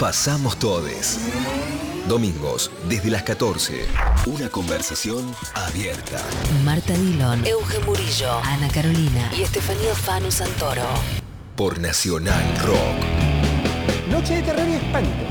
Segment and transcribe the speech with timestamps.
[0.00, 1.18] pasamos todes.
[2.08, 3.84] Domingos, desde las 14.
[4.24, 6.22] Una conversación abierta.
[6.64, 10.84] Marta Dillon, Euge Murillo, Ana Carolina y Estefanía Fano Santoro.
[11.54, 14.10] Por Nacional Rock.
[14.10, 15.24] Noche de terror y espanto.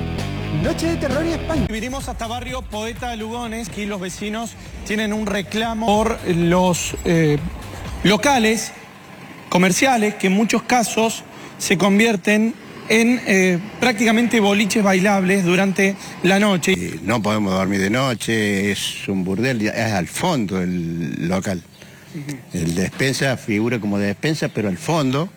[0.62, 1.74] Noche de terror y espanto.
[1.74, 4.52] Vinimos hasta barrio Poeta Lugones, que los vecinos
[4.86, 7.40] tienen un reclamo por los eh,
[8.04, 8.72] locales
[9.50, 11.24] comerciales que en muchos casos
[11.58, 12.54] se convierten
[12.90, 16.74] en eh, prácticamente boliches bailables durante la noche.
[16.74, 21.62] Eh, No podemos dormir de noche, es un burdel, es al fondo el local.
[22.54, 25.30] El despensa figura como despensa, pero al fondo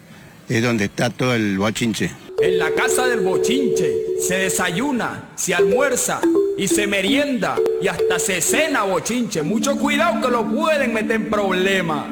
[0.49, 2.11] es donde está todo el bochinche.
[2.41, 6.21] En la casa del bochinche se desayuna, se almuerza
[6.57, 9.43] y se merienda y hasta se cena bochinche.
[9.43, 12.07] Mucho cuidado que lo pueden meter en problemas.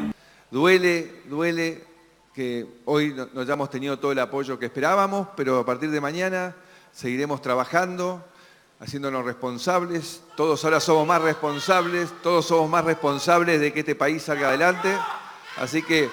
[0.51, 1.90] Duele, duele
[2.35, 6.01] que hoy no, no hayamos tenido todo el apoyo que esperábamos, pero a partir de
[6.01, 6.55] mañana
[6.93, 8.25] seguiremos trabajando,
[8.81, 10.23] haciéndonos responsables.
[10.37, 14.97] Todos ahora somos más responsables, todos somos más responsables de que este país salga adelante.
[15.59, 16.09] Así que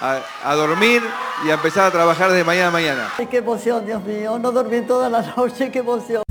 [0.00, 1.02] a, a dormir
[1.44, 3.12] y a empezar a trabajar desde mañana a mañana.
[3.18, 4.38] Ay, qué emoción, Dios mío.
[4.38, 6.22] No dormí toda la noche, qué emoción.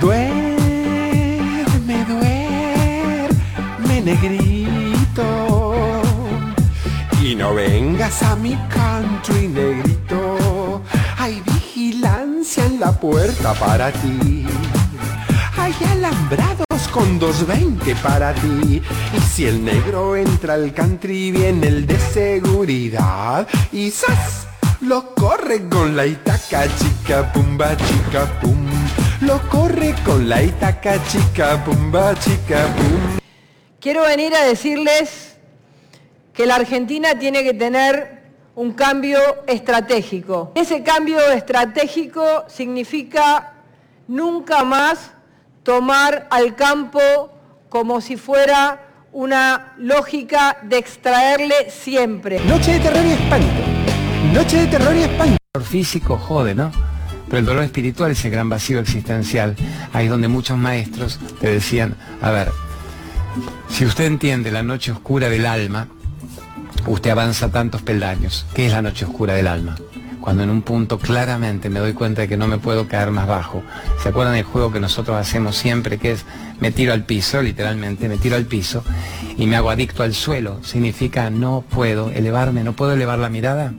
[0.00, 0.44] Duerme,
[2.04, 4.61] duerme, negrito.
[7.32, 10.82] Y no vengas a mi country, negrito.
[11.16, 14.44] Hay vigilancia en la puerta para ti.
[15.56, 18.82] Hay alambrados con 220 para ti.
[19.16, 23.48] Y si el negro entra al country, viene el de seguridad.
[23.72, 24.46] Y ¡zas!
[24.82, 28.68] Lo corre con la itaca chica pumba chica pum.
[29.22, 33.18] Lo corre con la itaca chica pumba chica pum.
[33.80, 35.31] Quiero venir a decirles
[36.32, 38.22] que la Argentina tiene que tener
[38.54, 40.52] un cambio estratégico.
[40.54, 43.54] Ese cambio estratégico significa
[44.08, 45.12] nunca más
[45.62, 47.00] tomar al campo
[47.68, 52.40] como si fuera una lógica de extraerle siempre.
[52.40, 53.62] Noche de terror y espanto.
[54.32, 55.36] Noche de terror y espanto.
[55.36, 56.72] El dolor físico jode, ¿no?
[57.26, 59.56] Pero el dolor espiritual es el gran vacío existencial.
[59.92, 62.50] Ahí es donde muchos maestros te decían, a ver,
[63.68, 65.88] si usted entiende la noche oscura del alma,
[66.86, 68.46] usted avanza tantos peldaños.
[68.54, 69.76] ¿Qué es la noche oscura del alma?
[70.20, 73.26] Cuando en un punto claramente me doy cuenta de que no me puedo caer más
[73.26, 73.62] bajo.
[74.02, 76.24] ¿Se acuerdan del juego que nosotros hacemos siempre, que es
[76.60, 78.84] me tiro al piso, literalmente, me tiro al piso
[79.36, 80.62] y me hago adicto al suelo?
[80.62, 83.74] Significa no puedo elevarme, no puedo elevar la mirada,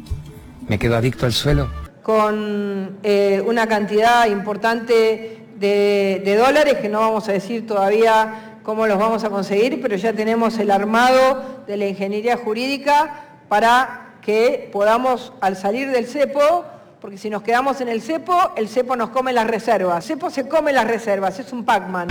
[0.68, 1.70] me quedo adicto al suelo.
[2.02, 8.98] con eh, una cantidad importante de dólares, que no vamos a decir todavía cómo los
[8.98, 15.34] vamos a conseguir, pero ya tenemos el armado de la ingeniería jurídica para que podamos,
[15.42, 16.64] al salir del cepo,
[17.02, 20.06] porque si nos quedamos en el cepo, el cepo nos come las reservas.
[20.06, 22.08] cepo se come las reservas, es un Pac-Man.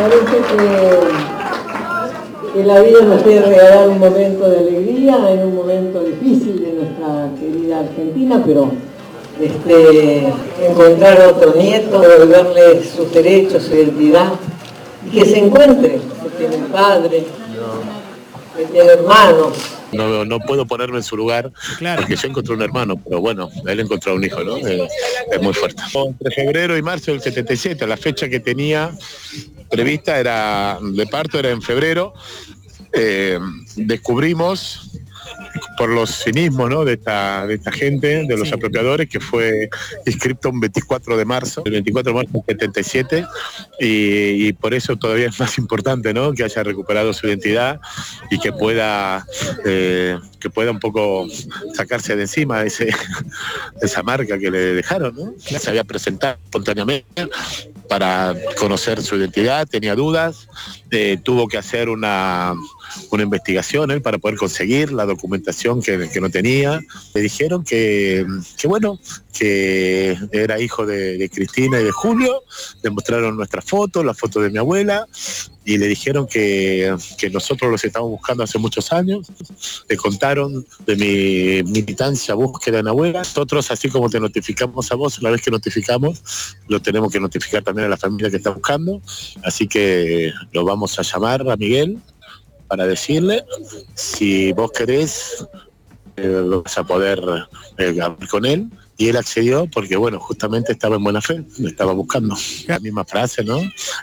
[0.00, 0.56] Parece que,
[2.52, 6.72] que la vida nos quiere regalar un momento de alegría en un momento difícil de
[6.72, 8.72] nuestra querida Argentina, pero
[9.40, 14.32] este, encontrar otro nieto, devolverle sus derechos, su identidad,
[15.06, 17.24] y que se encuentre, que tiene un padre,
[18.56, 19.56] que tiene hermanos,
[19.92, 21.50] No, no puedo ponerme en su lugar
[21.96, 24.56] porque yo encontré un hermano, pero bueno, él encontró un hijo, ¿no?
[24.58, 24.86] Eh,
[25.32, 25.82] es muy fuerte.
[25.92, 28.92] Entre febrero y marzo del 77, la fecha que tenía
[29.68, 32.12] prevista era de parto era en febrero.
[32.92, 33.38] Eh,
[33.76, 34.90] descubrimos
[35.76, 36.84] por los cinismos ¿no?
[36.84, 39.68] de, esta, de esta gente, de los apropiadores, que fue
[40.06, 43.26] inscripto un 24 de marzo, el 24 de marzo del 77,
[43.80, 46.32] y, y por eso todavía es más importante ¿no?
[46.32, 47.80] que haya recuperado su identidad
[48.30, 49.26] y que pueda,
[49.64, 51.26] eh, que pueda un poco
[51.74, 52.90] sacarse de encima ese,
[53.82, 55.14] esa marca que le dejaron.
[55.14, 55.34] ¿no?
[55.38, 57.28] Se había presentado espontáneamente
[57.88, 60.48] para conocer su identidad, tenía dudas,
[60.90, 62.54] eh, tuvo que hacer una,
[63.10, 66.80] una investigación él para poder conseguir la documentación que, no tenía.
[67.14, 68.26] Le dijeron que,
[68.64, 68.98] bueno,
[69.32, 72.42] que era hijo de, de Cristina y de Julio,
[72.82, 75.06] le mostraron nuestra foto, la foto de mi abuela,
[75.64, 79.30] y le dijeron que, que nosotros los estábamos buscando hace muchos años.
[79.88, 83.20] Le contaron de mi militancia, búsqueda en abuela.
[83.20, 87.62] Nosotros, así como te notificamos a vos, una vez que notificamos, lo tenemos que notificar
[87.62, 89.00] también a la familia que está buscando.
[89.44, 91.98] Así que lo vamos a llamar a Miguel
[92.70, 93.44] para decirle
[93.94, 95.44] si vos querés
[96.16, 97.20] eh, vas a poder
[97.78, 98.70] eh, hablar con él.
[98.96, 102.36] Y él accedió porque bueno justamente estaba en buena fe me estaba buscando.
[102.66, 103.58] La misma frase no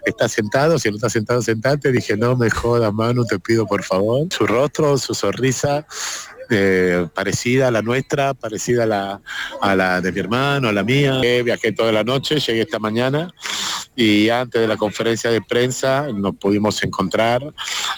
[0.06, 1.92] está sentado si no está sentado sentate.
[1.92, 4.28] Dije no me jodas Manu te pido por favor.
[4.32, 5.86] Su rostro su sonrisa
[6.50, 9.22] eh, parecida a la nuestra, parecida a la,
[9.62, 11.20] a la de mi hermano, a la mía.
[11.24, 13.34] Eh, viajé toda la noche, llegué esta mañana
[13.96, 17.42] y antes de la conferencia de prensa nos pudimos encontrar,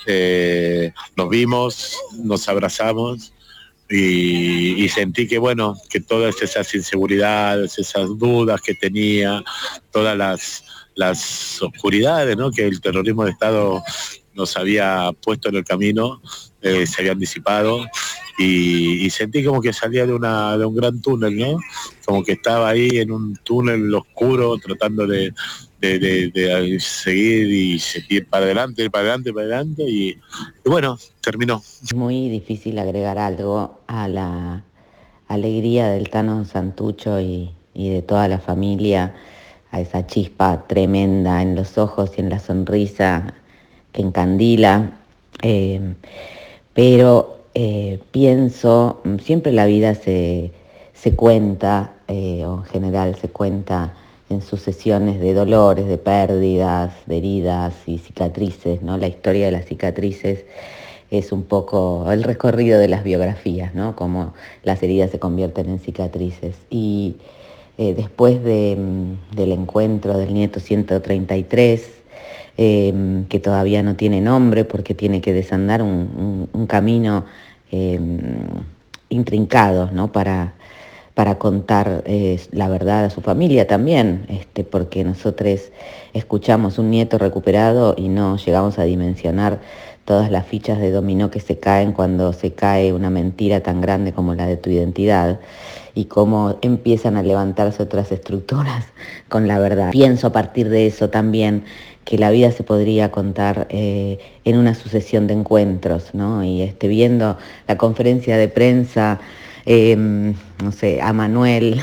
[0.05, 3.33] eh, nos vimos, nos abrazamos.
[3.91, 9.43] Y, y, sentí que bueno, que todas esas inseguridades, esas dudas que tenía,
[9.91, 10.63] todas las,
[10.93, 12.51] las oscuridades ¿no?
[12.51, 13.83] que el terrorismo de Estado
[14.35, 16.21] nos había puesto en el camino,
[16.61, 17.85] eh, se habían disipado
[18.39, 21.59] y, sentí como que salía de, una, de un gran túnel, ¿no?
[22.05, 25.33] Como que estaba ahí en un túnel oscuro tratando de,
[25.81, 30.17] de, de, seguir y seguir para adelante, para adelante, para adelante y,
[30.63, 31.61] bueno, terminó.
[31.93, 34.63] Muy difícil agregar algo a la
[35.27, 39.15] alegría del Tano Santucho y, y de toda la familia,
[39.71, 43.33] a esa chispa tremenda en los ojos y en la sonrisa
[43.91, 44.97] que encandila.
[45.41, 45.93] Eh,
[46.73, 50.53] pero eh, pienso, siempre la vida se,
[50.93, 53.95] se cuenta, eh, o en general se cuenta
[54.29, 58.97] en sucesiones de dolores, de pérdidas, de heridas y cicatrices, ¿no?
[58.97, 60.45] La historia de las cicatrices
[61.11, 63.93] es un poco el recorrido de las biografías, ¿no?
[63.93, 64.33] Como
[64.63, 66.55] las heridas se convierten en cicatrices.
[66.69, 67.17] Y
[67.77, 68.77] eh, después de,
[69.35, 71.89] del encuentro del nieto 133,
[72.57, 72.93] eh,
[73.27, 77.25] que todavía no tiene nombre porque tiene que desandar un, un, un camino
[77.71, 77.99] eh,
[79.09, 80.11] intrincado, ¿no?
[80.11, 80.53] Para,
[81.13, 85.71] para contar eh, la verdad a su familia también, este, porque nosotros
[86.13, 89.59] escuchamos un nieto recuperado y no llegamos a dimensionar
[90.05, 94.11] todas las fichas de dominó que se caen cuando se cae una mentira tan grande
[94.11, 95.39] como la de tu identidad
[95.93, 98.85] y cómo empiezan a levantarse otras estructuras
[99.27, 99.91] con la verdad.
[99.91, 101.63] Pienso a partir de eso también
[102.05, 106.43] que la vida se podría contar eh, en una sucesión de encuentros, ¿no?
[106.43, 107.37] Y este, viendo
[107.67, 109.19] la conferencia de prensa
[109.65, 111.79] eh, no sé, a Manuel,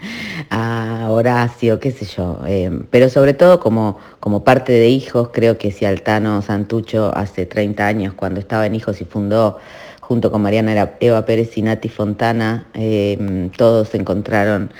[0.50, 5.56] a Horacio, qué sé yo, eh, pero sobre todo como, como parte de Hijos, creo
[5.56, 9.58] que si Altano Santucho hace 30 años, cuando estaba en Hijos y fundó
[10.00, 14.70] junto con Mariana Eva Pérez y Nati Fontana, eh, todos encontraron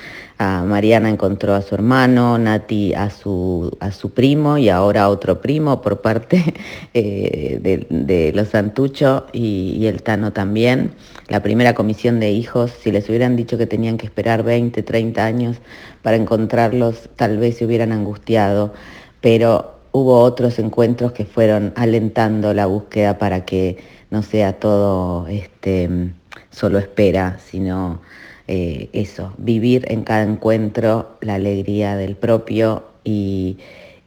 [0.41, 5.43] Mariana encontró a su hermano, Nati a su, a su primo y ahora a otro
[5.43, 6.55] primo por parte
[6.95, 10.93] eh, de, de, los Santucho y, y, el Tano también.
[11.29, 15.23] La primera comisión de hijos, si les hubieran dicho que tenían que esperar 20, 30
[15.23, 15.59] años
[16.01, 18.73] para encontrarlos, tal vez se hubieran angustiado,
[19.21, 23.77] pero hubo otros encuentros que fueron alentando la búsqueda para que
[24.11, 26.13] no sea todo este,
[26.51, 28.01] solo espera, sino
[28.53, 33.59] eh, eso, vivir en cada encuentro la alegría del propio y,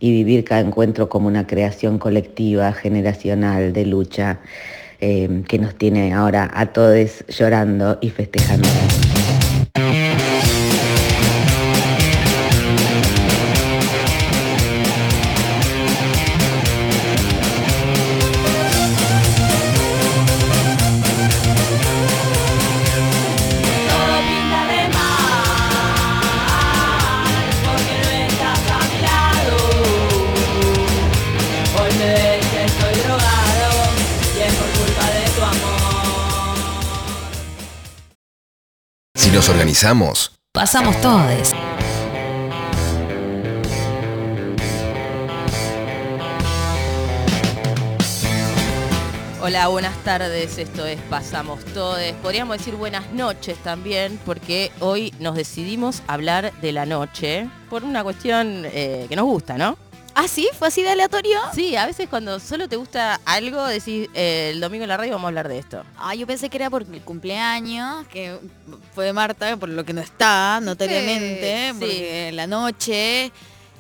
[0.01, 4.42] vivir cada encuentro como una creación colectiva, generacional, de lucha,
[5.00, 8.68] eh, que nos tiene ahora a todos llorando y festejando.
[39.33, 41.54] Nos organizamos, pasamos todos.
[49.42, 50.57] Hola, buenas tardes.
[50.59, 52.13] Esto es Pasamos Todes.
[52.21, 58.04] Podríamos decir buenas noches también, porque hoy nos decidimos hablar de la noche por una
[58.04, 59.82] cuestión eh, que nos gusta, ¿no?
[60.15, 60.47] ¿Ah, sí?
[60.57, 61.39] ¿Fue así de aleatorio?
[61.53, 65.13] Sí, a veces cuando solo te gusta algo, decís eh, el domingo en la radio
[65.13, 65.83] vamos a hablar de esto.
[65.97, 68.37] Ah, yo pensé que era por el cumpleaños, que
[68.93, 72.35] fue de Marta, por lo que no está, notoriamente, sí, porque sí.
[72.35, 73.31] la noche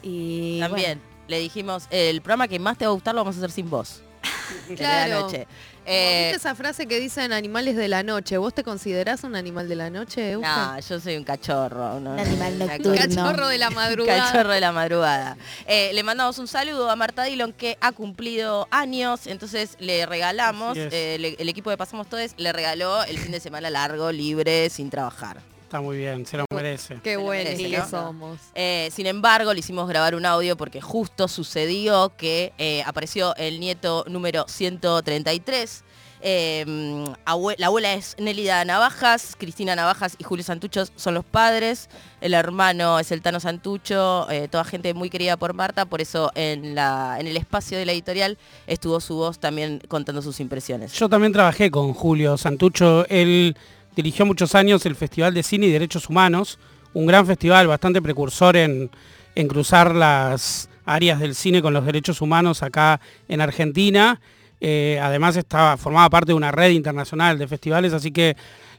[0.01, 0.59] y...
[0.59, 1.25] También, bueno.
[1.27, 3.69] le dijimos, el programa que más te va a gustar lo vamos a hacer sin
[3.69, 4.01] vos.
[4.75, 5.03] claro.
[5.03, 5.47] De la noche.
[5.85, 8.37] Eh, ¿Viste esa frase que dicen animales de la noche?
[8.37, 10.49] ¿Vos te considerás un animal de la noche, Eugen?
[10.49, 11.97] No, yo soy un cachorro.
[11.97, 12.91] Un animal nocturno.
[12.91, 14.25] Un cachorro de la madrugada.
[14.25, 15.37] cachorro de la madrugada.
[15.67, 20.77] Eh, le mandamos un saludo a Marta Dillon que ha cumplido años, entonces le regalamos,
[20.77, 24.69] eh, le, el equipo de Pasamos Todes le regaló el fin de semana largo, libre,
[24.69, 25.37] sin trabajar.
[25.73, 26.99] Está muy bien, se lo merece.
[27.03, 27.89] Qué bueno que ¿no?
[27.89, 28.37] somos.
[28.53, 33.59] Eh, sin embargo, le hicimos grabar un audio porque justo sucedió que eh, apareció el
[33.59, 35.83] nieto número 133.
[36.21, 36.63] Eh,
[37.25, 41.89] abue- la abuela es Nélida Navajas, Cristina Navajas y Julio Santucho son los padres.
[42.21, 46.31] El hermano es el Tano Santucho, eh, toda gente muy querida por Marta, por eso
[46.35, 48.37] en, la, en el espacio de la editorial
[48.67, 50.93] estuvo su voz también contando sus impresiones.
[50.93, 53.07] Yo también trabajé con Julio Santucho.
[53.09, 53.57] Él
[53.95, 56.59] dirigió muchos años el Festival de Cine y Derechos Humanos,
[56.93, 58.89] un gran festival bastante precursor en,
[59.47, 64.19] cruzar las áreas del cine con los derechos humanos acá en Argentina.
[64.61, 68.35] Eh, además estaba, formaba parte de una red internacional de festivales, así que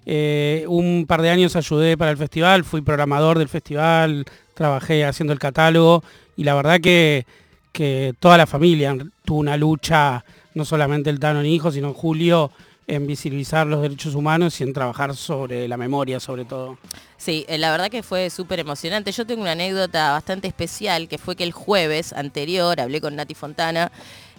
[0.07, 5.33] eh, un par de años ayudé para el festival, fui programador del festival, trabajé haciendo
[5.33, 6.05] el catálogo
[6.37, 7.27] y la verdad que,
[7.73, 12.53] que toda la familia tuvo una lucha, no solamente el Tano ni hijo, sino Julio,
[12.87, 16.79] en visibilizar los derechos humanos y en trabajar sobre la memoria sobre todo.
[17.17, 19.11] Sí, eh, la verdad que fue súper emocionante.
[19.13, 23.35] Yo tengo una anécdota bastante especial, que fue que el jueves anterior hablé con Nati
[23.35, 23.91] Fontana,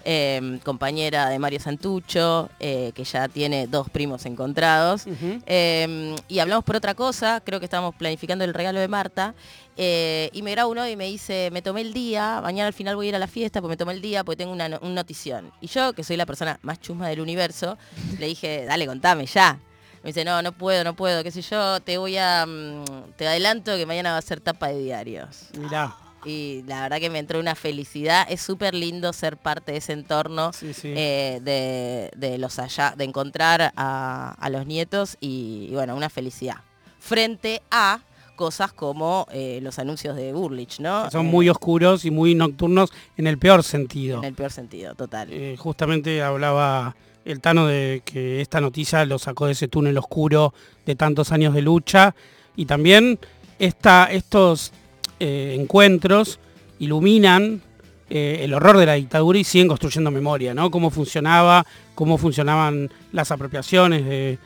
[0.05, 5.05] eh, compañera de Mario Santucho, eh, que ya tiene dos primos encontrados,
[5.45, 9.33] eh, y hablamos por otra cosa, creo que estábamos planificando el regalo de Marta,
[9.77, 12.95] eh, y me graba uno y me dice, me tomé el día, mañana al final
[12.95, 14.79] voy a ir a la fiesta, porque me tomé el día, porque tengo una, no-
[14.81, 15.51] un notición.
[15.59, 17.77] Y yo, que soy la persona más chusma del universo,
[18.19, 19.59] le dije, dale, contame ya.
[20.03, 23.27] Me dice, no, no puedo, no puedo, qué sé yo, te voy a, mm, te
[23.27, 25.49] adelanto que mañana va a ser tapa de diarios.
[25.57, 25.95] Mirá.
[26.25, 28.25] Y la verdad que me entró una felicidad.
[28.29, 30.51] Es súper lindo ser parte de ese entorno
[30.83, 36.09] eh, de, de los allá, de encontrar a, a los nietos y, y, bueno, una
[36.09, 36.57] felicidad.
[36.99, 37.99] Frente a
[38.35, 41.09] cosas como eh, los anuncios de Burlich, ¿no?
[41.09, 44.17] son Eh, muy oscuros y muy nocturnos en el peor sentido.
[44.17, 45.29] En el peor sentido, total.
[45.57, 50.53] Justamente hablaba el Tano de que esta noticia lo sacó de ese túnel oscuro
[50.85, 52.15] de tantos años de lucha
[52.55, 53.19] y también
[53.57, 54.71] esta, estos
[55.19, 56.39] eh, encuentros
[56.79, 57.61] iluminan
[58.09, 60.69] eh, el horror de la dictadura y siguen construyendo memoria, ¿no?
[60.69, 64.05] Cómo funcionaba, cómo funcionaban las apropiaciones.
[64.05, 64.37] de-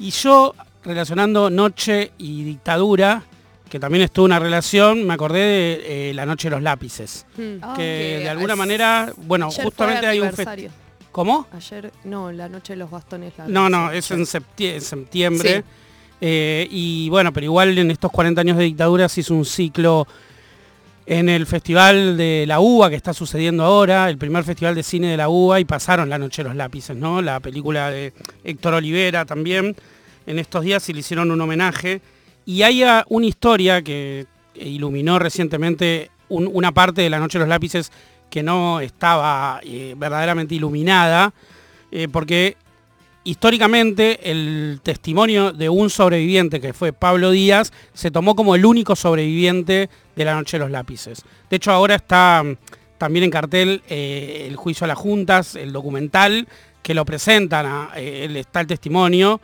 [0.00, 3.22] Y yo, relacionando noche y dictadura,
[3.70, 7.24] que también estuvo una relación, me acordé de eh, la noche de los lápices.
[7.36, 7.38] Hmm.
[7.38, 10.70] que Ah, de que alguna es- manera, bueno, Ayer justamente hay un festival.
[11.12, 11.46] ¿Cómo?
[11.52, 13.34] Ayer, no, la noche de los bastones.
[13.36, 15.58] la No, no, es en septie- en septiembre.
[15.58, 15.64] Sí.
[16.24, 20.06] Eh, y bueno, pero igual en estos 40 años de dictadura se hizo un ciclo
[21.04, 25.08] en el Festival de la UBA que está sucediendo ahora, el primer Festival de Cine
[25.08, 27.20] de la UBA y pasaron La Noche de los Lápices, ¿no?
[27.20, 28.12] La película de
[28.44, 29.74] Héctor Olivera también.
[30.24, 32.00] En estos días se le hicieron un homenaje.
[32.46, 37.46] Y hay ah, una historia que iluminó recientemente un- una parte de La Noche de
[37.46, 37.90] los Lápices
[38.30, 41.34] que no estaba eh, verdaderamente iluminada,
[41.90, 42.56] eh, porque
[43.24, 48.96] históricamente el testimonio de un sobreviviente que fue Pablo Díaz se tomó como el único
[48.96, 51.22] sobreviviente de la noche de los lápices.
[51.48, 52.56] De hecho ahora está mm,
[52.98, 56.48] también en cartel eh, el juicio a las juntas, el documental
[56.82, 59.40] que lo presentan, a, eh, está el testimonio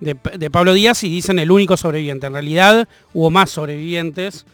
[0.00, 2.26] de, Pablo Díaz y dicen el único sobreviviente.
[2.26, 4.44] En realidad hubo más sobrevivientes.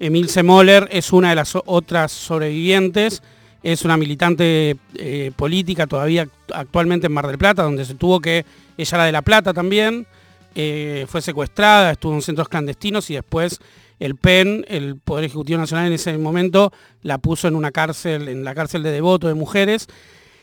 [0.00, 3.22] Emil Semoller es una de las otras sobrevivientes
[3.64, 8.20] es una militante eh, política todavía act- actualmente en Mar del Plata, donde se tuvo
[8.20, 8.44] que,
[8.76, 10.06] ella era de La Plata también,
[10.54, 13.60] eh, fue secuestrada, estuvo en centros clandestinos y después
[13.98, 18.44] el PEN, el Poder Ejecutivo Nacional en ese momento, la puso en una cárcel, en
[18.44, 19.88] la cárcel de devoto de mujeres.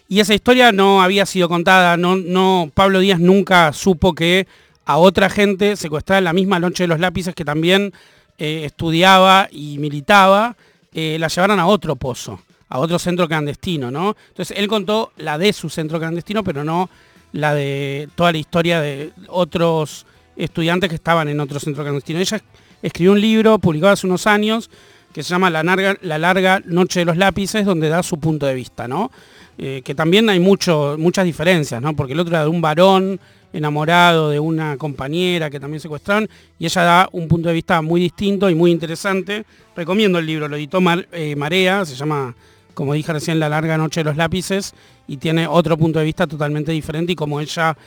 [0.07, 4.47] Y esa historia no había sido contada, no, no, Pablo Díaz nunca supo que
[4.83, 7.93] a otra gente secuestrada en la misma noche de los lápices que también
[8.39, 10.57] eh, estudiaba y militaba,
[10.93, 14.15] la llevaron a otro pozo, a otro centro clandestino, ¿no?
[14.29, 16.89] Entonces él contó la de su centro clandestino, pero no
[17.33, 20.05] la de toda la historia de otros
[20.37, 22.19] estudiantes que estaban en otro centro clandestino.
[22.19, 22.41] Ella
[22.81, 24.69] escribió un libro publicado hace unos años
[25.13, 28.45] que se llama La larga, la larga noche de los lápices, donde da su punto
[28.45, 29.11] de vista, ¿no?
[29.57, 31.93] Eh, que también hay mucho, muchas diferencias, ¿no?
[31.93, 33.19] Porque el otro era de un varón
[33.51, 37.99] enamorado de una compañera que también secuestraron y ella da un punto de vista muy
[37.99, 39.43] distinto y muy interesante.
[39.75, 42.33] Recomiendo el libro, lo editó Mar- eh, Marea, se llama,
[42.73, 44.73] como dije recién, La larga noche de los lápices
[45.07, 47.77] y tiene otro punto de vista totalmente diferente y como ella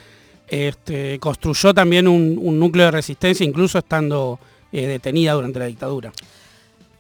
[0.48, 4.38] este, construyó también un, un núcleo de resistencia, incluso estando
[4.72, 6.12] eh, detenida durante la dictadura.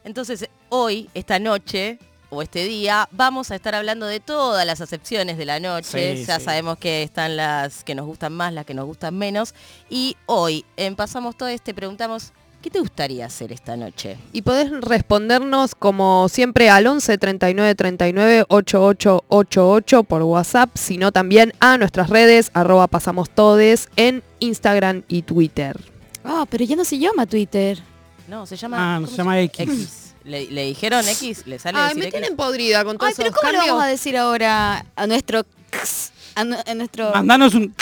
[0.04, 1.98] Entonces, hoy, esta noche
[2.30, 6.16] o este día, vamos a estar hablando de todas las acepciones de la noche.
[6.16, 6.44] Sí, ya sí.
[6.44, 9.54] sabemos que están las que nos gustan más, las que nos gustan menos.
[9.88, 12.32] Y hoy, en Pasamos Todo te preguntamos,
[12.64, 14.16] ¿qué te gustaría hacer esta noche?
[14.32, 21.76] Y podés respondernos como siempre al 11 39 39 8888 por WhatsApp, sino también a
[21.76, 25.78] nuestras redes arroba pasamos todes en Instagram y Twitter.
[26.24, 27.82] Ah, pero ya no se llama Twitter.
[28.28, 28.94] No, se llama...
[28.94, 29.60] Ah, ¿cómo se llama X.
[29.68, 30.14] X.
[30.24, 31.46] ¿Le, le dijeron X?
[31.46, 32.18] ¿Le sale Ay, decir me X?
[32.18, 33.74] tienen podrida con todos Ay, pero esos ¿cómo le cambios.
[33.74, 35.40] vamos a decir ahora a nuestro...
[35.70, 36.12] x?
[36.36, 37.12] en nuestro...
[37.12, 37.74] Mandanos un...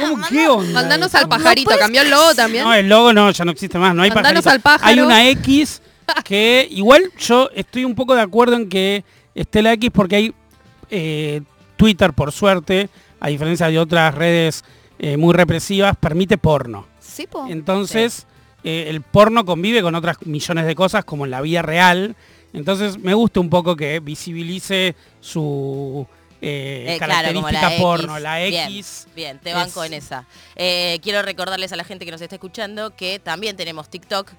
[0.00, 0.72] ¿Cómo qué onda?
[0.72, 2.64] Mandanos al pajarito, cambió el logo también.
[2.64, 4.50] No, el logo no, ya no existe más, no hay Mandanos pajarito.
[4.50, 4.90] al pájaro.
[4.90, 5.82] Hay una X
[6.24, 9.04] que igual yo estoy un poco de acuerdo en que
[9.34, 10.34] esté la X porque hay
[10.90, 11.42] eh,
[11.76, 12.88] Twitter, por suerte,
[13.20, 14.64] a diferencia de otras redes
[14.98, 16.86] eh, muy represivas, permite porno.
[17.00, 17.46] Sí, po.
[17.48, 18.26] Entonces,
[18.64, 22.16] eh, el porno convive con otras millones de cosas como en la vida real.
[22.52, 26.06] Entonces, me gusta un poco que visibilice su
[26.40, 28.22] eh, Eh, claro, como característica la porno, X.
[28.22, 29.06] la Bien, X.
[29.14, 30.26] Bien, te banco es- en esa.
[30.56, 34.30] Eh, quiero recordarles a la gente que nos está escuchando que también tenemos TikTok,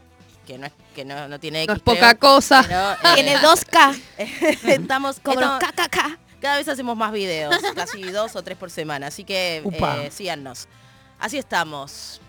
[0.47, 2.63] que no, es, que no, no tiene No X, es poca creo, cosa.
[2.67, 3.99] pero, eh, Tiene 2K.
[4.63, 6.17] estamos Como los KKK.
[6.41, 10.67] cada vez hacemos más videos, casi dos o tres por semana, así que eh, síganos.
[11.19, 12.21] Así estamos.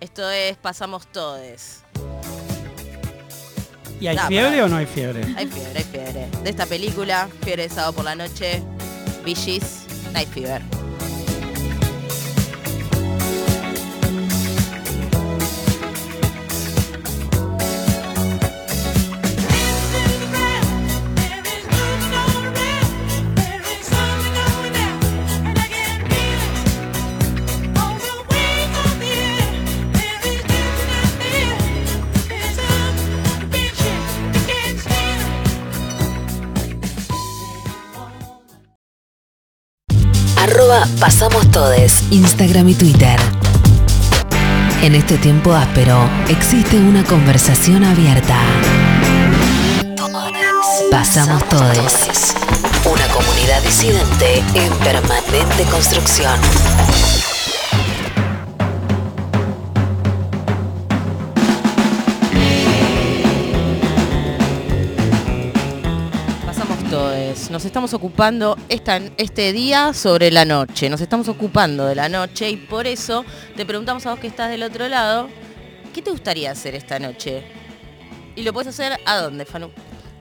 [0.00, 1.82] Esto es Pasamos Todes.
[4.00, 5.22] ¿Y hay fiebre para- o no hay fiebre?
[5.36, 6.28] Hay fiebre, hay fiebre.
[6.44, 8.62] De esta película, Fiebre de sábado por la noche,
[9.28, 9.84] which is.
[40.68, 43.18] Arroba Pasamos Todes, Instagram y Twitter.
[44.82, 45.98] En este tiempo áspero
[46.28, 48.36] existe una conversación abierta.
[50.90, 52.34] Pasamos Todes.
[52.84, 56.38] Una comunidad disidente en permanente construcción.
[67.50, 70.90] Nos estamos ocupando esta, este día sobre la noche.
[70.90, 73.24] Nos estamos ocupando de la noche y por eso
[73.56, 75.30] te preguntamos a vos que estás del otro lado,
[75.94, 77.42] ¿qué te gustaría hacer esta noche?
[78.36, 79.70] Y lo puedes hacer a dónde, Fanu.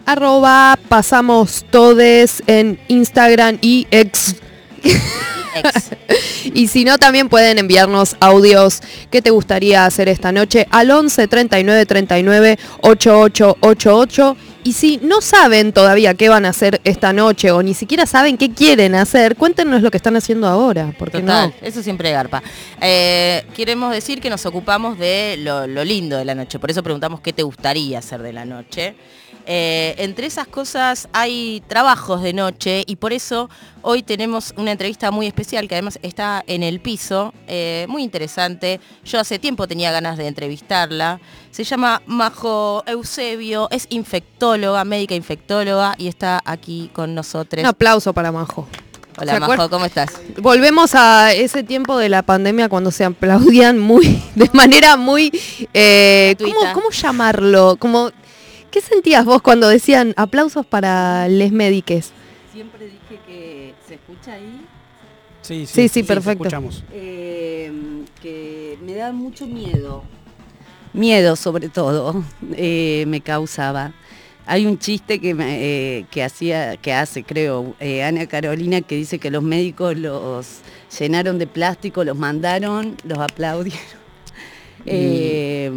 [0.05, 4.36] Arroba pasamos todes en Instagram y ex.
[6.54, 11.27] Y si no, también pueden enviarnos audios que te gustaría hacer esta noche al 11
[11.27, 14.38] 39 39 8888.
[14.63, 18.38] Y si no saben todavía qué van a hacer esta noche o ni siquiera saben
[18.38, 20.93] qué quieren hacer, cuéntenos lo que están haciendo ahora.
[20.98, 21.67] Porque Total, no.
[21.67, 22.43] eso siempre garpa.
[22.82, 26.84] Eh, queremos decir que nos ocupamos de lo, lo lindo de la noche, por eso
[26.84, 28.95] preguntamos qué te gustaría hacer de la noche.
[29.49, 33.49] Eh, entre esas cosas hay trabajos de noche y por eso
[33.81, 38.81] hoy tenemos una entrevista muy especial que además está en el piso, eh, muy interesante.
[39.05, 41.21] Yo hace tiempo tenía ganas de entrevistarla.
[41.51, 47.62] Se llama Majo Eusebio, es infectóloga, médica infectóloga y está aquí con nosotros.
[47.62, 48.67] Un aplauso para Majo.
[49.17, 50.10] Hola ¿Se Majo, ¿cómo estás?
[50.41, 55.31] Volvemos a ese tiempo de la pandemia cuando se aplaudían muy, de manera muy,
[55.73, 57.77] eh, ¿cómo, cómo llamarlo?
[57.79, 58.12] Como,
[58.78, 62.12] ¿Qué sentías vos cuando decían aplausos para les médiques?
[62.54, 64.62] Siempre dije que se escucha ahí.
[65.42, 66.44] Sí, Sí, sí, perfecto.
[66.44, 66.84] escuchamos.
[66.94, 67.72] eh,
[68.22, 70.04] que me da mucho miedo.
[70.94, 73.94] Miedo sobre todo, eh, me causaba.
[74.46, 78.96] Hay un chiste que, me, eh, que hacía, que hace, creo, eh, Ana Carolina, que
[78.96, 80.60] dice que los médicos los
[81.00, 83.82] llenaron de plástico, los mandaron, los aplaudieron.
[84.86, 85.72] Eh,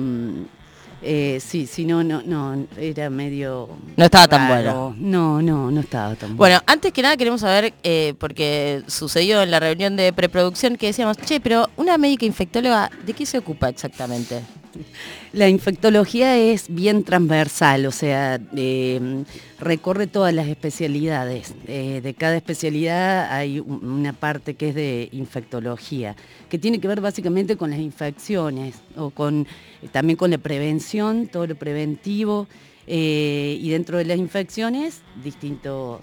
[1.03, 3.69] eh, sí, sí, no, no, no, era medio.
[3.97, 4.95] No estaba tan raro.
[4.99, 6.37] No, no, no estaba tan bueno.
[6.37, 10.87] Bueno, antes que nada queremos saber, eh, porque sucedió en la reunión de preproducción que
[10.89, 14.43] decíamos, che, pero una médica infectóloga, ¿de qué se ocupa exactamente?
[15.33, 19.24] La infectología es bien transversal, o sea, eh,
[19.61, 21.54] recorre todas las especialidades.
[21.68, 26.16] Eh, de cada especialidad hay un- una parte que es de infectología,
[26.48, 29.46] que tiene que ver básicamente con las infecciones o con
[29.83, 32.46] eh, también con la prevención, todo lo preventivo.
[32.92, 36.00] eh, y dentro de las infecciones, distintos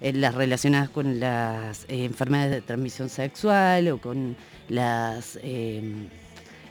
[0.00, 4.36] las relacionadas con las enfermedades de transmisión sexual o con
[4.68, 5.38] las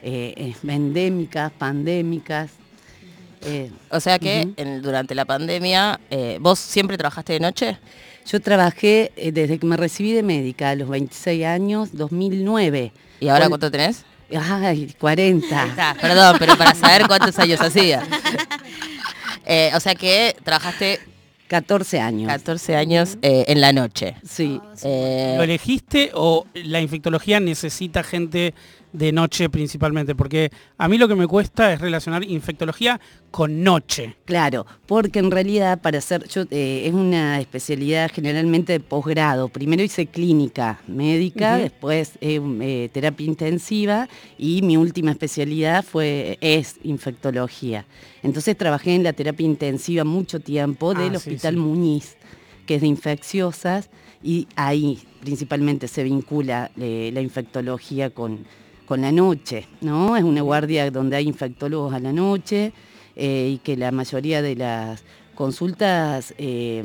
[0.07, 2.51] eh, endémicas, pandémicas.
[3.41, 7.77] eh, O sea que en- durante la pandemia, eh, ¿vos siempre trabajaste de noche?
[8.25, 12.91] Yo trabajé eh, desde que me recibí de médica a los 26 años, 2009.
[13.19, 14.03] ¿Y ahora cuánto tenés?
[14.35, 15.61] Ay, 40.
[15.63, 18.03] Ahí está, perdón, pero para saber cuántos años hacía.
[19.49, 20.99] Eh, o sea que trabajaste
[21.47, 22.27] 14 años.
[22.27, 24.15] 14 años eh, en la noche.
[24.27, 24.59] Sí.
[24.83, 28.53] Eh, ¿Lo elegiste o la infectología necesita gente
[28.97, 30.15] de noche principalmente?
[30.15, 32.99] Porque a mí lo que me cuesta es relacionar infectología
[33.31, 34.15] con noche.
[34.25, 39.49] Claro, porque en realidad para hacer, yo eh, es una especialidad generalmente de posgrado.
[39.49, 44.07] Primero hice clínica médica, después eh, eh, terapia intensiva
[44.37, 47.85] y mi última especialidad fue es infectología.
[48.23, 51.59] Entonces trabajé en la terapia intensiva mucho tiempo del Ah, sí, Hospital sí.
[51.59, 52.15] Muñiz,
[52.65, 53.89] que es de infecciosas,
[54.23, 58.45] y ahí principalmente se vincula la infectología con,
[58.87, 60.15] con la noche, ¿no?
[60.17, 62.71] Es una guardia donde hay infectólogos a la noche
[63.15, 65.03] eh, y que la mayoría de las
[65.35, 66.81] consultas eh,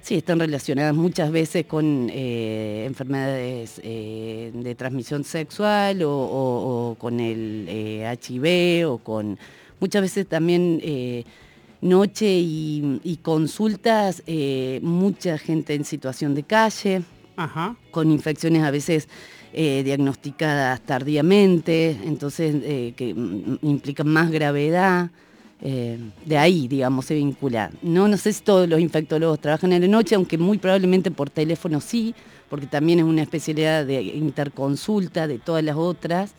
[0.00, 6.94] sí están relacionadas muchas veces con eh, enfermedades eh, de transmisión sexual o, o- o
[6.94, 7.68] con el
[8.22, 9.36] HIV o con
[9.80, 10.80] muchas veces también
[11.82, 14.22] noche y, y consultas,
[14.82, 17.02] mucha gente en situación de calle,
[17.90, 19.08] con infecciones a veces
[19.52, 23.08] eh, diagnosticadas tardíamente, entonces eh, que
[23.62, 25.10] implican más gravedad.
[25.62, 27.70] eh, de ahí, digamos, se vincula.
[27.82, 31.28] No, no sé si todos los infectólogos trabajan en la noche, aunque muy probablemente por
[31.28, 32.14] teléfono sí,
[32.48, 36.32] porque también es una especialidad de interconsulta de todas las otras.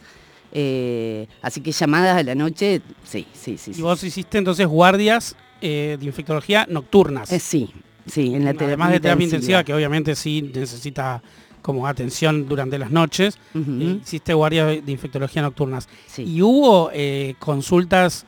[0.54, 3.72] eh, así que llamadas a la noche, sí, sí, sí.
[3.78, 7.30] Y vos hiciste entonces guardias eh, de infectología nocturnas.
[7.30, 7.70] Sí,
[8.08, 9.60] sí, en la terapia Además de terapia intensiva.
[9.60, 11.22] intensiva, que obviamente sí necesita
[11.62, 15.88] como atención durante las noches, eh, hiciste guardias de infectología nocturnas.
[16.18, 18.26] ¿Y hubo eh, consultas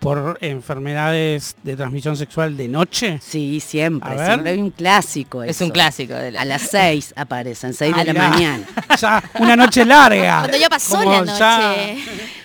[0.00, 3.18] por enfermedades de transmisión sexual de noche?
[3.22, 4.22] Sí, siempre.
[4.22, 5.42] Siempre hay un clásico.
[5.42, 6.12] Es un clásico.
[6.12, 8.66] de la- A las 6 aparecen, 6 Ah, de la mañana.
[9.00, 10.40] Ya, una noche larga.
[10.40, 11.96] Cuando ya pasó Como la ya- noche.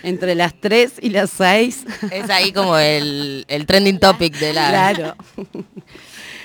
[0.03, 1.83] Entre las 3 y las 6.
[2.11, 4.69] Es ahí como el, el trending topic de la...
[4.69, 5.15] Claro.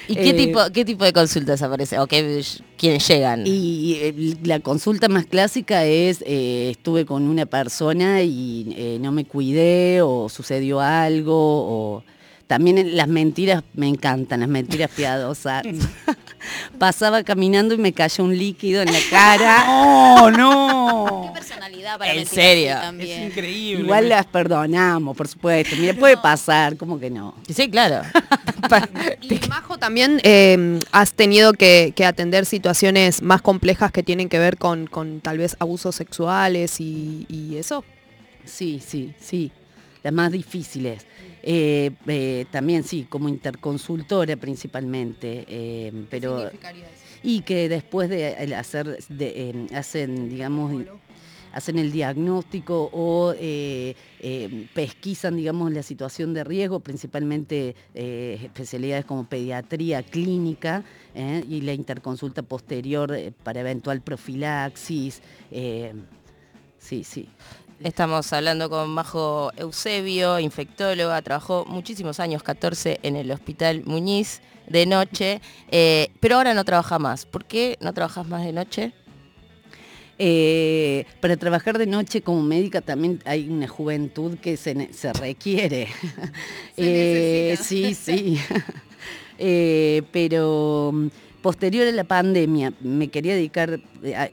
[0.09, 1.99] ¿Y qué, Eh, tipo, qué tipo de consultas aparece?
[1.99, 2.43] ¿O qué,
[2.77, 3.47] quiénes llegan?
[3.47, 9.13] Y eh, la consulta más clásica es, eh, estuve con una persona y eh, no
[9.13, 12.05] me cuidé o sucedió algo o...
[12.47, 15.65] También las mentiras me encantan, las mentiras piadosas.
[16.79, 19.65] Pasaba caminando y me cayó un líquido en la cara.
[19.69, 21.31] ¡Oh, no!
[21.33, 22.75] personalidad para ¿En serio?
[22.81, 23.23] también.
[23.23, 23.83] Es increíble.
[23.85, 25.75] Igual las perdonamos, por supuesto.
[25.79, 27.35] Mira, puede pasar, ¿cómo que no?
[27.49, 28.03] Sí, claro.
[29.21, 34.39] Y Majo, también eh, has tenido que, que atender situaciones más complejas que tienen que
[34.39, 37.85] ver con, con tal vez abusos sexuales y, y eso.
[38.45, 39.53] Sí, sí, sí.
[40.03, 41.07] Las más difíciles.
[41.47, 46.51] Eh, eh, también sí, como interconsultora principalmente, eh, pero
[47.23, 50.73] y que después de hacer, de, hacen, digamos,
[51.55, 59.05] hacen el diagnóstico o eh, eh, pesquisan, digamos, la situación de riesgo, principalmente eh, especialidades
[59.05, 60.83] como pediatría clínica
[61.15, 65.23] y la interconsulta posterior para eventual profilaxis.
[66.79, 67.29] sí, sí.
[67.85, 74.87] Estamos hablando con Majo Eusebio, infectóloga, trabajó muchísimos años, 14, en el Hospital Muñiz de
[74.87, 77.27] noche, eh, pero ahora no trabaja más.
[77.27, 78.93] ¿Por qué no trabajas más de noche?
[80.19, 85.13] Eh, para trabajar de noche como médica también hay una juventud que se, ne- se
[85.13, 85.89] requiere.
[86.77, 88.39] Eh, sí, sí.
[89.37, 91.09] Eh, pero mm,
[91.43, 94.31] posterior a la pandemia me quería dedicar eh,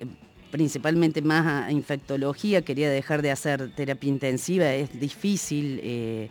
[0.52, 5.80] principalmente más a infectología, quería dejar de hacer terapia intensiva, es difícil.
[5.84, 6.30] eh,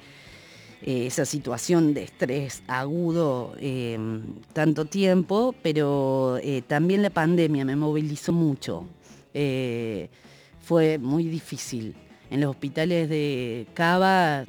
[0.82, 3.98] eh, esa situación de estrés agudo eh,
[4.54, 8.86] tanto tiempo, pero eh, también la pandemia me movilizó mucho.
[10.62, 11.94] Fue muy difícil.
[12.30, 14.46] En los hospitales de Cava,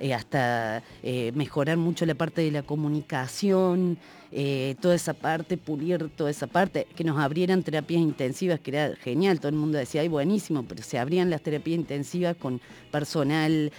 [0.00, 3.98] eh, hasta eh, mejorar mucho la parte de la comunicación,
[4.32, 8.96] eh, toda esa parte, pulir toda esa parte, que nos abrieran terapias intensivas, que era
[8.96, 13.70] genial, todo el mundo decía, ay, buenísimo, pero se abrían las terapias intensivas con personal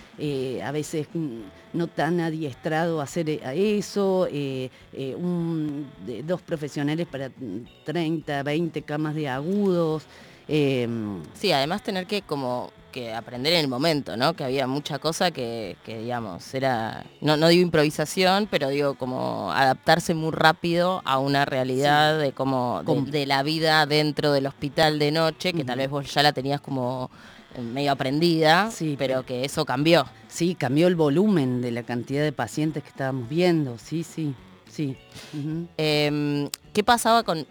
[0.63, 1.39] a veces mm,
[1.73, 4.27] no tan adiestrado a hacer a eso,
[6.23, 10.03] dos profesionales para mm, 30, 20 camas de agudos.
[10.47, 10.87] eh,
[11.33, 14.33] Sí, además tener que como que aprender en el momento, ¿no?
[14.33, 19.51] Que había mucha cosa que, que, digamos, era, no, no digo improvisación, pero digo como
[19.51, 25.11] adaptarse muy rápido a una realidad de como de, la vida dentro del hospital de
[25.11, 27.09] noche, que tal vez vos ya la tenías como
[27.55, 30.05] eh, medio aprendida, pero que eso cambió.
[30.27, 34.35] Sí, cambió el volumen de la cantidad de pacientes que estábamos viendo, sí, sí,
[34.69, 34.97] sí.
[35.77, 37.45] Em, ¿Qué pasaba con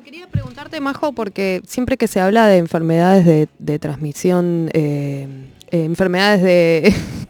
[0.00, 5.28] No, quería preguntarte, Majo, porque siempre que se habla de enfermedades de, de transmisión, eh,
[5.70, 6.94] eh, enfermedades de.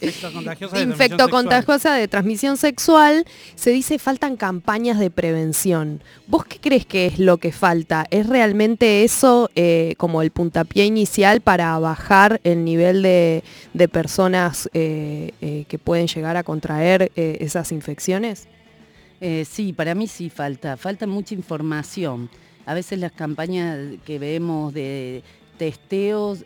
[0.00, 3.24] Infectocontagiosa de de transmisión sexual.
[3.54, 6.02] Se dice faltan campañas de prevención.
[6.26, 8.06] ¿Vos qué crees que es lo que falta?
[8.10, 13.42] ¿Es realmente eso eh, como el puntapié inicial para bajar el nivel de,
[13.92, 18.48] personas eh, eh, que pueden llegar a contraer esas infecciones?
[19.46, 20.76] Sí, para mí sí falta.
[20.76, 22.30] Falta mucha información.
[22.66, 25.22] A veces las campañas que vemos de
[25.58, 26.44] testeos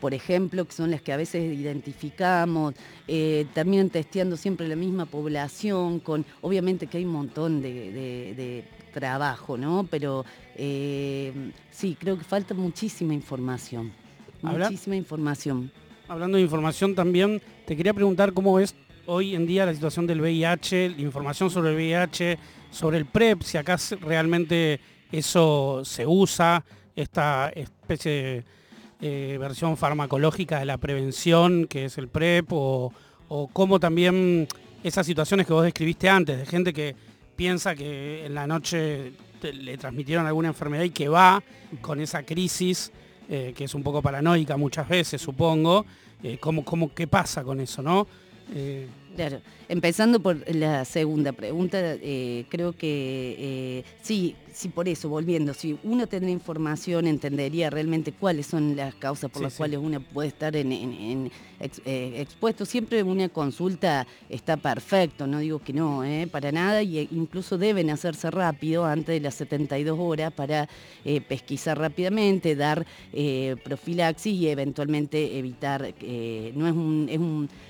[0.00, 2.74] por ejemplo, que son las que a veces identificamos,
[3.06, 9.56] eh, terminan testeando siempre la misma población, con obviamente que hay un montón de, trabajo,
[9.56, 9.86] ¿no?
[9.88, 10.24] Pero
[10.56, 11.32] eh,
[11.70, 13.92] sí, creo que falta muchísima información.
[14.42, 15.70] Muchísima información.
[16.08, 18.74] Hablando de información también, te quería preguntar cómo es
[19.10, 22.38] hoy en día la situación del VIH, la información sobre el VIH,
[22.70, 24.78] sobre el PrEP, si acá realmente
[25.10, 28.44] eso se usa, esta especie de
[29.00, 32.92] eh, versión farmacológica de la prevención, que es el PrEP, o,
[33.52, 34.46] cómo también
[34.84, 36.94] esas situaciones que vos describiste antes, de gente que
[37.34, 41.42] piensa que en la noche le transmitieron alguna enfermedad y que va
[41.80, 42.92] con esa crisis,
[43.28, 45.84] eh, que es un poco paranoica muchas veces, supongo,
[46.22, 48.06] eh, ¿cómo, cómo, ¿qué pasa con eso, no?
[48.48, 48.88] 嗯。
[49.16, 51.96] Claro, empezando por la segunda pregunta,
[52.48, 58.74] creo que sí, Sí, por eso, volviendo, si uno tendría información, entendería realmente cuáles son
[58.76, 62.64] las causas por las cuales uno puede estar en, eh, expuesto.
[62.66, 67.90] Siempre una consulta está perfecto, no digo que no, eh, para nada, y incluso deben
[67.90, 70.68] hacerse rápido, antes de las 72 horas, para
[71.04, 72.86] eh, pesquisar rápidamente, dar
[73.64, 75.94] profilaxis y eventualmente evitar,
[76.54, 77.20] no es, es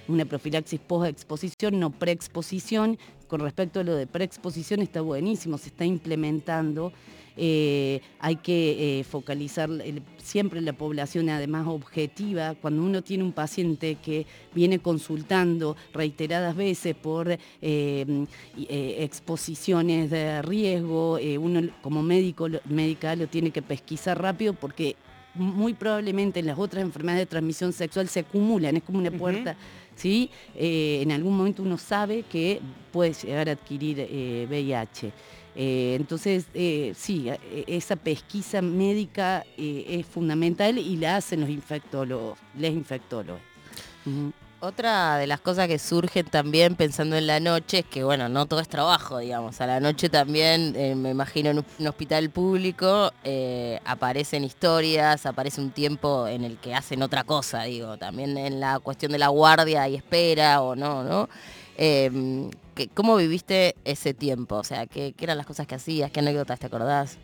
[0.09, 1.40] una profilaxis post-exposición,
[1.73, 2.99] no pre-exposición,
[3.29, 6.93] con respecto a lo de preexposición está buenísimo, se está implementando.
[7.37, 9.71] Eh, hay que eh, focalizar
[10.19, 12.55] siempre la población además objetiva.
[12.61, 18.27] Cuando uno tiene un paciente que viene consultando reiteradas veces por eh,
[18.57, 24.97] exposiciones de riesgo, uno como médico, médica lo tiene que pesquisar rápido porque
[25.35, 29.57] muy probablemente en las otras enfermedades de transmisión sexual se acumulan, es como una puerta.
[30.01, 30.31] ¿Sí?
[30.55, 32.61] Eh, en algún momento uno sabe que
[32.91, 33.99] puede llegar a adquirir
[34.49, 35.07] VIH.
[35.09, 35.13] Eh,
[35.57, 36.47] eh, entonces,
[36.97, 37.29] sí,
[37.67, 43.43] esa pesquisa médica es fundamental y la hacen los infectólogos, les infectólogos.
[44.63, 48.45] Otra de las cosas que surgen también pensando en la noche es que, bueno, no
[48.45, 49.59] todo es trabajo, digamos.
[49.63, 55.63] A la noche también, eh, me imagino, en un hospital público eh, aparecen historias, aparece
[55.63, 57.97] un tiempo en el que hacen otra cosa, digo.
[57.97, 61.31] También en la cuestión de la guardia y espera o no, ¿no?
[61.79, 62.51] Em,
[62.93, 64.57] ¿Cómo viviste ese tiempo?
[64.57, 66.11] O sea, ¿qué, ¿qué, eran las cosas que hacías?
[66.11, 67.17] ¿Qué anécdotas te acordás?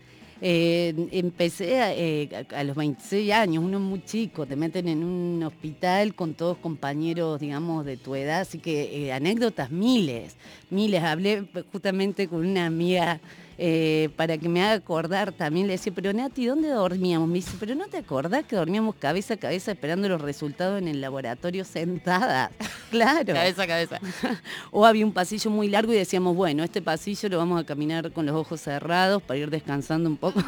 [0.43, 6.15] Eh, empecé eh, a, los 26 años, uno muy chico, te meten en un hospital
[6.15, 10.37] con todos compañeros, digamos, de tu edad, así que eh, anécdotas miles,
[10.69, 11.03] miles.
[11.03, 13.21] Hablé justamente con una amiga
[13.59, 15.67] eh, para que me haga acordar también.
[15.67, 17.29] Le decía, pero Nati, ¿dónde dormíamos?
[17.29, 20.89] Me dice, pero ¿no te acordás que dormíamos cabeza a cabeza esperando los resultados en
[20.89, 22.51] el laboratorio sentada?
[22.91, 23.35] claro.
[23.35, 24.01] cabeza a cabeza.
[24.71, 28.13] o había un pasillo muy largo y decíamos, bueno, este pasillo lo vamos a caminar
[28.13, 30.43] con los ojos cerrados para ir descansando un poco.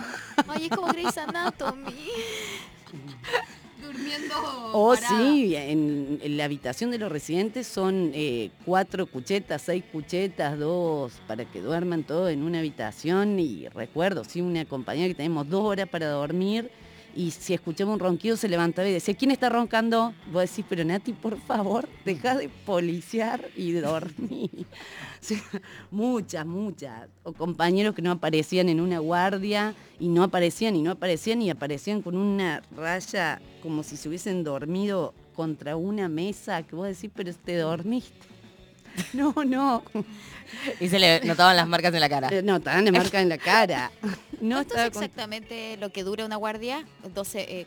[0.48, 1.94] Ay, es como Grey's Anatomy.
[4.72, 11.12] Oh, sí, en, la habitación de los residentes son eh, cuatro cuchetas, seis cuchetas, dos
[11.26, 13.38] para que duerman todos en una habitación.
[13.38, 16.70] Y recuerdo, sí, una compañía que tenemos dos horas para dormir
[17.18, 20.14] y si escuchamos un ronquido se levantaba y decía, ¿quién está roncando?
[20.30, 24.66] Vos decís, pero Nati, por favor, deja de policiar y dormir.
[25.90, 27.08] muchas, muchas.
[27.22, 31.50] O compañeros que no aparecían en una guardia y no aparecían y no aparecían y
[31.50, 37.10] aparecían con una raya como si se hubiesen dormido contra una mesa, que vos decís,
[37.14, 38.26] pero te dormiste.
[39.12, 39.84] No, no.
[40.80, 42.28] Y se le notaban las marcas en la cara.
[42.32, 43.92] Eh, notaban las marcas en la cara.
[44.40, 46.84] No es exactamente lo que dura una guardia?
[47.12, 47.66] 12, eh,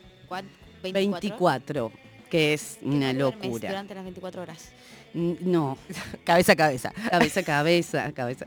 [0.82, 1.92] 24.
[2.30, 3.68] que es una locura.
[3.68, 4.70] Durante las 24 horas.
[5.14, 5.76] No.
[6.24, 6.92] cabeza a cabeza.
[7.10, 8.46] Cabeza a cabeza, cabeza.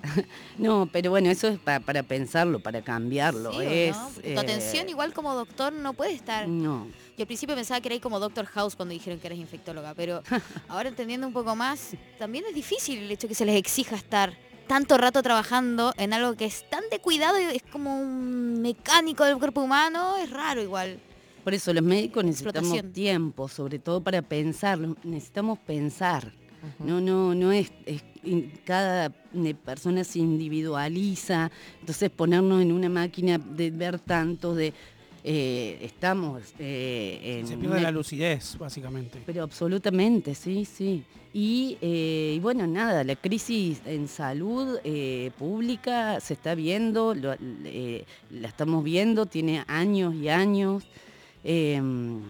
[0.58, 3.62] No, pero bueno, eso es para, pensarlo, para cambiarlo.
[3.62, 6.47] es, Tu eh, atención igual como doctor no puede estar.
[6.47, 6.88] No.
[7.17, 10.21] Yo al principio pensaba que era como Doctor House cuando dijeron que eres infectóloga, pero
[10.67, 14.38] ahora entendiendo un poco más, también es difícil el hecho que se les exija estar
[14.67, 19.38] tanto rato trabajando en algo que es tan de cuidado es como un mecánico del
[19.38, 20.99] cuerpo humano, es raro igual.
[21.43, 26.34] Por eso los médicos necesitamos tiempo, sobre todo para pensar, necesitamos pensar.
[26.80, 27.71] No, no, no es,
[28.63, 29.10] cada
[29.63, 34.73] persona se individualiza, entonces ponernos en una máquina de ver tanto, de
[35.28, 37.47] eh, estamos eh, en...
[37.47, 39.21] Se pierde la lucidez, básicamente.
[39.25, 41.04] Pero absolutamente, sí, sí.
[41.34, 44.78] Y, eh, y bueno, nada, la crisis en salud
[45.38, 47.36] pública se está viendo, lo-
[48.30, 50.84] la estamos viendo, tiene años y años.
[51.43, 52.21] Em,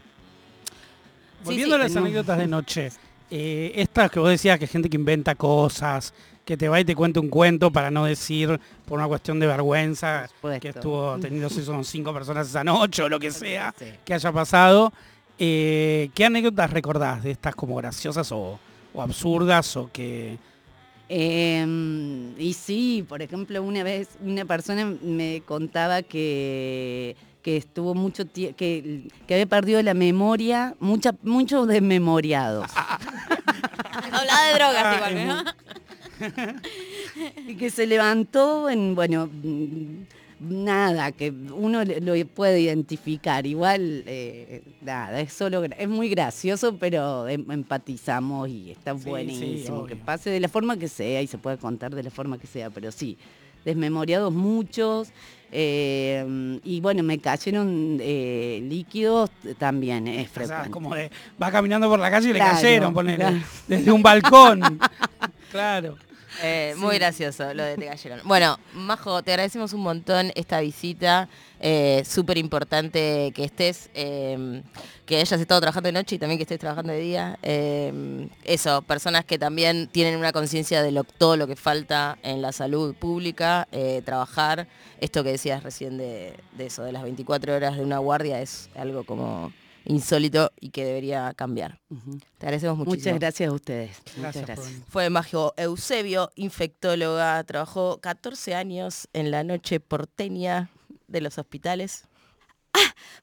[1.43, 2.89] Volviendo a las anécdotas de noche,
[3.31, 6.13] eh, estas que vos decías que gente que inventa cosas,
[6.45, 9.47] que te va y te cuenta un cuento para no decir por una cuestión de
[9.47, 10.29] vergüenza
[10.61, 13.73] que estuvo teniendo sexo con cinco personas esa noche o lo que sea
[14.05, 14.93] que haya pasado.
[15.39, 18.59] Eh, ¿Qué anécdotas recordás de estas como graciosas o,
[18.93, 20.37] o absurdas o que...
[21.07, 28.25] Em, y sí, por ejemplo, una vez una persona me contaba que, que estuvo mucho
[28.25, 32.65] tiempo, que, que había perdido la memoria, mucha, mucho desmemoriado.
[34.11, 36.55] Hablaba de drogas igual, ¿no?
[37.47, 39.29] y que se levantó en, bueno,
[40.39, 43.45] nada, que uno lo puede identificar.
[43.45, 49.85] Igual, eh, nada, es solo, es muy gracioso, pero em- empatizamos y está sí, buenísimo.
[49.85, 52.47] que pase de la forma que sea y se puede contar de la forma que
[52.47, 53.19] sea, pero sí,
[53.65, 55.09] desmemoriados muchos.
[55.57, 60.63] Eh, y bueno, me cayeron eh, líquidos también, es O frecuente.
[60.63, 61.09] sea, como de,
[61.41, 63.37] va caminando por la calle y Claro, le cayeron, ponele, claro.
[63.67, 64.61] desde un balcón.
[65.51, 65.97] claro.
[66.43, 68.19] Eh, Muy gracioso lo de Te Cayeron.
[68.25, 71.29] Bueno, Majo, te agradecemos un montón esta visita.
[71.67, 74.61] Eh, Súper importante que estés, eh,
[75.07, 77.39] que hayas estado trabajando de noche y también que estés trabajando de día.
[77.41, 82.43] Eh, eso, personas que también tienen una conciencia de lo, todo lo que falta en
[82.43, 84.67] la salud pública, eh, trabajar.
[85.01, 88.69] Esto que decías recién de, de eso, de las 24 horas de una guardia, es
[88.75, 89.51] algo como
[89.85, 91.79] insólito y que debería cambiar.
[92.37, 93.13] Te agradecemos muchísimo.
[93.13, 93.97] Muchas gracias a ustedes.
[94.17, 94.83] Muchas Gracias por gracias.
[94.87, 100.69] Fue Magio Eusebio, infectóloga, trabajó 14 años en la noche porteña
[101.07, 102.03] de los hospitales.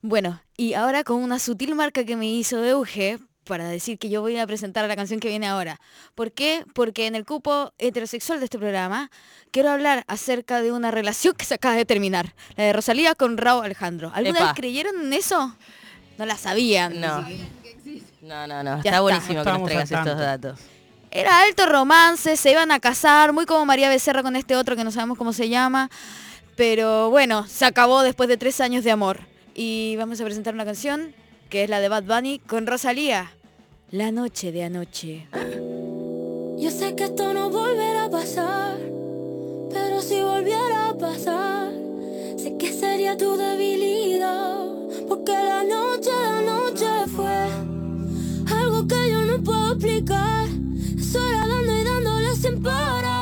[0.01, 4.21] Bueno, y ahora con una sutil marca que me hizo Euge para decir que yo
[4.21, 5.81] voy a presentar la canción que viene ahora.
[6.15, 6.65] ¿Por qué?
[6.75, 9.11] Porque en el cupo heterosexual de este programa
[9.51, 13.37] quiero hablar acerca de una relación que se acaba de terminar, la de Rosalía con
[13.37, 14.11] Raúl Alejandro.
[14.15, 14.49] ¿Alguna Epa.
[14.49, 15.55] vez creyeron en eso?
[16.19, 17.01] No la sabían.
[17.01, 17.27] No.
[18.23, 18.83] No, no, no.
[18.83, 20.61] Ya Está buenísimo que nos traigas estos datos.
[21.11, 24.85] Era alto romance, se iban a casar, muy como María Becerra con este otro que
[24.85, 25.91] no sabemos cómo se llama.
[26.57, 29.21] Pero bueno, se acabó después de tres años de amor.
[29.55, 31.15] Y vamos a presentar una canción
[31.51, 33.33] que es la de Bad Bunny con Rosalía.
[33.91, 35.27] La noche de anoche.
[36.59, 38.79] Yo sé que esto no volverá a pasar,
[39.71, 41.73] pero si volviera a pasar,
[42.39, 44.65] sé que sería tu debilidad,
[45.09, 47.37] porque la noche de anoche fue
[48.57, 50.47] algo que yo no puedo explicar.
[50.99, 53.22] Sola dando y dándole sin parar.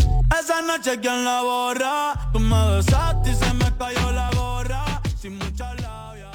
[0.39, 2.13] esa noche quién la borra.
[2.31, 5.01] Tú me besaste y se me cayó la gorra.
[5.19, 6.31] Sin mucha labia.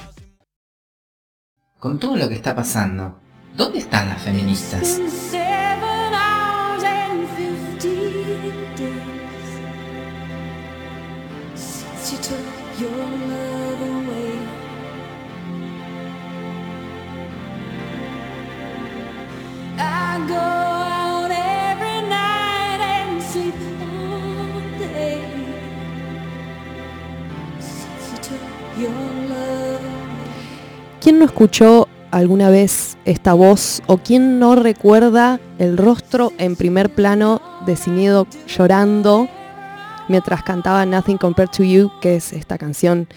[1.79, 3.19] Con todo lo que está pasando,
[3.55, 4.81] ¿dónde están las feministas?
[4.81, 5.77] Been seven
[31.01, 36.89] ¿Quién no escuchó alguna vez esta voz o quién no recuerda el rostro en primer
[36.89, 39.29] plano de Sinedo llorando
[40.07, 43.07] mientras cantaba Nothing Compared to You, que es esta canción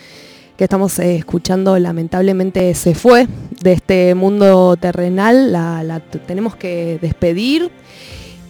[0.57, 3.27] que estamos eh, escuchando, lamentablemente se fue
[3.63, 7.71] de este mundo terrenal, la, la tenemos que despedir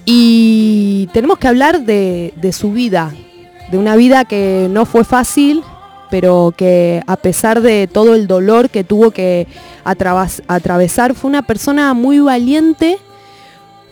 [0.04, 3.12] y tenemos que hablar de, de su vida,
[3.70, 5.62] de una vida que no fue fácil,
[6.10, 9.46] pero que a pesar de todo el dolor que tuvo que
[9.84, 12.98] atravesar, fue una persona muy valiente,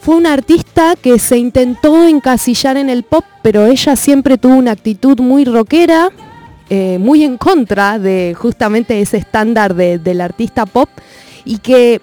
[0.01, 4.73] fue una artista que se intentó encasillar en el pop, pero ella siempre tuvo una
[4.73, 6.11] actitud muy rockera,
[6.71, 10.89] eh, muy en contra de justamente ese estándar de- del artista pop
[11.45, 12.01] y que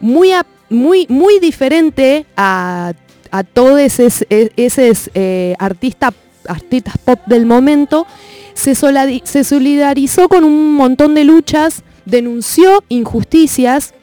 [0.00, 0.32] muy,
[0.68, 2.92] muy, muy diferente a,
[3.30, 6.12] a todos esos, esos, eh, artista-
[6.50, 8.06] artistas pop del momento,
[8.54, 13.94] se, se solidarizó con un montón de luchas denunció injusticias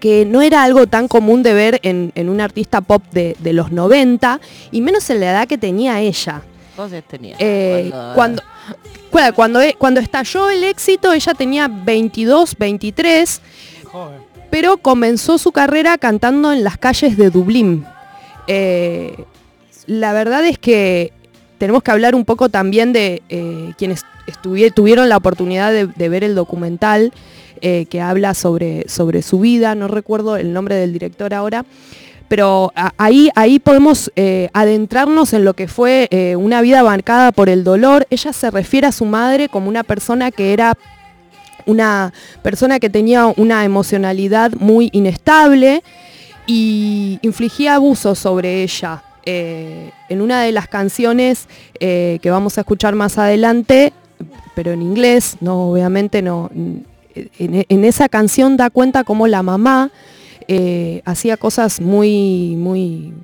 [0.00, 3.52] que no era algo tan común de ver en, en un artista pop de, de
[3.52, 6.42] los 90, y menos en la edad que tenía ella.
[6.76, 7.36] ¿Cuántos tenía?
[7.38, 8.42] Eh, cuando,
[9.10, 13.40] cuando, cuando, e- cuando estalló el éxito, ella tenía 22, 23,
[14.50, 17.86] pero comenzó su carrera cantando en las calles de Dublín.
[18.46, 19.24] Eh,
[19.86, 21.12] la verdad es que
[21.58, 24.04] tenemos que hablar un poco también de eh, quienes
[24.74, 27.12] tuvieron la oportunidad de, ver el documental
[27.60, 31.64] eh, que habla sobre, sobre su vida, no recuerdo el nombre del director ahora,
[32.28, 37.62] pero ahí, ahí podemos eh, adentrarnos en lo que fue una vida marcada por el
[37.62, 38.04] dolor.
[38.10, 40.76] Ella se refiere a su madre como una persona que era
[41.66, 45.84] una persona que tenía una emocionalidad muy inestable
[46.46, 49.02] y infligía abusos sobre ella.
[49.28, 51.48] Eh, en una de las canciones
[51.80, 53.92] eh, que vamos a escuchar más adelante,
[54.54, 56.48] pero en inglés, no, obviamente no.
[56.52, 59.90] En, esa canción da cuenta cómo la mamá
[60.46, 63.14] eh, hacía cosas muy, muy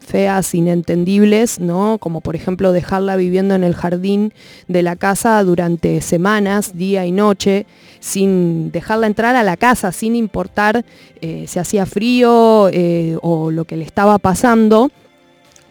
[0.00, 1.98] feas, inentendibles, ¿no?
[1.98, 4.32] Como por ejemplo dejarla viviendo en el jardín
[4.66, 7.64] de la casa durante semanas, día y noche,
[8.00, 10.84] sin dejarla entrar a la casa, sin importar
[11.20, 12.70] si hacía frío
[13.22, 14.90] o lo que le estaba pasando.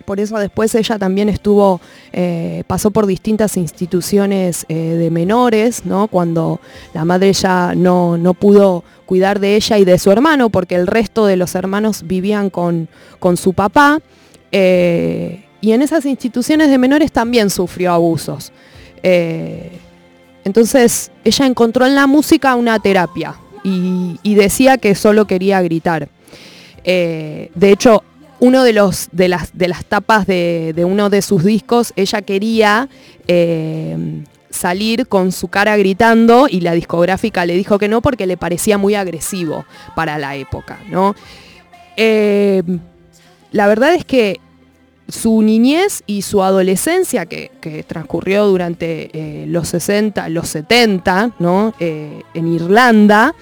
[0.07, 1.81] Por eso después ella también estuvo,
[2.13, 6.07] eh, pasó por distintas instituciones eh, de menores, ¿no?
[6.07, 6.61] Cuando
[6.93, 10.87] la madre ya no, no pudo cuidar de ella y de su hermano, porque el
[10.87, 12.87] resto de los hermanos vivían con,
[13.19, 13.99] con su papá.
[14.53, 18.53] eh, y en esas instituciones de menores también sufrió abusos.
[20.45, 26.07] Entonces ella encontró en la música una terapia y, decía que solo quería gritar.
[26.85, 28.03] De hecho,
[28.39, 32.21] uno de, los, de, las, de las tapas de, de uno de sus discos, ella
[32.21, 32.89] quería
[33.27, 38.37] eh, salir con su cara gritando y la discográfica le dijo que no porque le
[38.37, 39.65] parecía muy agresivo
[39.95, 41.15] para la época, ¿no?
[41.95, 42.61] Eh,
[43.51, 44.39] la verdad es que
[45.07, 51.73] su niñez y su adolescencia, que, que transcurrió durante eh, los 60, los 70, ¿no?
[51.79, 53.33] En Irlanda,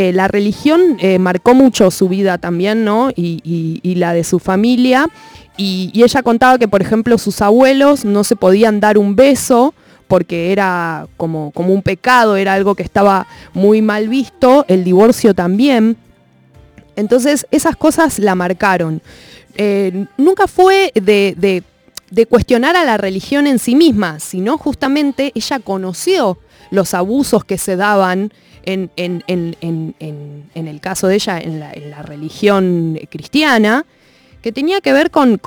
[0.00, 3.10] eh, la religión eh, marcó mucho su vida también, ¿no?
[3.16, 5.08] Y, la de su familia.
[5.56, 9.74] Y, y ella contaba que, por ejemplo, sus abuelos no se podían dar un beso
[10.06, 15.34] porque era como, como un pecado, era algo que estaba muy mal visto, el divorcio
[15.34, 15.96] también.
[16.94, 19.02] Entonces esas cosas la marcaron.
[19.56, 21.34] Eh, nunca fue de-
[22.10, 26.38] de cuestionar a la religión en sí misma, sino justamente ella conoció
[26.70, 28.32] los abusos que se daban
[28.64, 28.90] en,
[30.54, 33.84] el caso de ella en la, religión cristiana,
[34.42, 35.40] que tenía que ver con,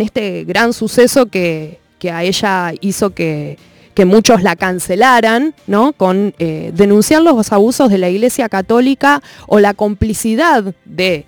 [0.00, 1.78] este gran suceso que,
[2.12, 3.56] a ella hizo que,
[3.94, 5.92] que muchos la cancelaran, ¿no?
[5.94, 11.24] Con eh, denunciar los abusos de la Iglesia Católica o la complicidad de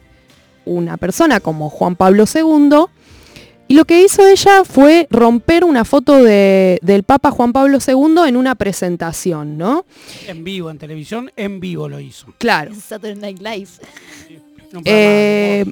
[0.67, 2.87] una persona como Juan Pablo II.
[3.69, 8.29] Y lo que hizo ella fue romper una foto de- del Papa Juan Pablo II
[8.29, 9.85] en una presentación, ¿no?
[10.29, 12.27] En vivo, en televisión, en vivo lo hizo.
[12.39, 12.73] Claro.
[12.75, 13.69] Saturday Night Live.
[14.85, 15.65] Eh,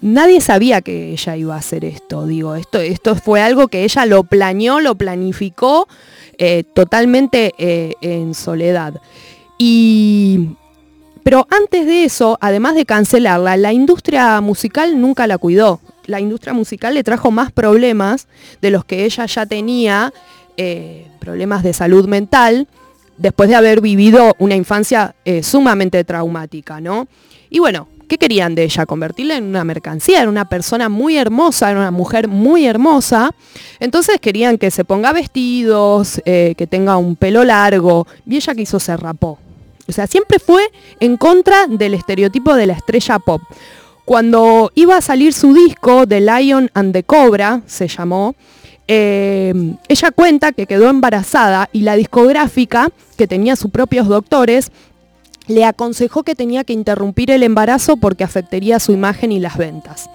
[0.00, 4.06] nadie sabía que ella iba a hacer esto, digo, esto, esto fue algo que ella
[4.06, 5.88] lo planeó, lo planificó
[6.38, 8.94] eh, totalmente eh, en soledad.
[9.58, 10.48] Y,
[11.22, 15.80] pero antes de eso, además de cancelarla, la industria musical nunca la cuidó.
[16.06, 18.28] La industria musical le trajo más problemas
[18.60, 20.12] de los que ella ya tenía,
[20.56, 22.68] eh, problemas de salud mental,
[23.16, 27.06] después de haber vivido una infancia eh, sumamente traumática, ¿no?
[27.50, 28.84] Y bueno, ¿qué querían de ella?
[28.84, 33.30] Convertirla en una mercancía, era una persona muy hermosa, era una mujer muy hermosa.
[33.78, 38.80] Entonces querían que se ponga vestidos, eh, que tenga un pelo largo, y ella quiso
[38.80, 39.38] se rapó.
[39.88, 40.62] O sea, siempre fue
[41.00, 43.42] en contra del estereotipo de la estrella pop.
[44.04, 48.34] Cuando iba a salir su disco, The Lion and the Cobra, se llamó,
[48.88, 49.54] eh,
[49.88, 54.72] ella cuenta que quedó embarazada y la discográfica, que tenía sus propios doctores,
[55.46, 60.10] le aconsejó que tenía que interrumpir el embarazo porque afectaría su imagen y las ventas.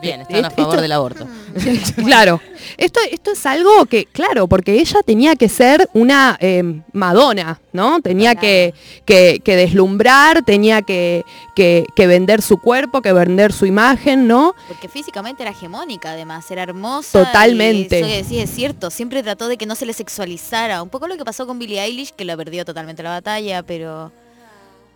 [0.00, 1.26] Bien, están a favor Esto- del aborto.
[2.04, 2.40] claro,
[2.76, 8.00] esto, esto es algo que, claro, porque ella tenía que ser una eh, Madonna, ¿no?
[8.00, 8.72] Tenía que,
[9.04, 11.24] que- que deslumbrar, tenía que,
[11.54, 14.54] que- que vender su cuerpo, que vender su imagen, ¿no?
[14.68, 17.24] Porque físicamente era hegemónica, además, era hermosa.
[17.24, 17.98] Totalmente.
[17.98, 20.82] Y eso que decís es cierto, siempre trató de que no se le sexualizara.
[20.82, 24.12] Un poco lo que pasó con Billie Eilish, que la perdió totalmente la batalla, pero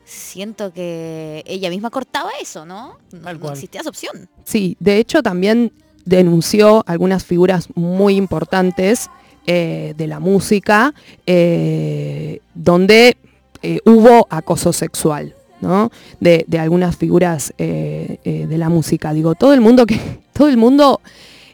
[0.05, 2.99] siento que ella misma cortaba eso, ¿no?
[3.13, 4.29] No, no existía esa opción.
[4.45, 5.73] Sí, de hecho también
[6.05, 9.09] denunció algunas figuras muy importantes
[9.47, 10.95] eh, de la música,
[11.27, 13.17] eh, donde
[13.63, 15.35] eh, hubo acoso sexual.
[15.61, 15.91] ¿no?
[16.21, 19.15] De, de algunas figuras eh, eh, de la música.
[19.15, 19.99] Digo, todo el mundo que.
[20.35, 21.01] Todo el mundo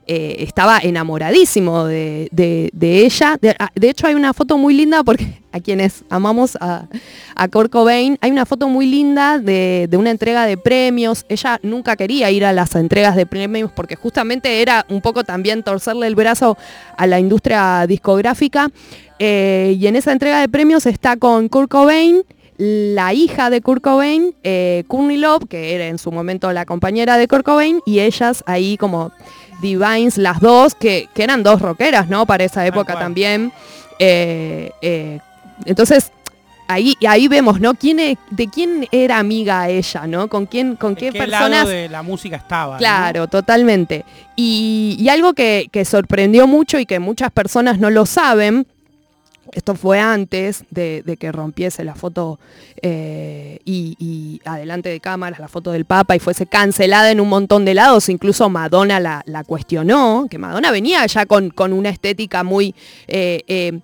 [0.07, 2.71] eh, estaba enamoradísimo de, de-
[3.05, 3.39] ella.
[3.41, 6.87] De, ah, de hecho, hay una foto muy linda, porque a quienes amamos a,
[7.35, 11.25] a Kurt Cobain, hay una foto muy linda de, de una entrega de premios.
[11.29, 15.63] Ella nunca quería ir a las entregas de premios porque justamente era un poco también
[15.63, 16.57] torcerle el brazo
[16.97, 18.71] a la industria discográfica.
[19.19, 22.23] Eh, y en esa entrega de premios está con Kurt Cobain,
[22.63, 27.17] la hija de Kurt Cobain, eh, Courtney Love, que era en su momento la compañera
[27.17, 29.13] de Kurt Cobain, y ellas ahí como
[29.61, 32.27] Divines, las dos, que, que eran dos rockeras, ¿no?
[32.27, 33.53] Para esa época también.
[33.99, 35.19] Eh, eh,
[35.65, 36.13] entonces,
[36.69, 37.75] ahí, ahí vemos, ¿no?
[37.75, 40.29] ¿Quién ¿De quién era amiga ella, ¿no?
[40.29, 41.51] ¿Con quién, con qué, ¿Qué personas?
[41.51, 42.75] lado de la música estaba?
[42.75, 42.79] ¿no?
[42.79, 44.05] Claro, totalmente.
[44.37, 48.67] Y, y algo que, que sorprendió mucho y que muchas personas no lo saben,
[49.53, 52.39] esto fue antes de, de que rompiese la foto
[52.83, 57.29] eh, y, y adelante de cámaras, la foto del Papa y fuese cancelada en un
[57.29, 61.89] montón de lados, incluso Madonna la, la cuestionó, que Madonna venía ya con, con una
[61.91, 62.75] estética muy...
[63.09, 63.81] eh, eh,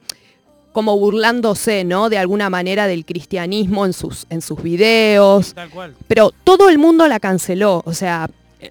[0.73, 2.11] como burlándose, ¿no?
[2.11, 5.55] De alguna manera del cristianismo en sus, en sus videos.
[5.55, 5.95] Tal cual.
[6.07, 7.83] Pero todo el mundo la canceló.
[7.87, 8.29] O sea,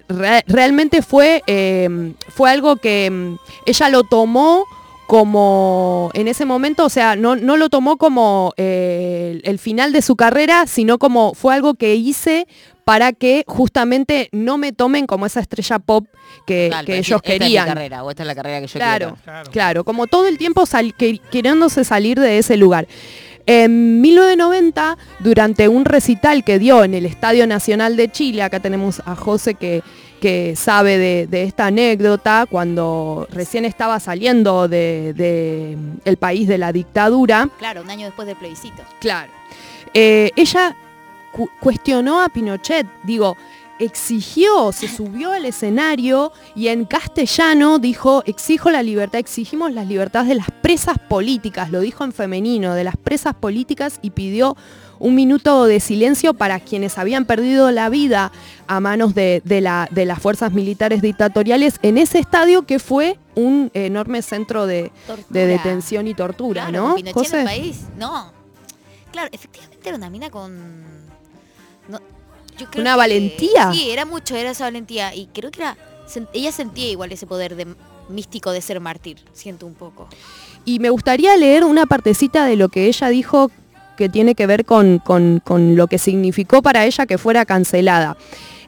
[0.08, 3.36] re- realmente fue, eh, fue algo que mm,
[3.66, 4.64] ella lo tomó
[5.06, 9.92] como en ese momento, o sea, no, no lo tomó como eh, el, el final
[9.92, 12.46] de su carrera, sino como fue algo que hice
[12.84, 16.06] para que justamente no me tomen como esa estrella pop
[16.46, 17.64] que, Total, que ellos esta querían.
[17.66, 19.50] Es mi carrera, o esta es la carrera que yo Claro, quiero.
[19.50, 22.86] claro, como todo el tiempo sal- que- queriéndose salir de ese lugar.
[23.48, 29.00] En 1990, durante un recital que dio en el Estadio Nacional de Chile, acá tenemos
[29.06, 29.82] a José que,
[30.20, 36.48] que sabe de, de esta anécdota, cuando recién estaba saliendo de, de, mm, el país
[36.48, 38.82] de la dictadura, Claro, un año después del plebiscito.
[39.00, 39.30] Claro.
[39.94, 40.76] Eh, ella
[41.32, 43.36] cu- cuestionó a Pinochet, digo,
[43.78, 50.28] exigió, se subió al escenario y en castellano dijo, exijo la libertad, exigimos las libertades
[50.28, 54.56] de las presas políticas, lo dijo en femenino, de las presas políticas y pidió
[54.98, 58.32] un minuto de silencio para quienes habían perdido la vida
[58.66, 63.18] a manos de, de la- de las fuerzas militares dictatoriales en ese estadio que fue
[63.34, 64.90] un enorme centro de,
[65.28, 66.98] de detención y tortura, Claro, ¿no?
[66.98, 67.44] en el José?
[67.44, 67.80] país.
[67.98, 68.32] No.
[69.12, 70.54] Claro, efectivamente era una mina con.
[71.88, 72.00] no,
[72.58, 73.72] yo creo Una que- valentía.
[73.72, 75.14] Sí, era mucho, era esa valentía.
[75.14, 75.76] Y creo que era.
[76.32, 77.66] Ella sentía igual ese poder de
[78.08, 80.08] místico de ser mártir, siento un poco.
[80.64, 83.50] Y me gustaría leer una partecita de lo que ella dijo
[83.96, 88.16] que tiene que ver con, con- con lo que significó para ella que fuera cancelada.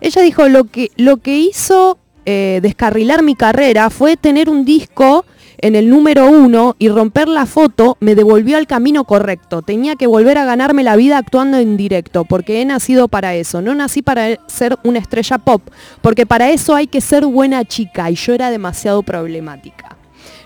[0.01, 5.25] Ella dijo, lo que, lo que hizo eh, descarrilar mi carrera fue tener un disco
[5.61, 9.61] en el número uno y romper la foto me devolvió al camino correcto.
[9.63, 13.61] Tenía que volver a ganarme la vida actuando en directo, porque he nacido para eso.
[13.61, 15.63] No nací para ser una estrella pop,
[16.01, 19.98] porque para eso hay que ser buena chica y yo era demasiado problemática.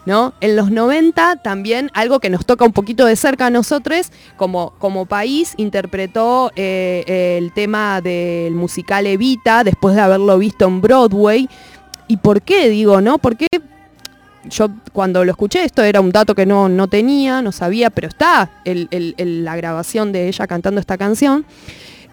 [0.07, 0.32] ¿No?
[0.40, 4.72] En los 90 también algo que nos toca un poquito de cerca a nosotros, como,
[4.78, 11.48] como país, interpretó eh, el tema del musical Evita después de haberlo visto en Broadway.
[12.09, 13.18] ¿Y por qué digo, no?
[13.18, 13.46] Porque
[14.48, 18.09] yo cuando lo escuché, esto era un dato que no, no tenía, no sabía, pero
[18.09, 21.44] está la grabación de ella cantando esta canción.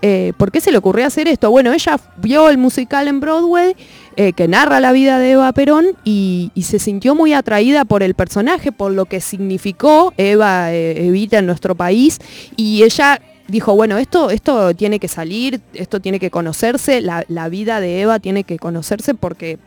[0.01, 1.51] Eh, ¿Por qué se le ocurrió hacer esto?
[1.51, 3.75] Bueno, ella vio el musical en Broadway
[4.15, 8.13] eh, que narra la vida de Eva Perón y, se sintió muy atraída por el
[8.13, 12.19] personaje, por lo que significó Eva eh, Evita en nuestro país
[12.55, 17.81] y ella dijo, bueno, esto, esto tiene que salir, esto tiene que conocerse, la, vida
[17.81, 19.57] de Eva tiene que conocerse porque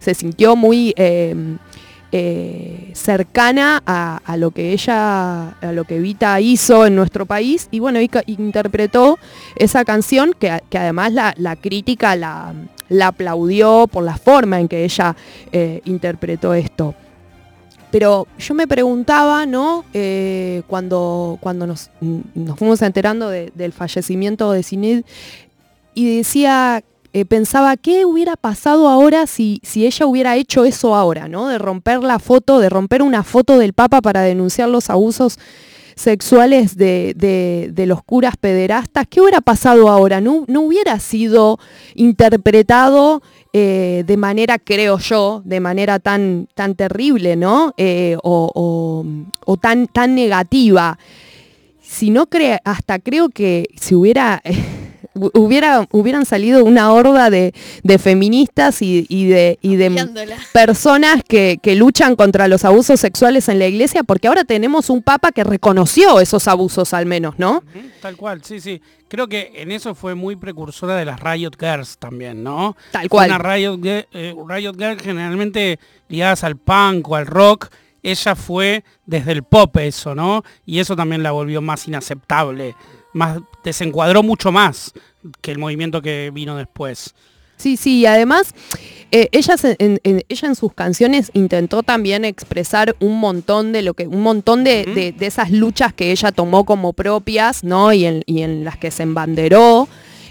[0.00, 0.92] se sintió muy
[2.12, 7.80] eh, cercana a, lo que ella, a lo que Evita hizo en nuestro país y
[7.80, 9.18] bueno, ca- interpretó
[9.56, 12.54] esa canción que, además la, crítica la,
[12.88, 15.14] la aplaudió por la forma en que ella
[15.52, 16.94] eh, interpretó esto.
[17.90, 19.84] Pero yo me preguntaba, ¿no?
[19.94, 21.90] Eh, cuando, cuando nos,
[22.56, 25.02] fuimos enterando de- del fallecimiento de Sinid,
[25.94, 26.84] y decía,
[27.20, 31.48] eh, pensaba, ¿qué hubiera pasado ahora si, si ella hubiera hecho eso ahora, ¿no?
[31.48, 35.38] De romper la foto, de romper una foto del Papa para denunciar los abusos
[35.94, 40.20] sexuales de, de- los curas pederastas, ¿qué hubiera pasado ahora?
[40.20, 41.58] ¿No, no hubiera sido
[41.96, 47.72] interpretado eh, de manera, creo yo, de manera tan, tan terrible, ¿no?
[47.78, 49.04] Eh, o o-
[49.44, 50.98] o tan, tan negativa.
[51.80, 54.54] Si no cree, hasta creo que si hubiera hu-
[55.34, 60.36] hubiera, hubieran salido una horda de, de feministas y, y de, y de Apoyándola.
[60.52, 65.02] personas que, que luchan contra los abusos sexuales en la iglesia, porque ahora tenemos un
[65.02, 67.62] papa que reconoció esos abusos al menos, ¿no?
[68.00, 68.80] Tal cual, sí, sí.
[69.08, 72.76] Creo que en eso fue muy precursora de las Riot Girls también, ¿no?
[72.92, 73.30] Tal Fue cual.
[73.30, 77.68] Una Riot, eh, Riot Girl generalmente ligadas al punk o al rock.
[78.02, 80.44] Ella fue desde el pop eso, ¿no?
[80.66, 82.74] Y eso también la volvió más inaceptable.
[83.18, 84.92] Más, desencuadró mucho más
[85.40, 87.14] que el movimiento que vino después.
[87.56, 88.54] Sí, sí, y además
[89.10, 93.94] eh, ella, en, en- ella en sus canciones intentó también expresar un montón de lo
[93.94, 97.92] que, un montón de, de- de esas luchas que ella tomó como propias, ¿no?
[97.92, 99.88] Y en, y en las que se embanderó,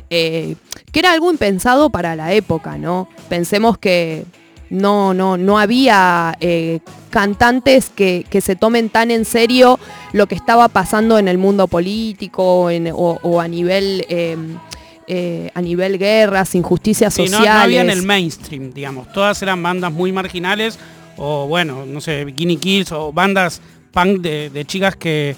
[0.09, 0.55] eh,
[0.93, 3.09] que era algo impensado para la época, ¿no?
[3.27, 4.23] Pensemos que
[4.69, 9.79] no, no, no había eh, cantantes que, que se tomen tan en serio
[10.13, 14.37] lo que estaba pasando en el mundo político en- o, o a nivel eh,
[15.07, 17.53] eh, a nivel guerras, injusticias Sí, no, sociales.
[17.55, 19.11] no había en el mainstream, digamos.
[19.13, 20.77] Todas eran bandas muy marginales
[21.15, 23.61] o bueno, no sé, Bikini Kills o bandas
[23.91, 25.35] punk de, de chicas que,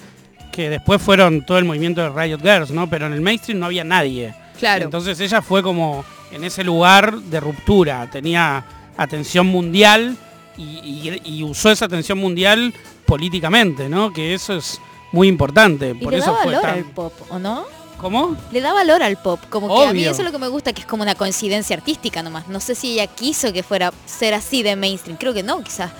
[0.51, 2.89] que después fueron todo el movimiento de Riot Girls, ¿no?
[2.89, 4.33] Pero en el mainstream no había nadie.
[4.57, 4.85] Claro.
[4.85, 8.65] Entonces ella fue como en ese lugar de ruptura, tenía
[9.01, 10.17] atención mundial
[10.57, 12.73] y, y- y usó esa atención mundial
[13.05, 14.11] políticamente, ¿no?
[14.13, 14.79] Que eso es
[15.11, 15.89] muy importante.
[15.91, 17.63] Y Por le eso fue tan- al pop, ¿o no?
[17.97, 18.37] ¿Cómo?
[18.53, 20.71] Le da valor al pop, como que a mí eso es lo que me gusta,
[20.71, 22.47] que es como una coincidencia artística nomás.
[22.47, 25.91] No sé si ella quiso que fuera ser así de mainstream, creo que no, quizás.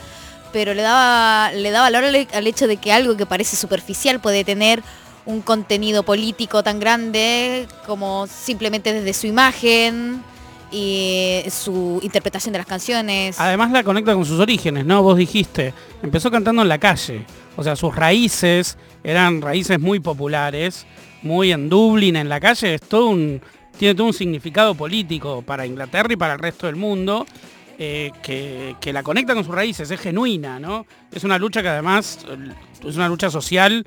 [0.54, 4.20] Pero le daba, le da valor al, al hecho de que algo que parece superficial
[4.22, 4.82] puede tener
[5.26, 10.24] un contenido político tan grande como simplemente desde su imagen
[10.72, 13.40] y su interpretación de las canciones.
[13.40, 15.02] Además la conecta con sus orígenes, ¿no?
[15.02, 17.26] Vos dijiste, empezó cantando en la calle.
[17.56, 20.86] O sea, sus raíces eran raíces muy populares,
[21.22, 23.42] muy en Dublín, en la calle, es todo un,
[23.78, 27.26] tiene todo un significado político para Inglaterra y para el resto del mundo,
[27.78, 30.86] eh, que, que la conecta con sus raíces, es genuina, ¿no?
[31.12, 32.20] Es una lucha que además
[32.86, 33.86] es una lucha social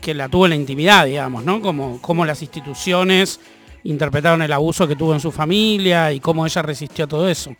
[0.00, 1.60] que la tuvo la intimidad, digamos, ¿no?
[1.60, 3.40] Como, como las instituciones
[3.84, 7.54] interpretaron el abuso que tuvo en su familia y cómo ella resistió todo eso.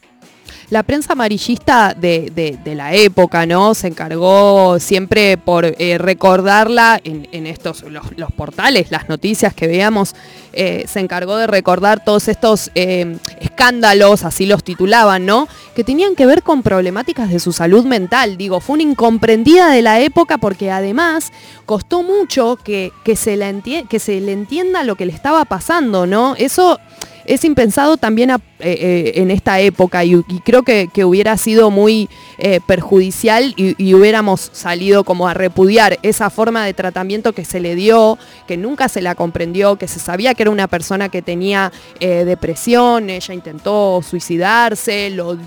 [0.70, 3.74] La prensa amarillista de, de- la época, ¿no?
[3.74, 10.14] Se encargó siempre por eh, recordarla en, estos, los, los portales, las noticias que veíamos,
[10.54, 15.46] eh, se encargó de recordar todos estos eh, escándalos, así los titulaban, ¿no?
[15.76, 18.38] Que tenían que ver con problemáticas de su salud mental.
[18.38, 21.32] Digo, fue una incomprendida de la época porque además
[21.66, 23.52] costó mucho que, que se, la
[23.88, 26.34] que se le entienda lo que le estaba pasando, ¿no?
[26.36, 26.78] Eso
[27.24, 32.08] es impensado también eh, eh, en esta época y, creo que, hubiera sido muy
[32.38, 37.74] eh, perjudicial y, hubiéramos salido como a repudiar esa forma de tratamiento que se le
[37.74, 41.72] dio, que nunca se la comprendió, que se sabía que era una persona que tenía
[42.00, 45.38] depresión, ella intentó suicidarse, lo,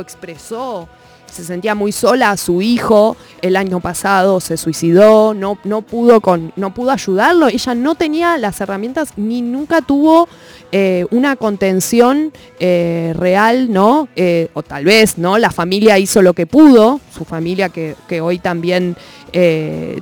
[0.00, 0.88] expresó
[1.32, 6.74] se sentía muy sola, su hijo el año pasado se suicidó, no, pudo, con, no
[6.74, 10.28] pudo ayudarlo, ella no tenía las herramientas ni nunca tuvo
[10.74, 14.08] eh, una contención eh, real, ¿no?
[14.16, 15.36] Eh, o tal vez, ¿no?
[15.36, 18.96] La familia hizo lo que pudo, su familia que, que hoy también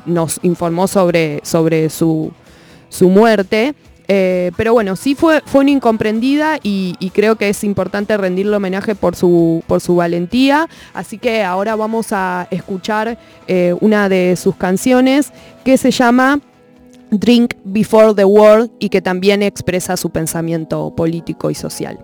[0.07, 2.33] nos informó sobre, sobre su,
[2.89, 3.75] su muerte.
[4.07, 8.97] Pero bueno, sí fue, fue una incomprendida y, y creo que es importante rendirle homenaje
[8.97, 10.69] por su, por su valentía.
[10.95, 13.19] Así que ahora vamos a escuchar
[13.81, 15.33] una de sus canciones
[15.65, 16.41] que se llama
[17.11, 21.99] Drink Before the World y que también expresa su pensamiento político y social.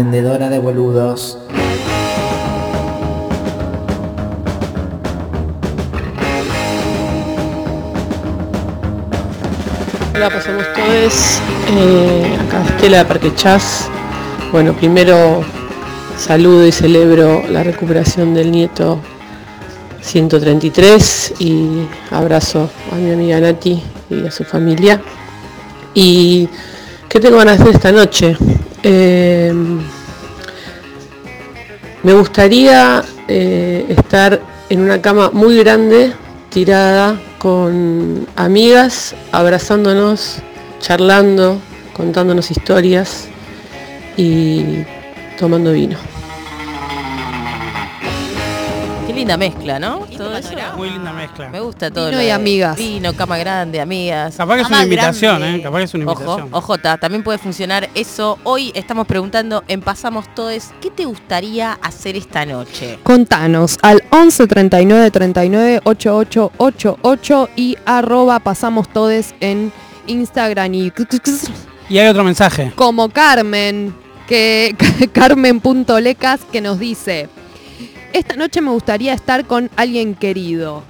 [0.00, 1.36] Atendedora de boludos.
[10.14, 11.40] Hola, pasamos todos.
[11.76, 13.90] Eh, acá Estela de Parque Chas.
[14.52, 15.44] Bueno, primero
[16.16, 18.98] saludo y celebro la recuperación del nieto
[20.00, 25.02] 133 y abrazo a mi amiga Nati y a su familia.
[25.92, 26.48] ¿Y
[27.06, 28.34] qué tengo ganas de hacer esta noche?
[28.82, 29.39] Eh,
[32.02, 36.12] me gustaría eh, estar en una cama muy grande,
[36.48, 40.38] tirada, con amigas, abrazándonos,
[40.80, 41.58] charlando,
[41.92, 43.28] contándonos historias
[44.16, 44.84] y
[45.38, 46.19] tomando vino.
[49.20, 50.06] Linda mezcla, ¿no?
[50.16, 50.50] Todo eso.
[50.76, 51.48] Muy linda mezcla.
[51.48, 52.08] Me gusta todo.
[52.10, 52.76] Vino y amigas.
[52.76, 54.36] Vino, cama grande, amigas.
[54.36, 55.58] Capaz que es una invitación, grande.
[55.58, 55.62] ¿eh?
[55.62, 56.40] Capaz que es una invitación.
[56.42, 58.38] Ojo, ojota, también puede funcionar eso.
[58.44, 62.98] Hoy estamos preguntando en Pasamos Todes, ¿qué te gustaría hacer esta noche?
[63.02, 69.72] Contanos al 11 39 39 88 88 y arroba pasamos todes en
[70.06, 70.92] Instagram y
[71.88, 72.72] Y hay otro mensaje.
[72.74, 73.94] como Carmen,
[74.26, 74.74] que
[75.12, 77.28] Carmen.lecas que nos dice,
[78.12, 80.82] esta noche me gustaría estar con alguien querido.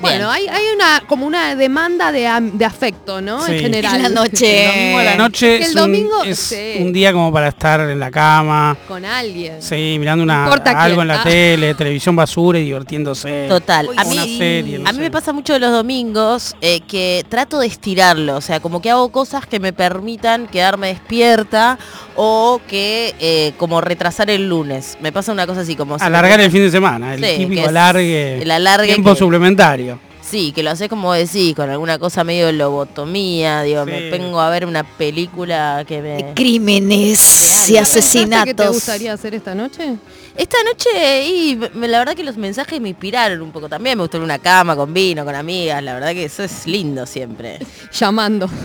[0.00, 2.26] Bueno, hay, hay una como una demanda de,
[2.64, 3.44] afecto, ¿no?
[3.44, 3.52] Sí.
[3.52, 3.96] En general.
[3.96, 4.64] En la noche.
[4.64, 6.74] El domingo la noche El es, domingo, un, es sí.
[6.80, 9.60] un día como para estar en la cama, Con alguien.
[9.62, 11.02] sí, mirando una, importa algo quién.
[11.02, 11.24] en la Ah.
[11.24, 13.46] tele, televisión basura y divirtiéndose.
[13.48, 13.88] Total.
[13.96, 15.02] A mí, serie, no a mí sé.
[15.02, 19.10] me pasa mucho los domingos eh, que trato de estirarlo, o sea, como que hago
[19.10, 21.78] cosas que me permitan quedarme despierta
[22.16, 24.96] o que eh, como retrasar el lunes.
[25.00, 25.98] Me pasa una cosa así como...
[25.98, 29.89] si me Alargar el fin de semana, el típico alargue, el alargue tiempo que- suplementario.
[30.30, 33.90] Sí, que lo haces como decís, con alguna cosa medio lobotomía, digo, Sí.
[33.90, 36.34] me pongo a ver una película que me...
[36.34, 38.68] Crímenes y ¿Qué te asesinatos.
[38.68, 39.96] gustaría hacer esta noche?
[40.36, 43.98] Esta noche, y la verdad que los mensajes me inspiraron un poco también.
[43.98, 45.82] Me gustó una cama con vino, con amigas.
[45.82, 47.58] La verdad que eso es lindo siempre.
[47.92, 48.48] Llamando.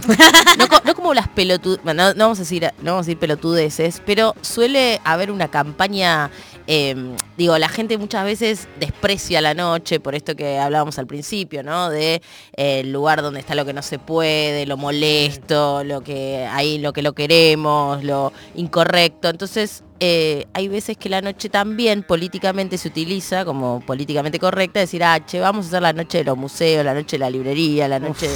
[0.57, 3.17] No, co- no como las pelotudeces, no, no vamos a decir, no vamos a decir
[3.19, 6.31] pelotudeces, pero suele haber una campaña,
[6.67, 6.95] eh,
[7.37, 11.89] digo, la gente muchas veces desprecia la noche por esto que hablábamos al principio, ¿no?
[11.89, 12.21] De
[12.55, 16.77] eh, el lugar donde está lo que no se puede, lo molesto, lo que ahí
[16.79, 19.29] lo que lo queremos, lo incorrecto.
[19.29, 25.03] Entonces, eh, hay veces que la noche también políticamente se utiliza como políticamente correcta, decir,
[25.03, 27.87] ah, che, vamos a hacer la noche de los museos, la noche de la librería,
[27.87, 28.35] la noche de...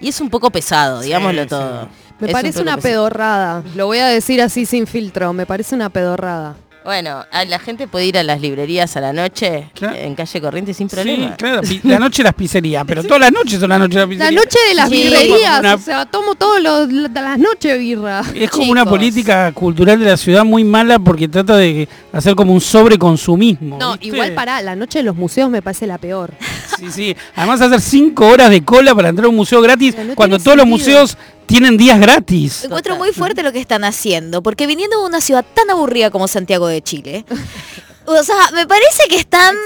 [0.00, 1.48] Y es un poco pesado, digámoslo sí.
[1.48, 1.88] todo.
[2.18, 2.94] Me Es parece una pesado.
[2.94, 3.62] pedorrada.
[3.74, 5.32] Lo voy a decir así sin filtro.
[5.34, 6.56] Me parece una pedorrada.
[6.86, 10.72] Bueno, a la gente puede ir a las librerías a la noche en calle Corriente
[10.72, 11.34] sin Sí, problema.
[11.36, 14.06] claro, pi- la noche de las pizzerías, pero todas las noches son la noche de
[14.06, 14.44] las La pizzerías.
[14.44, 14.94] noche de las Sí.
[15.02, 15.60] birrerías.
[15.60, 18.22] Una- O sea, tomo todas las noches birra.
[18.34, 22.52] Es como una política cultural de la ciudad muy mala porque trata de hacer como
[22.52, 23.78] un sobreconsumismo.
[23.78, 24.06] No, ¿viste?
[24.06, 26.34] igual para la noche de los museos me parece la peor.
[26.78, 27.16] Sí, sí.
[27.34, 30.56] Además hacer cinco horas de cola para entrar a un museo gratis no cuando todos
[30.56, 31.16] los museos
[31.46, 32.64] tienen días gratis.
[32.64, 36.28] Encuentro muy fuerte lo que están haciendo, porque viniendo de una ciudad tan aburrida como
[36.28, 37.24] Santiago de Chile,
[38.06, 39.56] o sea, me parece que están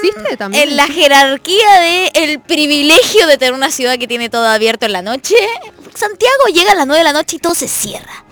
[0.53, 4.93] en la jerarquía de el privilegio de tener una ciudad que tiene todo abierto en
[4.93, 5.37] la noche.
[5.95, 8.25] Santiago llega a las 9 de la noche y todo se cierra.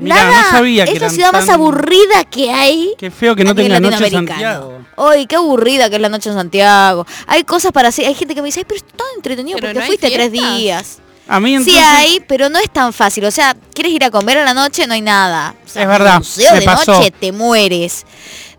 [0.00, 2.94] Nada, no sabía que es la ciudad más aburrida que hay.
[2.98, 4.28] Qué feo que no tenga noche latinoamericano.
[4.28, 4.78] Santiago.
[4.96, 7.06] Ay, qué aburrida que es la noche en Santiago.
[7.26, 8.06] Hay cosas para hacer.
[8.06, 10.32] Hay gente que me dice, ay, pero es tan entretenido Pero porque no fuiste tres
[10.32, 11.00] días.
[11.28, 13.24] A mí Sí hay, pero no es tan fácil.
[13.26, 15.54] O sea, quieres ir a comer a la noche, no hay nada.
[15.64, 16.92] O sea, Es verdad, Museo de pasó.
[16.94, 18.06] noche, te mueres.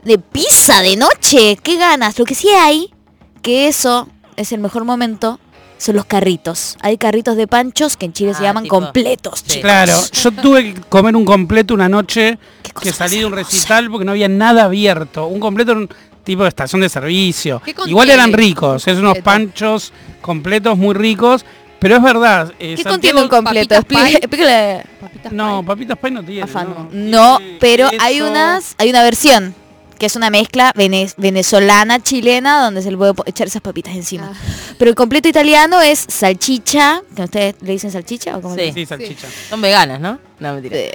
[0.03, 2.17] De pizza de noche, ¿qué ganas?
[2.19, 2.93] Lo que sí hay,
[3.41, 4.07] que eso
[4.37, 5.39] es el mejor momento,
[5.77, 6.77] son los carritos.
[6.81, 9.43] Hay carritos de panchos que en Chile se Ah, llaman tipo, completos.
[9.43, 9.61] chicos.
[9.61, 12.37] Claro, yo tuve que comer un completo una noche
[12.81, 15.25] que salí de un recital porque no había nada abierto.
[15.25, 15.89] Un completo era un
[16.23, 17.61] tipo de estación de servicio.
[17.65, 19.91] ¿Qué contiene Igual eran ricos, es unos panchos
[20.21, 21.43] completos muy ricos,
[21.79, 22.51] pero es verdad.
[22.59, 23.75] eh, ¿Qué Santiago- contiene un completo?
[23.75, 24.83] papitas explíquele.
[25.31, 26.43] No, papitas pay no tiene.
[26.43, 26.89] Afán, ¿no?
[26.91, 29.55] No, pero hay unas, hay una versión
[29.97, 34.31] que es una mezcla vene- venezolana chilena donde se le puede echar esas papitas encima.
[34.77, 38.79] Pero el completo italiano es salchicha, que ustedes le dicen salchicha o cómo le Sí.
[38.79, 38.97] dicen?
[38.99, 39.27] Sí, salchicha.
[39.49, 40.17] Son veganas, ¿no?
[40.39, 40.77] No, mentira.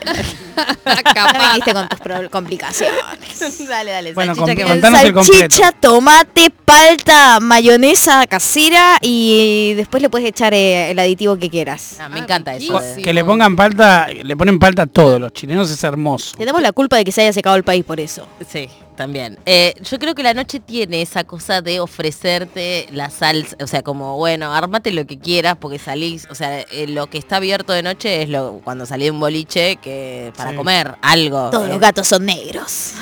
[1.15, 2.95] Ya viniste con tus complicaciones.
[3.69, 4.13] dale, dale.
[4.15, 5.15] Bueno, salchicha que- contanos el.
[5.15, 11.97] Salchicha, tomate, palta, mayonesa casera y después le puedes echar eh, el aditivo que quieras.
[12.01, 12.73] Ah, me encanta eso.
[12.73, 16.37] Co- de- Que le pongan palta, le ponen palta a todos los chilenos, es hermoso.
[16.37, 18.27] Tenemos la culpa de que se haya secado el país por eso.
[18.49, 19.39] Sí, también.
[19.47, 23.83] Eh, yo creo que la noche tiene esa cosa de ofrecerte la salsa, o sea,
[23.83, 27.73] como, bueno, armate lo que quieras porque salís, o sea, eh, lo que está abierto
[27.73, 30.57] de noche es lo cuando salí de un boliche que para Sí.
[30.57, 31.51] comer algo.
[31.51, 32.93] Todos Eh, los gatos son negros.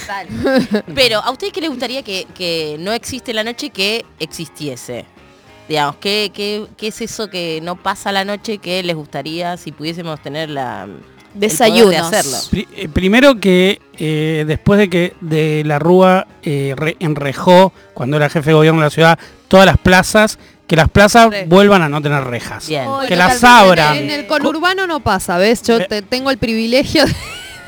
[0.00, 0.82] Total.
[0.94, 5.04] Pero, ¿a ustedes qué les gustaría que, que no existe la noche que existiese?
[5.68, 9.70] Digamos, ¿qué, qué, qué es eso que no pasa la noche que les gustaría si
[9.72, 10.88] pudiésemos tener la,
[11.34, 12.12] Desayunos.
[12.12, 12.36] hacerlo.
[12.50, 18.16] Pri- eh, primero que eh, después de que de la Rúa eh, re- enrejó, cuando
[18.16, 19.18] era jefe de gobierno de la ciudad,
[19.48, 22.66] todas las plazas, que las plazas vuelvan a no tener rejas.
[22.68, 22.86] Bien.
[23.06, 23.96] Que las abran.
[23.96, 25.62] En el conurbano no pasa, ¿ves?
[25.62, 27.14] Yo te- tengo el privilegio de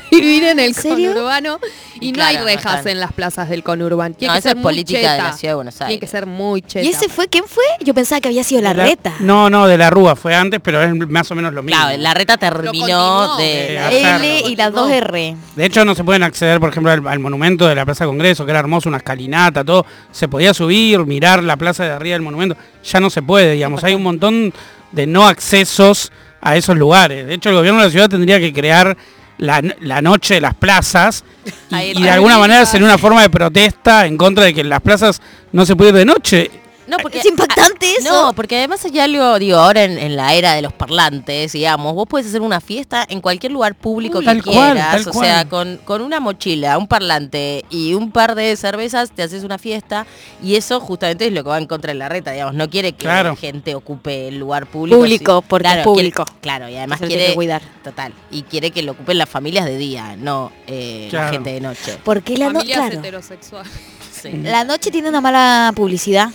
[0.11, 1.59] vivir en el conurbano
[1.99, 4.15] y, no hay claro, rejas en las plazas del conurbano.
[4.15, 6.09] Tiene No, que ser es política de la ciudad de Buenos Tiene que Aires.
[6.09, 6.85] ser muy cheta.
[6.85, 7.63] ¿Y ese fue quién fue?
[7.81, 9.13] Yo pensaba que había sido la La- reta.
[9.19, 11.79] No, no, de la Rúa fue antes, pero es más o menos lo mismo.
[11.81, 13.43] Claro, la reta terminó de...
[13.43, 14.01] de.
[14.15, 15.35] L y las dos R.
[15.55, 18.45] De hecho, no se pueden acceder, por ejemplo, al, al monumento de la Plaza Congreso,
[18.45, 19.85] que era hermoso, una escalinata, todo.
[20.11, 22.55] Se podía subir, mirar la plaza de arriba del monumento.
[22.83, 23.83] Ya no se puede, digamos.
[23.83, 24.53] Hay un montón
[24.91, 27.25] de no accesos a esos lugares.
[27.25, 28.95] De hecho, el gobierno de la ciudad tendría que crear
[29.37, 31.23] la, la noche de las plazas
[31.69, 34.81] y, de alguna manera sería una forma de protesta en contra de que en las
[34.81, 35.21] plazas
[35.51, 36.51] no se puede ir de noche.
[36.87, 38.11] No, porque, Es impactante eso.
[38.27, 41.93] No, porque además hay algo, digo, ahora en, en la era de los parlantes, digamos,
[41.95, 45.03] vos puedes hacer una fiesta en cualquier lugar público que quieras.
[45.03, 45.25] tal o cual.
[45.25, 49.57] sea, con, con una mochila, un parlante y un par de cervezas te haces una
[49.57, 50.05] fiesta
[50.43, 52.91] y eso justamente es lo que va en contra de la reta, digamos, no quiere
[52.91, 53.29] que Claro.
[53.29, 54.97] la gente ocupe el lugar público.
[54.99, 55.45] Público, sí.
[55.49, 56.25] porque es quiere- público.
[56.41, 57.61] claro, y además quiere cuidar.
[57.83, 61.61] Total, y quiere que lo ocupen las familias de día, no eh, la gente de
[61.61, 61.97] noche.
[62.03, 63.71] Porque la, no- Familias claro, heterosexuales.
[64.11, 64.31] Sí.
[64.43, 66.29] la noche tiene una mala publicidad.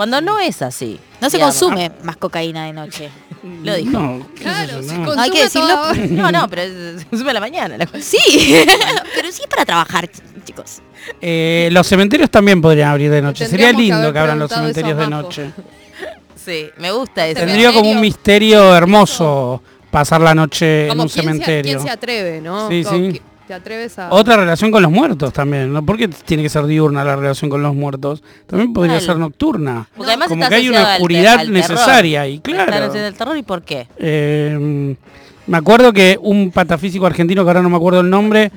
[0.00, 0.98] Cuando no es así.
[1.20, 1.58] No se digamos.
[1.58, 3.10] consume más cocaína de noche.
[3.62, 3.90] Lo dijo.
[3.90, 5.04] No, Claro, yo, se no.
[5.04, 5.94] consume Hay que decirlo.
[6.08, 7.76] No, no, pero es- se sube a la mañana.
[7.76, 7.86] la.
[8.00, 8.16] Sí,
[9.14, 10.78] pero sí es para trabajar, ch- chicos.
[11.20, 13.46] Eh, los cementerios también podrían abrir de noche.
[13.46, 15.50] Sería que lindo que abran los cementerios de noche.
[16.42, 17.40] Sí, me gusta eso.
[17.40, 21.72] Tendría como un misterio hermoso pasar la noche en un quién se- cementerio.
[21.74, 22.70] ¿Quién se atreve, no?
[22.70, 23.22] Sí, Como sí.
[23.50, 24.10] Que ¿Te atreves a...?
[24.12, 25.84] Otra relación con los muertos también, ¿no?
[25.84, 28.22] ¿Por qué tiene que ser diurna la relación con los muertos?
[28.46, 29.88] También podría ser nocturna.
[29.96, 32.92] Porque además como está que hay una oscuridad necesaria y claro.
[32.92, 33.88] al terror y por qué?
[33.98, 34.94] Eh,
[35.46, 38.52] me acuerdo que un patafísico argentino, que ahora no me acuerdo el nombre,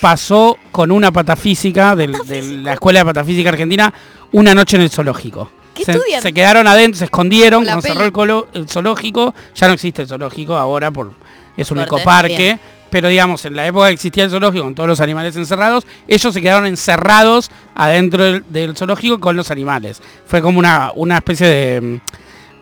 [0.00, 3.92] pasó con una patafísica del- de, la Escuela de Patafísica Argentina
[4.32, 5.50] una noche en el zoológico.
[5.74, 9.74] ¿Qué se, se quedaron adentro, se escondieron, cuando cerró el, colo- el zoológico, ya no
[9.74, 11.12] existe el zoológico ahora por
[11.56, 12.60] es un ecoparque, bien.
[12.90, 16.32] Pero digamos, en la época que existía el zoológico con todos los animales encerrados, ellos
[16.32, 20.02] se quedaron encerrados adentro del, del zoológico con los animales.
[20.26, 22.00] Fue como una, una especie de,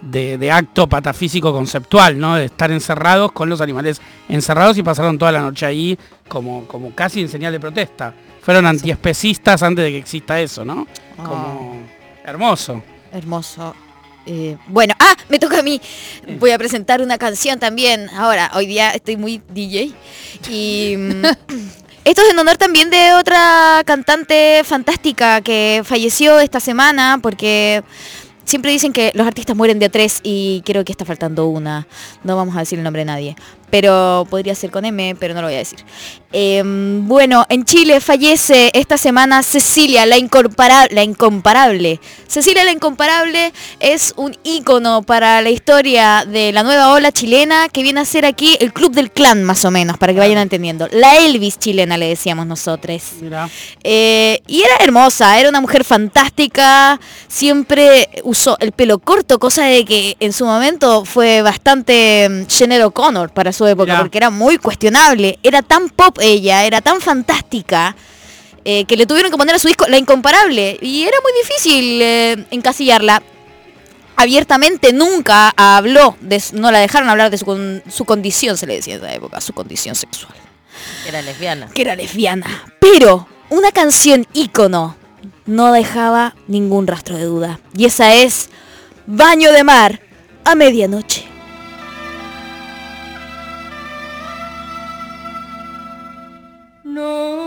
[0.03, 2.37] de, de acto patafísico conceptual, ¿no?
[2.37, 5.99] De estar encerrados con los animales encerrados y pasaron toda la noche ahí
[6.29, 8.15] como, como casi en señal de protesta.
[8.43, 10.87] Fueron antiespecistas antes de que exista eso, ¿no?
[11.17, 11.83] Como
[12.25, 12.83] hermoso.
[13.13, 13.75] Hermoso.
[14.27, 15.81] Eh, bueno, ah, me toca a mí.
[16.39, 18.09] Voy a presentar una canción también.
[18.11, 19.93] Ahora, hoy día estoy muy DJ.
[20.51, 21.25] Y mm,
[22.05, 27.83] esto es en honor también de otra cantante fantástica que falleció esta semana porque
[28.45, 31.87] siempre dicen que los artistas mueren de tres y creo que está faltando una.
[32.25, 33.37] No vamos a decir el nombre de nadie.
[33.71, 35.79] Pero podría ser con M, pero no lo voy a decir.
[36.33, 42.01] Eh, bueno, en Chile fallece esta semana Cecilia, la, incorpora- la incomparable.
[42.29, 47.83] Cecilia la incomparable es un ícono para la historia de la nueva ola chilena que
[47.83, 50.89] viene a ser aquí el club del clan más o menos, para que vayan entendiendo.
[50.93, 53.03] La Elvis chilena le decíamos nosotros.
[53.83, 59.85] Eh, y era hermosa, era una mujer fantástica, siempre usó el pelo corto, cosa de
[59.85, 64.59] que en su momento fue bastante mm, Jenner O'Connor para su época, porque era muy
[64.59, 67.97] cuestionable, era tan pop ella, era tan fantástica,
[68.65, 72.01] eh, que le tuvieron que poner a su disco La Incomparable, y era muy difícil
[72.03, 73.23] eh, encasillarla.
[74.19, 78.77] Abiertamente nunca habló, de, no la dejaron hablar de su, con- su condición, se le
[78.77, 80.33] decía en esa época, su condición sexual
[81.07, 81.69] Era lesbiana.
[81.75, 82.47] que era lesbiana.
[82.81, 84.97] Pero una canción ícono
[85.45, 87.61] no dejaba ningún rastro de duda.
[87.77, 88.49] Y esa es
[89.07, 90.01] Baño de Mar
[90.45, 91.27] a medianoche.
[96.97, 97.46] Noche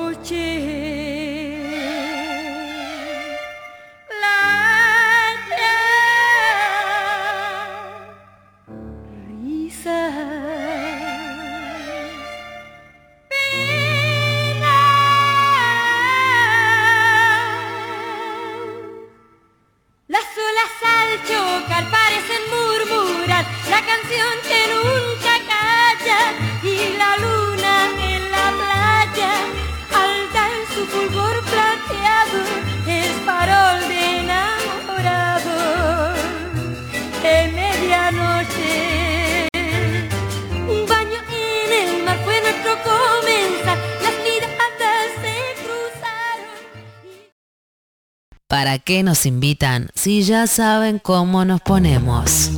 [48.49, 52.49] ¿Para qué nos invitan si ya saben cómo nos ponemos?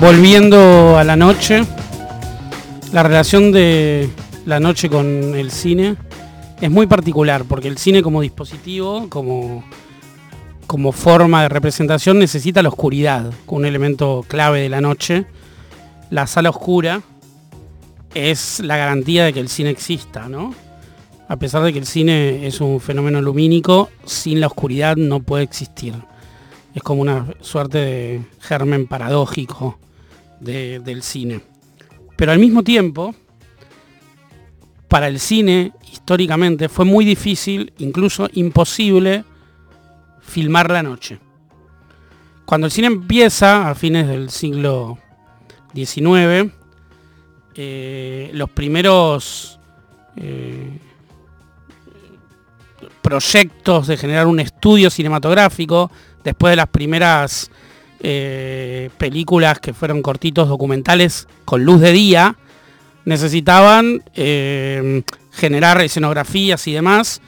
[0.00, 1.66] Volviendo a la noche,
[2.90, 4.08] la relación de
[4.46, 5.96] la noche con el cine
[6.60, 9.64] es muy particular, porque el cine como dispositivo, como,
[10.92, 15.26] forma de representación, necesita la oscuridad, un elemento clave de la noche.
[16.10, 17.02] La sala oscura
[18.14, 20.54] es la garantía de que el cine exista, ¿no?
[21.28, 25.44] A pesar de que el cine es un fenómeno lumínico, sin la oscuridad no puede
[25.44, 25.94] existir.
[26.74, 29.78] Es como una suerte de germen paradójico
[30.40, 31.40] de- del cine.
[32.16, 33.14] Pero al mismo tiempo,
[34.90, 39.24] para el cine, históricamente, fue muy difícil, incluso imposible,
[40.20, 41.20] filmar la noche.
[42.44, 44.98] Cuando el cine empieza, a fines del siglo
[45.72, 46.52] XIX,
[47.54, 49.60] eh, los primeros
[50.16, 50.76] eh,
[53.00, 55.88] proyectos de generar un estudio cinematográfico,
[56.24, 57.48] después de las primeras
[58.00, 62.36] eh, películas que fueron cortitos documentales con luz de día,
[63.04, 67.20] necesitaban eh, generar escenografías y demás,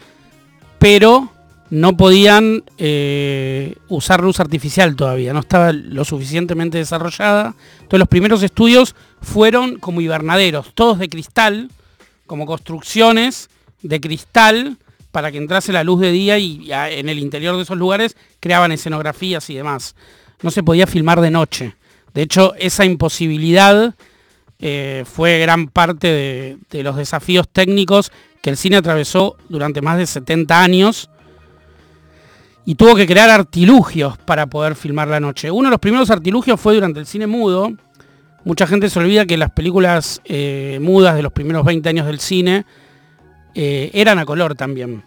[0.78, 1.32] pero
[1.70, 7.54] no podían eh, usar luz artificial todavía, no estaba lo suficientemente desarrollada.
[7.76, 11.70] Entonces los primeros estudios fueron como hibernaderos, todos de cristal,
[12.26, 13.48] como construcciones
[13.80, 14.76] de cristal
[15.12, 18.72] para que entrase la luz de día y en el interior de esos lugares creaban
[18.72, 19.94] escenografías y demás.
[20.42, 21.74] No se podía filmar de noche.
[22.14, 23.94] De hecho, esa imposibilidad
[24.64, 30.06] eh, fue gran parte de, los desafíos técnicos que el cine atravesó durante más de
[30.06, 31.10] 70 años
[32.64, 35.50] y tuvo que crear artilugios para poder filmar la noche.
[35.50, 37.72] Uno de los primeros artilugios fue durante el cine mudo.
[38.44, 42.20] Mucha gente se olvida que las películas eh, mudas de los primeros 20 años del
[42.20, 42.64] cine
[43.56, 45.02] eh, eran a color también.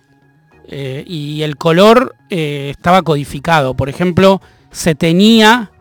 [0.67, 3.75] Y el color estaba codificado.
[3.75, 4.41] Por ejemplo,
[4.71, 5.71] se tenía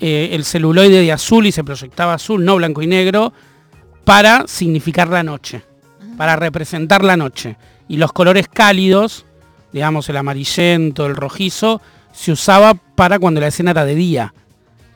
[0.00, 3.32] eh, el celuloide de azul y se proyectaba azul, no blanco y negro,
[4.04, 5.62] para significar la noche,
[6.16, 7.56] para representar la noche.
[7.88, 9.24] Y los colores cálidos,
[9.72, 11.80] digamos el amarillento, el rojizo,
[12.12, 14.34] se usaba para cuando la escena era de día.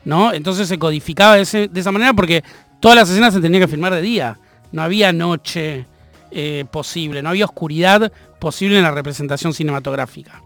[0.03, 0.33] ¿no?
[0.33, 2.43] Entonces se codificaba de, ese- de esa manera porque
[2.79, 4.39] todas las escenas se tenían que filmar de día.
[4.71, 5.85] No había noche
[6.31, 10.41] eh, posible, no había oscuridad posible en la representación cinematográfica.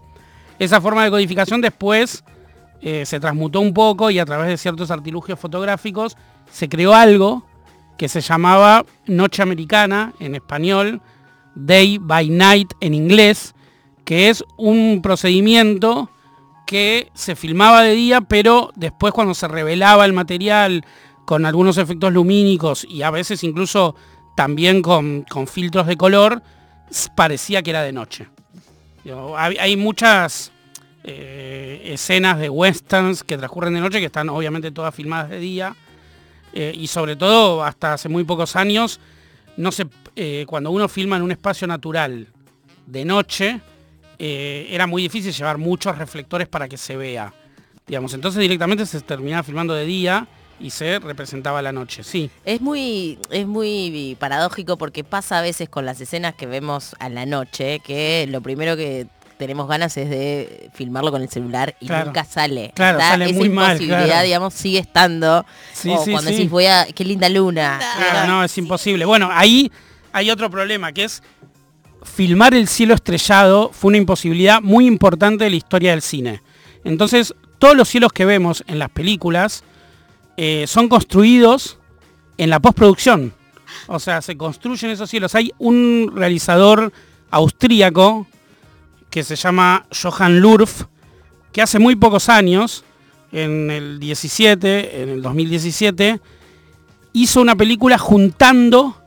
[0.58, 2.22] Esa forma de codificación después
[2.82, 6.16] eh, se transmutó un poco y a través de ciertos artilugios fotográficos
[6.50, 7.44] se creó algo
[7.96, 11.00] que se llamaba Noche Americana en español,
[11.54, 13.54] Day by Night en inglés,
[14.04, 16.10] que es un procedimiento
[16.66, 20.84] que se filmaba de día, pero después cuando se revelaba el material
[21.24, 23.94] con algunos efectos lumínicos y a veces incluso
[24.36, 26.42] también con, con filtros de color,
[27.14, 28.28] parecía que era de noche.
[29.36, 30.52] Hay muchas
[31.08, 35.76] eh, escenas de westerns que transcurren de noche que están obviamente todas filmadas de día
[36.52, 38.98] eh, y sobre todo hasta hace muy pocos años
[39.56, 39.86] no se
[40.16, 42.28] eh, cuando uno filma en un espacio natural
[42.86, 43.60] de noche
[44.18, 47.32] era muy difícil llevar muchos reflectores para que se vea
[47.86, 48.14] digamos.
[48.14, 50.26] Entonces directamente se terminaba filmando de día
[50.58, 52.30] y se representaba la noche sí.
[52.44, 57.08] Es muy, es muy paradójico porque pasa a veces con las escenas que vemos a
[57.08, 59.06] la noche, que lo primero que
[59.38, 62.06] tenemos ganas es de filmarlo con el celular y Claro.
[62.06, 62.72] nunca sale.
[62.74, 64.24] Claro, Está sale esa muy mal, imposibilidad, claro.
[64.24, 65.44] digamos, sigue estando.
[65.72, 66.36] Sí, cuando sí.
[66.36, 67.78] decís, voy a, qué linda luna.
[67.98, 69.04] Claro, no, es imposible.
[69.04, 69.70] Bueno, ahí
[70.12, 71.22] hay otro problema, que es
[72.04, 76.42] filmar el cielo estrellado fue una imposibilidad muy importante de la historia del cine.
[76.84, 79.64] Entonces, todos los cielos que vemos en las películas
[80.36, 81.78] eh, son construidos
[82.38, 83.34] en la postproducción.
[83.88, 85.34] O sea, se construyen esos cielos.
[85.34, 86.92] Hay un realizador
[87.30, 88.26] austríaco
[89.10, 90.82] que se llama Johann Lurf,
[91.52, 92.84] que hace muy pocos años,
[93.32, 96.20] en el 17, en el 2017,
[97.12, 99.00] hizo una película juntando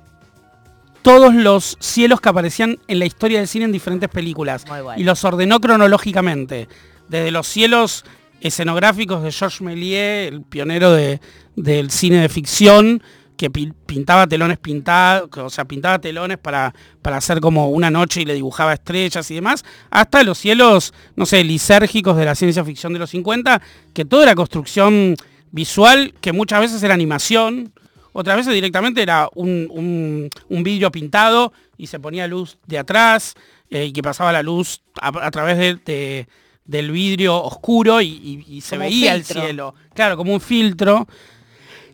[1.01, 4.93] todos los cielos que aparecían en la historia del cine en diferentes películas bueno.
[4.97, 6.67] y los ordenó cronológicamente,
[7.07, 8.03] desde los cielos
[8.41, 11.19] escenográficos de Georges Méliès, el pionero de-
[11.55, 13.01] del cine de ficción,
[13.39, 18.19] que pi- pintaba telones pintados, o sea, pintaba telones para, para hacer como una noche
[18.21, 22.65] y le dibujaba estrellas y demás, hasta los cielos, no sé, lisérgicos de la ciencia
[22.65, 23.61] ficción de los 50,
[23.93, 25.15] que todo era construcción
[25.51, 27.71] visual, que muchas veces era animación,
[28.11, 33.35] otras veces directamente era un, un- un vidrio pintado y se ponía luz de atrás
[33.69, 36.27] eh, y que pasaba la luz a, a través de- de-
[36.65, 39.75] del vidrio oscuro y, y- y se Como veía el cielo.
[39.93, 41.07] Claro, como un filtro.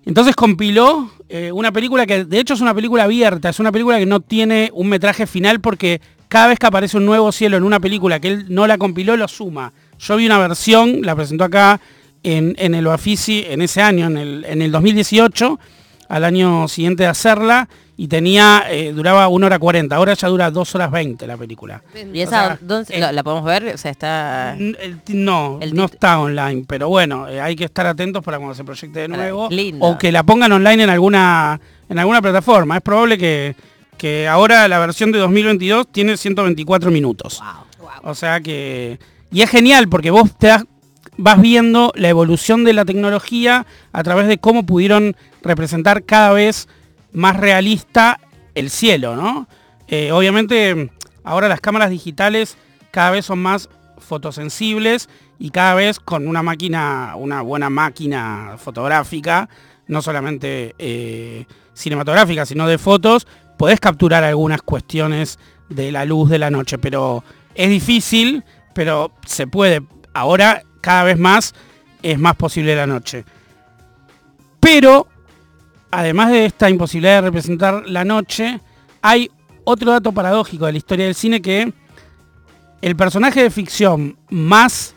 [0.06, 3.98] Entonces compiló eh, una película que de hecho es una película abierta, es una película
[3.98, 7.64] que no tiene un metraje final porque cada vez que aparece un nuevo cielo en
[7.64, 9.74] una película que él no la compiló, lo suma.
[10.00, 11.80] Yo vi una versión, la presentó acá
[12.24, 15.60] en, el Bafisi en ese año, en el 2018,
[16.08, 20.52] al año siguiente de hacerla, y tenía, eh, duraba 1 hora 40, ahora ya dura
[20.52, 21.82] 2 horas 20 la película.
[22.14, 23.72] ¿Y esa dónde- la, la podemos ver?
[23.74, 24.58] O sea, está...
[25.08, 29.00] No, no está online, pero bueno, eh, hay que estar atentos para cuando se proyecte
[29.02, 29.48] de nuevo.
[29.50, 29.86] lindo.
[29.86, 32.76] O que la pongan online en alguna, en alguna plataforma.
[32.76, 33.56] Es probable que,
[33.98, 37.42] que ahora la versión de 2022 tiene 124 minutos.
[38.04, 39.00] O sea que...
[39.32, 40.66] Y es genial porque vos te das-
[41.18, 46.68] vas viendo la evolución de la tecnología a través de cómo pudieron representar cada vez
[47.14, 48.20] más realista
[48.54, 49.48] el cielo, ¿no?
[49.88, 50.92] Eh, obviamente
[51.24, 52.58] ahora las cámaras digitales
[52.92, 55.10] cada vez son más fotosensibles
[55.40, 59.50] y cada vez con una máquina, una buena máquina fotográfica,
[59.88, 65.40] no solamente eh, cinematográfica, sino de fotos, podés capturar algunas cuestiones
[65.70, 68.44] de la luz de la noche, pero es difícil,
[68.74, 69.82] pero se puede.
[70.14, 71.56] Ahora cada vez más
[72.04, 73.26] es más posible la noche.
[74.60, 75.08] Pero,
[75.90, 78.60] además de esta imposibilidad de representar la noche,
[79.02, 79.32] hay
[79.64, 81.74] otro dato paradójico de la historia del cine que
[82.84, 84.94] el personaje de ficción más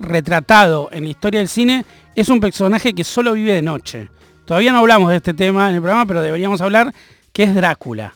[0.00, 1.84] retratado en la historia del cine
[2.16, 4.08] es un personaje que solo vive de noche.
[4.44, 6.92] Todavía no hablamos de este tema en el programa, pero deberíamos hablar
[7.32, 8.14] que es Drácula.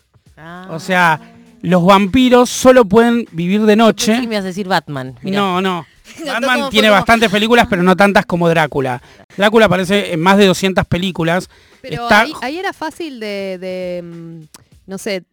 [0.70, 1.20] O sea,
[1.60, 4.16] los vampiros solo pueden vivir de noche.
[4.16, 5.14] Sí, me vas a decir Batman.
[5.22, 5.38] mirá.
[5.38, 5.86] No, no.
[6.26, 9.00] Batman ¿Cómo- tiene bastantes películas, pero no tantas como Drácula.
[9.36, 11.48] Drácula aparece en más de 200 películas.
[11.80, 14.40] Pero Está- ahí, ahí era fácil de, de, mm,
[14.86, 15.24] no sé,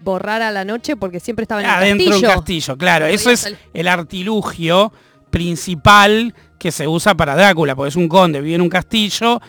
[0.00, 2.28] borrar a la noche porque siempre estaba en el adentro castillo.
[2.28, 3.06] un castillo, claro.
[3.06, 4.92] Eso es el artilugio
[5.30, 9.40] principal que se usa para Drácula, porque es un conde, vive en un castillo,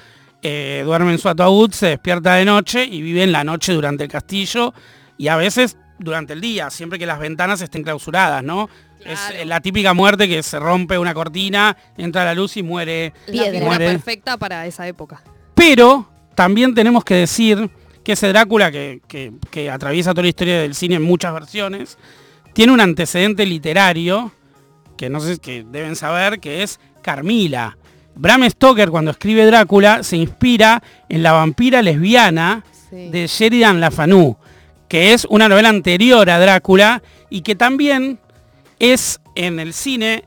[0.41, 4.03] eh, duerme en su ataúd, se despierta de noche y vive en la noche durante
[4.03, 4.73] el castillo
[5.17, 8.69] y a veces durante el día, siempre que las ventanas estén clausuradas, ¿no?
[9.05, 13.13] Es eh, la típica muerte que se rompe una cortina, entra la luz y muere.
[13.27, 15.21] La figura perfecta para esa época.
[15.55, 17.69] Pero también tenemos que decir
[18.03, 21.97] que ese Drácula que, que- que atraviesa toda la historia del cine en muchas versiones,
[22.53, 24.31] tiene un antecedente literario
[24.97, 27.77] que no sé que deben saber que es Carmila.
[28.15, 34.37] Bram Stoker cuando escribe Drácula se inspira en la vampira lesbiana de Sheridan LaFanu,
[34.87, 38.19] que es una novela anterior a Drácula y que también
[38.79, 40.25] es en el cine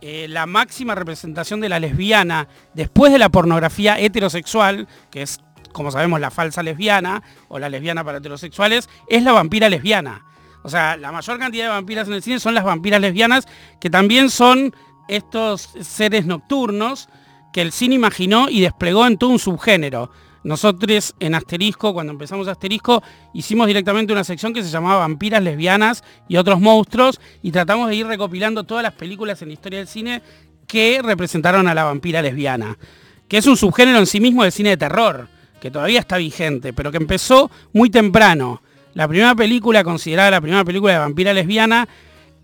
[0.00, 5.40] eh, la máxima representación de la lesbiana después de la pornografía heterosexual, que es,
[5.72, 10.24] como sabemos, la falsa lesbiana o la lesbiana para heterosexuales, es la vampira lesbiana.
[10.62, 13.46] O sea, la mayor cantidad de vampiras en el cine son las vampiras lesbianas,
[13.80, 14.74] que también son
[15.08, 17.08] estos seres nocturnos
[17.52, 20.10] que el cine imaginó y desplegó en todo un subgénero.
[20.44, 23.02] Nosotros en Asterisco, cuando empezamos Asterisco,
[23.34, 27.96] hicimos directamente una sección que se llamaba Vampiras Lesbianas y otros monstruos y tratamos de
[27.96, 30.22] ir recopilando todas las películas en la historia del cine
[30.68, 32.78] que representaron a la vampira lesbiana,
[33.26, 35.28] que es un subgénero en sí mismo del cine de terror,
[35.60, 38.62] que todavía está vigente, pero que empezó muy temprano.
[38.94, 41.88] La primera película, considerada la primera película de vampira lesbiana,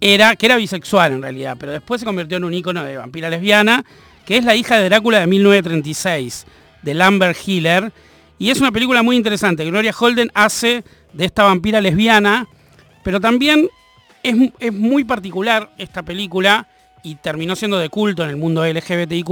[0.01, 3.31] era, que era bisexual en realidad, pero después se convirtió en un ícono de vampira
[3.31, 3.85] lesbiana,
[4.25, 6.47] que es La hija de Drácula de 1936,
[6.85, 7.93] de Lambert Hiller,
[8.39, 9.65] y es una película muy interesante.
[9.65, 12.47] Gloria Holden hace de esta vampira lesbiana,
[13.03, 13.69] pero también
[14.23, 16.69] es, es muy particular esta película
[17.03, 19.29] y terminó siendo de culto en el mundo LGBTIQ+,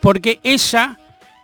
[0.00, 0.98] porque ella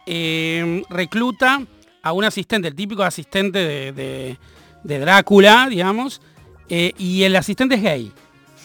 [0.06, 1.62] eh, recluta
[2.02, 4.38] a un asistente, el típico asistente de, de-
[4.82, 6.20] de Drácula, digamos,
[6.68, 8.12] eh, y el asistente es gay.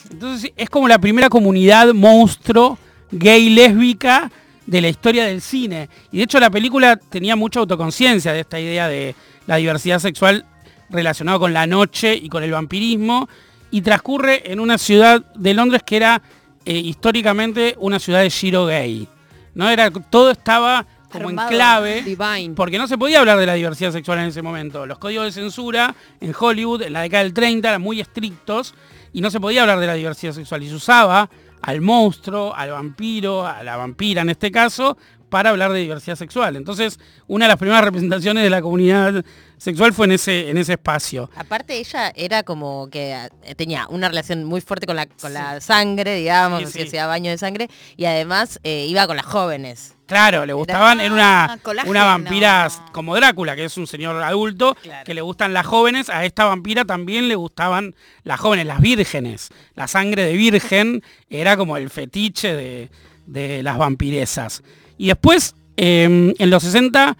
[0.09, 2.79] Entonces es como la primera comunidad monstruo
[3.11, 4.31] gay lésbica
[4.67, 5.89] de la historia del cine.
[6.11, 9.15] Y de hecho la película tenía mucha autoconciencia de esta idea de
[9.47, 10.45] la diversidad sexual
[10.89, 13.27] relacionada con la noche y con el vampirismo.
[13.71, 16.21] Y transcurre en una ciudad de Londres que era
[16.63, 19.07] eh, históricamente una ciudad de giro gay.
[19.55, 19.69] ¿no?
[19.69, 21.49] Era, todo estaba como Armado.
[21.49, 22.01] en clave.
[22.03, 22.53] Divine.
[22.55, 24.85] Porque no se podía hablar de la diversidad sexual en ese momento.
[24.85, 28.73] Los códigos de censura en Hollywood en la década del 30 eran muy estrictos
[29.13, 30.63] y no se podía hablar de la diversidad sexual.
[30.63, 31.29] Y se usaba
[31.61, 34.97] al monstruo, al vampiro, a la vampira en este caso,
[35.29, 36.55] para hablar de diversidad sexual.
[36.55, 39.25] Entonces, una de las primeras representaciones de la comunidad
[39.57, 41.29] sexual fue en ese, en ese espacio.
[41.35, 45.59] Aparte ella era como que eh, tenía una relación muy fuerte con la, con la
[45.59, 46.87] sangre, digamos, Sí, que sí.
[46.87, 49.96] hacía baño de sangre, y además eh, iba con las jóvenes.
[50.07, 51.91] Claro, le gustaban, era una, colágeno.
[51.91, 54.75] una vampira como Drácula, que es un señor adulto,
[55.05, 57.93] que le gustan las jóvenes, a esta vampira también le gustaban
[58.23, 59.49] las jóvenes, las vírgenes.
[59.75, 62.89] La sangre de virgen era como el fetiche de,
[63.25, 64.63] de las vampiresas.
[64.97, 67.17] Y después, eh, en los 60,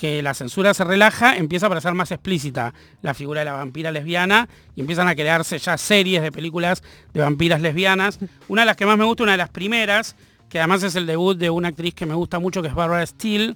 [0.00, 3.90] que la censura se relaja, empieza a parecer más explícita la figura de la vampira
[3.90, 6.82] lesbiana y empiezan a crearse ya series de películas
[7.12, 8.18] de vampiras lesbianas.
[8.48, 10.16] Una de las que más me gusta, una de las primeras,
[10.50, 13.06] que además es el debut de una actriz que me gusta mucho, que es Barbara
[13.06, 13.54] Steele,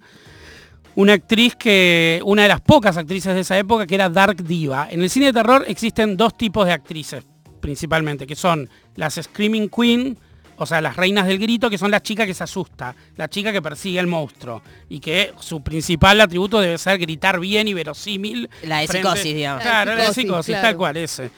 [0.94, 4.88] una actriz que, una de las pocas actrices de esa época, que era Dark Diva.
[4.90, 7.24] En el cine de terror existen dos tipos de actrices,
[7.60, 10.16] principalmente, que son las Screaming Queen,
[10.56, 13.50] o sea, las reinas del grito, que son las chicas que se asusta, la chica
[13.52, 18.48] que persigue al monstruo, y que su principal atributo debe ser gritar bien y verosímil.
[18.62, 19.62] La de frente- psicosis, digamos.
[19.64, 20.68] Claro, la de Psicosis, psicosis, claro.
[20.68, 21.30] tal cual, ese.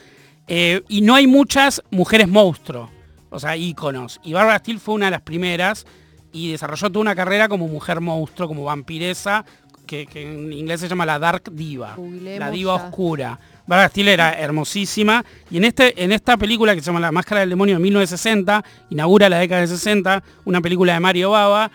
[0.46, 2.90] Eh, y no hay muchas mujeres monstruo,
[3.36, 4.18] o sea, íconos.
[4.24, 5.86] Y Barbara Steele fue una de las primeras
[6.32, 9.44] y desarrolló toda una carrera como mujer monstruo, como vampiresa,
[9.86, 12.84] que, que en inglés se llama la Dark Diva, la diva ya.
[12.84, 13.40] oscura.
[13.66, 17.40] Barbara Steele era hermosísima y en, este, en esta película que se llama La Máscara
[17.40, 21.70] del Demonio de 1960, inaugura la década de 60, una película de Mario Bava,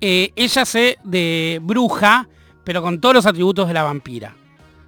[0.00, 2.28] eh, ella se de bruja,
[2.64, 4.36] pero con todos los atributos de la vampira.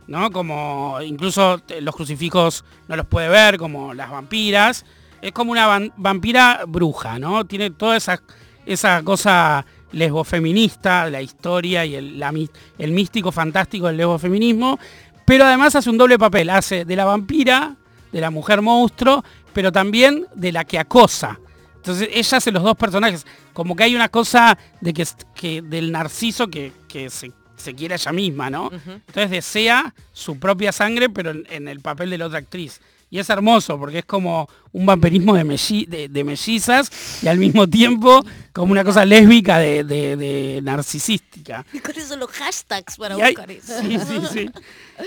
[0.06, 0.30] ¿no?
[0.30, 4.84] Como incluso los crucifijos no los puede ver, como las vampiras.
[5.22, 7.44] Es como una van- vampira bruja, ¿no?
[7.44, 8.20] Tiene toda esa,
[8.66, 12.32] esa cosa lesbofeminista, la historia y el, la
[12.78, 14.78] el místico fantástico del lesbofeminismo,
[15.24, 17.76] pero además hace un doble papel, hace de la vampira,
[18.12, 21.38] de la mujer monstruo, pero también de la que acosa.
[21.76, 25.90] Entonces ella hace los dos personajes, como que hay una cosa de que, que del
[25.92, 28.70] narciso que, que se, se quiere ella misma, ¿no?
[28.86, 32.80] Entonces desea su propia sangre, pero en, en el papel de la otra actriz.
[33.12, 37.38] Y es hermoso porque es como un vampirismo de, melli- de, de mellizas y al
[37.38, 41.66] mismo tiempo como una cosa lésbica de, narcisística.
[41.72, 43.80] Y con eso los hashtags para Y hay, buscar eso.
[43.80, 44.50] sí, sí, sí.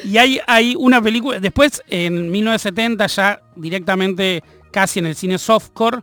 [0.09, 5.99] Y hay, hay una película, después en 1970 ya directamente casi en el cine softcore,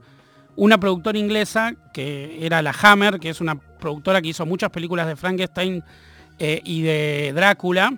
[0.57, 5.07] una productora inglesa que era la Hammer, que es una productora que hizo muchas películas
[5.07, 5.83] de Frankenstein
[6.39, 7.93] eh, y de Drácula,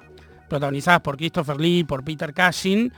[0.48, 2.92] protagonizadas por Christopher Lee, por Peter Cushing,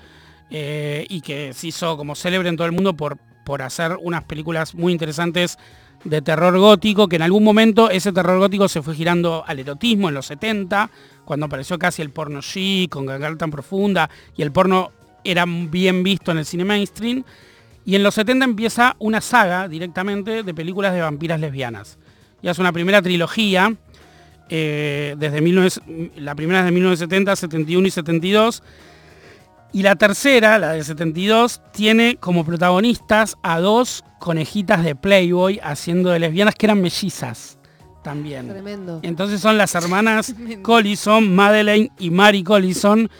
[0.50, 4.24] eh, y que se hizo como célebre en todo el mundo por, por hacer unas
[4.24, 5.58] películas muy interesantes
[6.04, 10.08] de terror gótico, que en algún momento ese terror gótico se fue girando al erotismo
[10.08, 10.90] en los 70,
[11.24, 14.92] cuando apareció casi el porno chic, con Gagal tan profunda, y el porno
[15.24, 17.24] era bien visto en el cine mainstream.
[17.86, 21.98] Y en los 70 empieza una saga directamente de películas de vampiras lesbianas.
[22.42, 23.74] Y es una primera trilogía,
[24.48, 28.62] eh, desde 19 la primera es de 1970, 71 y 72.
[29.74, 36.10] Y la tercera, la de 72, tiene como protagonistas a dos conejitas de Playboy haciendo
[36.10, 37.58] de lesbianas que eran mellizas
[38.02, 38.48] también.
[38.48, 39.00] Tremendo.
[39.02, 43.10] Entonces son las hermanas Collison, Madeleine y Mary Collison.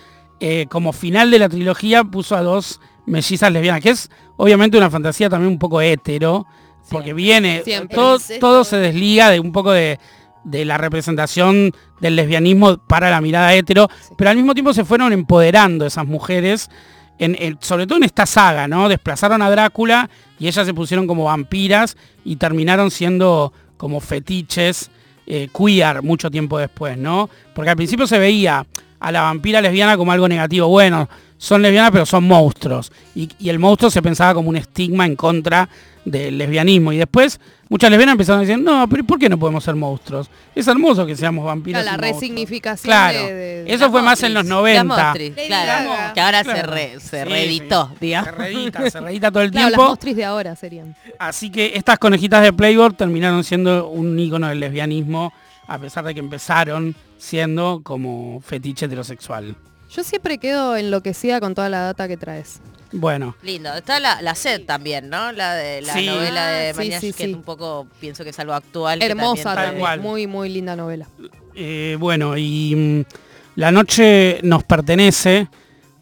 [0.41, 4.91] eh, como final de la trilogía puso a dos mellizas lesbianas, que es obviamente una
[4.91, 6.47] fantasía también un poco hétero,
[6.91, 7.95] porque viene, Siempre.
[7.95, 8.35] todo, Sí.
[8.41, 9.99] todo se desliga de un poco de,
[10.45, 15.13] de la representación del lesbianismo para la mirada hetero, pero al mismo tiempo se fueron
[15.13, 16.71] empoderando esas mujeres,
[17.19, 18.89] en, en- sobre todo en esta saga, ¿no?
[18.89, 24.91] Desplazaron a Drácula y ellas se pusieron como vampiras y terminaron siendo como fetiches
[25.27, 27.31] eh, queer mucho tiempo después, ¿no?
[27.55, 28.67] Porque al principio se veía
[29.01, 30.69] a la vampira lesbiana como algo negativo.
[30.69, 31.09] Bueno,
[31.39, 32.93] son lesbianas pero son monstruos.
[33.15, 35.69] Y, y el monstruo se pensaba como un estigma en contra
[36.05, 36.93] del lesbianismo.
[36.93, 40.29] Y después muchas lesbianas empezaron a decir, no, pero ¿por qué no podemos ser monstruos?
[40.55, 41.85] Es hermoso que seamos vampiras.
[41.85, 42.21] la y monstruos".
[42.21, 43.19] resignificación Claro.
[43.27, 44.85] de- de- Eso fue más en los 90.
[44.85, 47.97] Mostris, claro, que ahora se, re- se Sí, reeditó, sí.
[48.03, 48.31] digamos.
[48.31, 49.89] Se reedita, se reedita todo el Claro, las tiempo.
[49.91, 50.95] mostris de ahora serían.
[51.19, 55.33] Así que estas conejitas de Playboy terminaron siendo un ícono del lesbianismo,
[55.67, 59.57] a pesar de que empezaron siendo como fetiche heterosexual.
[59.95, 62.61] Yo siempre quedo enloquecida con toda la data que traes.
[62.93, 63.73] Bueno, Lindo.
[63.75, 65.33] Está la, la sed también, ¿no?
[65.33, 66.07] La de la Sí.
[66.07, 67.35] novela de Ah, Mañana sí, que sí.
[67.35, 69.01] un poco pienso que es algo actual.
[69.01, 71.09] que Hermosa también Muy, muy linda novela.
[71.57, 72.75] eh, bueno, y
[73.07, 73.15] mm,
[73.57, 75.49] la noche nos pertenece,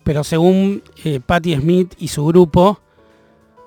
[0.04, 2.80] pero según eh, Patti Smith y su grupo,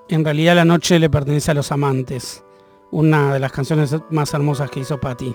[0.08, 2.42] en realidad la noche le pertenece a los amantes.
[2.92, 5.34] Una de las canciones más hermosas que hizo Patti.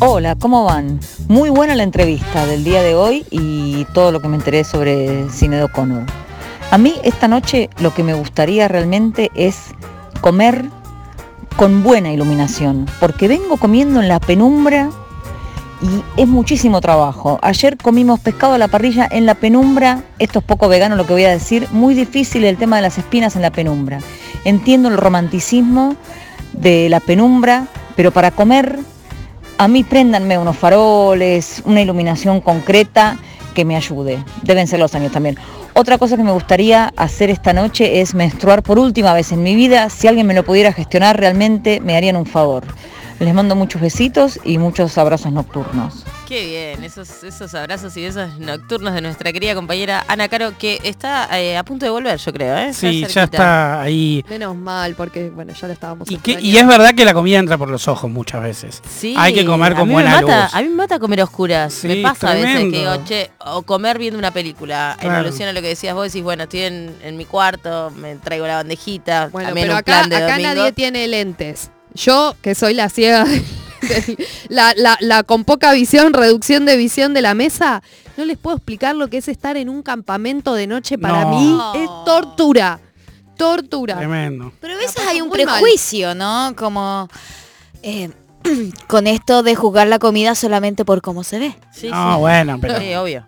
[0.00, 1.00] Hola, ¿cómo van?
[1.28, 5.30] Muy buena la entrevista del día de hoy y todo lo que me enteré sobre
[5.30, 6.04] Cine de.
[6.70, 9.68] A mí esta noche lo que me gustaría realmente es
[10.20, 10.66] comer
[11.56, 14.90] con buena iluminación, porque vengo comiendo en la penumbra
[15.82, 17.38] y es muchísimo trabajo.
[17.42, 21.12] Ayer comimos pescado a la parrilla en la penumbra, esto es poco vegano lo que
[21.12, 23.98] voy a decir, muy difícil el tema de las espinas en la penumbra.
[24.44, 25.96] Entiendo el romanticismo
[26.52, 28.78] de la penumbra, pero para comer
[29.58, 33.18] a mí préndanme unos faroles, una iluminación concreta
[33.54, 34.24] que me ayude.
[34.42, 35.36] Deben ser los años también.
[35.74, 39.54] Otra cosa que me gustaría hacer esta noche es menstruar por última vez en mi
[39.54, 39.88] vida.
[39.90, 42.64] Si alguien me lo pudiera gestionar realmente me harían un favor.
[43.22, 46.02] Les mando muchos besitos y muchos abrazos nocturnos.
[46.26, 46.44] Qué
[46.74, 51.28] bien, esos, esos abrazos y esos nocturnos de nuestra querida compañera Ana Caro, que está
[51.40, 52.72] eh, a punto de volver, yo creo, ¿eh?
[52.72, 54.24] Sí, ya está ahí.
[54.28, 57.38] Menos mal, porque bueno, ya lo estábamos Y, que- y es verdad que la comida
[57.38, 58.82] entra por los ojos muchas veces.
[58.90, 60.54] Sí, Hay que comer con buena mata, luz.
[60.54, 61.74] A mí me mata comer a oscuras.
[61.74, 64.96] Sí, me pasa a veces que digo, che, o comer viendo una película.
[65.00, 68.16] En alusión a lo que decías vos, decís, bueno, estoy en, en mi cuarto, me
[68.16, 69.28] traigo la bandejita.
[69.30, 70.54] Bueno, pero acá, plan de acá domingo.
[70.56, 71.70] nadie tiene lentes.
[71.94, 73.26] Yo, que soy la ciega,
[74.48, 77.82] la, la- la con poca visión, reducción de visión de la mesa,
[78.16, 80.98] no les puedo explicar lo que es estar en un campamento de noche.
[80.98, 81.30] Para No.
[81.30, 82.80] mí es tortura.
[83.36, 83.96] Tortura.
[83.96, 84.52] Tremendo.
[84.60, 86.54] Pero a veces hay un prejuicio, ¿no?
[86.56, 87.08] Como
[87.82, 88.10] eh,
[88.86, 91.56] con esto de juzgar la comida solamente por cómo se ve.
[91.72, 92.20] Sí, No, sí.
[92.20, 93.26] bueno, pero- Sí, obvio.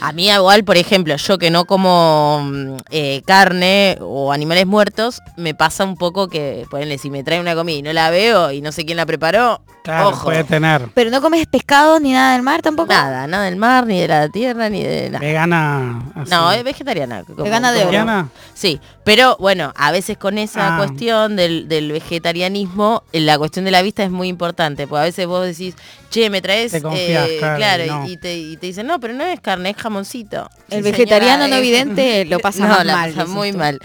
[0.00, 5.20] A mí igual, por ejemplo, yo que no como mm, eh, carne o animales muertos,
[5.36, 8.50] me pasa un poco que, ponele, si me trae una comida y no la veo
[8.52, 10.24] y no sé quién la preparó, Claro, ojo.
[10.26, 10.88] puede tener.
[10.92, 12.92] Pero no comes pescado ni nada del mar tampoco.
[12.92, 15.18] Nada, nada del mar, ni de la tierra, ni de la...
[15.18, 16.02] Vegana.
[16.14, 16.30] así.
[16.30, 17.24] No, es vegetariana.
[17.24, 17.90] como- Vegana de oro.
[17.92, 18.28] ¿Vegana?
[18.52, 20.76] Sí, pero bueno, a veces con esa Ah.
[20.78, 25.04] cuestión del, del vegetarianismo, eh, la cuestión de la vista es muy importante, porque a
[25.04, 25.74] veces vos decís,
[26.10, 28.08] che, me traes, Te confías, eh, claro, y, no.
[28.08, 30.48] y te, y te dicen, no, pero no es carne, es jamoncito.
[30.70, 31.60] El Sí, vegetariano señora, no eh.
[31.60, 33.12] vidente lo pasa No, mal.
[33.14, 33.58] pasa muy tú.
[33.58, 33.78] mal.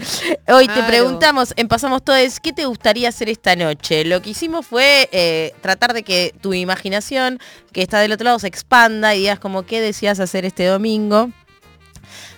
[0.48, 4.04] Hoy te preguntamos, en Pasamos Todes, ¿qué te gustaría hacer esta noche?
[4.04, 7.38] Lo que hicimos fue eh, tratar de que tu imaginación,
[7.72, 11.30] que está del otro lado, se expanda y digas como qué decías hacer este domingo.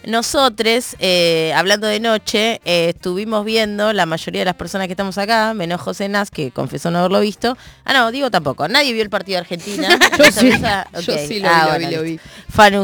[0.07, 5.19] Nosotros, eh, hablando de noche, eh, estuvimos viendo, la mayoría de las personas que estamos
[5.19, 7.59] acá, menos José Nas, que confesó no haberlo visto.
[7.85, 8.69] Ah, no, digo tampoco.
[8.69, 9.89] Nadie vio el partido de Argentina.
[10.19, 10.51] Yo sí.
[11.03, 12.03] Yo sí lo Ah, vi, lo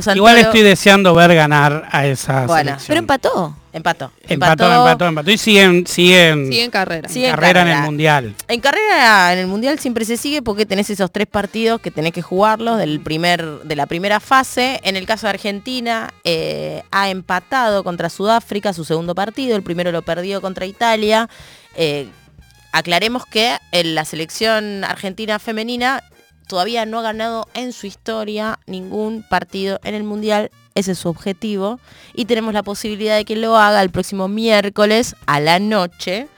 [0.01, 2.89] lo Igual estoy deseando ver ganar a esa Bueno, selección.
[2.89, 3.57] Pero empató.
[3.73, 4.13] empató.
[4.29, 5.31] empató, empató, empató.
[5.31, 7.09] Y siguen, siguen, Sigue en carrera.
[7.09, 8.35] Sigue en carrera en el mundial.
[8.49, 12.13] En carrera en el mundial siempre se sigue porque tenés esos tres partidos que tenés
[12.13, 14.81] que jugarlos del primer, de la primera fase.
[14.83, 19.57] En el caso de Argentina, eh, ha empatado contra Sudáfrica su segundo partido.
[19.57, 21.29] El primero lo perdió contra Italia.
[21.77, 22.09] Eh,
[22.73, 26.03] aclaremos que en la selección argentina femenina
[26.49, 30.51] todavía no ha ganado en su historia ningún partido en el mundial.
[30.75, 31.79] Ese es su objetivo.
[32.15, 36.29] Y tenemos la posibilidad de que lo haga el próximo miércoles a la noche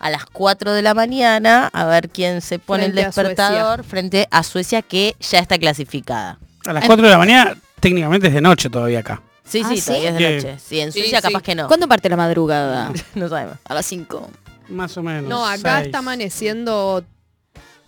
[0.00, 3.84] a las 4 de la mañana a ver quién se pone Frente el a despertador
[3.84, 6.38] frente a Suecia que ya está clasificada.
[6.66, 9.22] A las 4 de la mañana, técnicamente es de noche todavía acá.
[9.50, 9.86] Sí, ¿Ah, sí, sí?
[9.86, 10.46] todavía es de Sí.
[10.46, 10.58] noche.
[10.64, 11.26] Sí, en Sí, Suecia sí.
[11.28, 11.66] capaz que no.
[11.68, 12.92] ¿Cuándo parte la madrugada?
[13.14, 13.56] No sabemos.
[13.64, 14.30] A las 5.
[14.68, 15.28] Más o menos.
[15.28, 15.86] No, acá seis.
[15.86, 17.04] está amaneciendo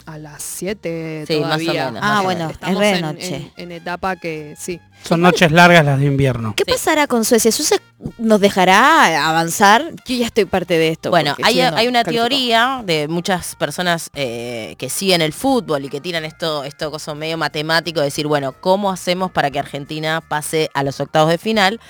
[0.06, 1.84] a las 7 Sí, más o todavía.
[1.86, 3.36] menos, Ah, bueno, Estamos es en, noche.
[3.36, 4.80] en- en etapa que sí.
[5.04, 6.54] Son noches largas las de invierno.
[6.56, 7.50] ¿Qué pasará con Suecia?
[7.50, 7.78] ¿Suecia
[8.18, 9.90] nos dejará avanzar?
[10.06, 11.10] Yo ya estoy parte de esto.
[11.10, 12.28] Bueno, hay, hay una calificó.
[12.28, 17.14] teoría de muchas personas eh, que siguen el fútbol y que tiran esto, esto cosa
[17.14, 21.38] medio matemático, de decir, bueno, ¿cómo hacemos para que Argentina pase a los octavos de
[21.38, 21.80] final?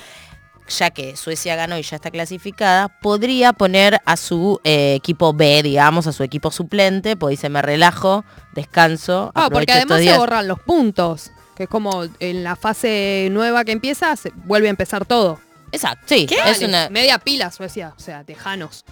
[0.79, 5.63] Ya que Suecia ganó y ya está clasificada, podría poner a su eh, equipo B,
[5.63, 8.25] digamos, a su equipo suplente, pues dice, me relajo,
[8.55, 9.33] descanso.
[9.35, 10.19] Ah, porque estos además se días".
[10.19, 11.31] borran los puntos.
[11.55, 15.39] Que es como en la fase nueva que empieza, se vuelve a empezar todo.
[15.73, 16.37] Exacto, sí, ¿Qué?
[16.47, 18.85] es una, Media pila Suecia, o sea, tejanos.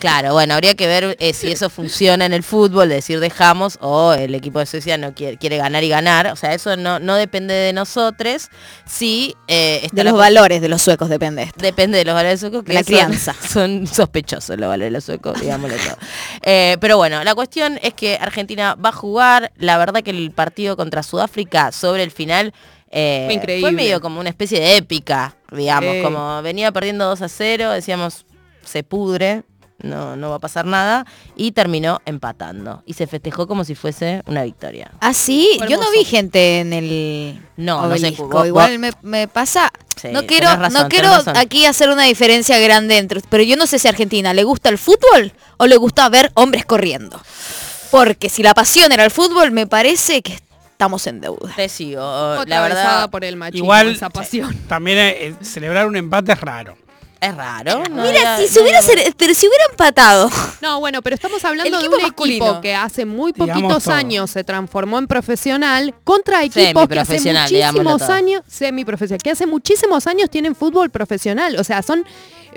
[0.00, 4.12] Claro, bueno, habría que ver eh, si eso funciona en el fútbol, decir dejamos, o
[4.14, 6.28] el equipo de Suecia no quiere, quiere ganar y ganar.
[6.28, 8.48] O sea, eso no, no depende de nosotros.
[8.86, 11.60] Sí, eh, está De los valores de los suecos depende esto.
[11.62, 13.34] Depende de los valores suecos, que De la son- crianza.
[13.48, 15.96] Son, sospechosos los valores de los suecos, digámoslo todo.
[16.42, 19.52] Eh, pero bueno, la cuestión es que Argentina va a jugar.
[19.56, 22.52] La verdad que el partido contra Sudáfrica sobre el final
[22.90, 23.72] eh, Fue increíble.
[23.72, 25.94] medio como una especie de épica, digamos.
[25.96, 26.02] Sí.
[26.02, 28.24] Como venía perdiendo 2 a 0, decíamos,
[28.64, 29.42] se pudre.
[29.78, 31.04] No, no va a pasar nada.
[31.36, 32.82] Y terminó empatando.
[32.86, 34.90] Y se festejó como si fuese una victoria.
[35.00, 38.28] Ah, sí, yo no vi gente en el No, no sé, obelisco.
[38.28, 39.70] vos- Igual vos- me, me pasa,
[40.00, 43.66] Sí, No quiero, razón, no quiero aquí hacer una diferencia grande entre, pero yo no
[43.66, 47.18] sé si a Argentina le gusta el fútbol o le gusta ver hombres corriendo.
[47.90, 50.38] Porque si la pasión era el fútbol, me parece que
[50.76, 51.54] estamos en deuda.
[51.56, 53.08] Te sigo, la verdad.
[53.08, 54.54] por el machismo, Igual esa pasión.
[54.68, 56.76] también eh, celebrar un empate es raro.
[57.20, 57.82] Es raro.
[57.90, 60.30] no Mira, había- si se hubiera, ser- pero si hubiera empatado.
[60.60, 62.44] No, bueno, pero estamos hablando de un masculino.
[62.46, 68.02] equipo que hace muy poquitos años se transformó en profesional contra equipos que hace muchísimos
[68.02, 71.56] años, semiprofesional, que hace muchísimos años tienen fútbol profesional.
[71.58, 72.04] O sea, son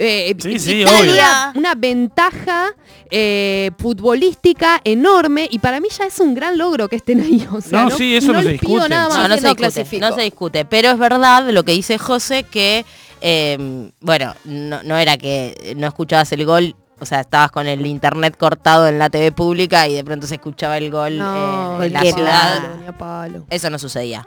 [0.02, 1.60] eh, Sí, sí, Italia, obvio.
[1.60, 2.73] una ventaja
[3.11, 7.48] eh, futbolística enorme y para mí ya es un gran logro que estén ahí.
[7.52, 8.90] O sea, No, sí, eso no se discute.
[8.90, 10.10] nada más No, no que se discute, clasifico.
[10.10, 10.65] no se discute.
[10.65, 12.86] Pero es verdad lo que dice José que,
[13.22, 17.86] eh, bueno, no, no era que no escuchabas el gol, o sea, estabas con el
[17.86, 21.88] internet cortado en la TV pública y de pronto se escuchaba el gol No, eh,
[21.88, 22.62] en la ciudad.
[22.62, 23.46] Palo, palo.
[23.50, 24.26] Eso no sucedía.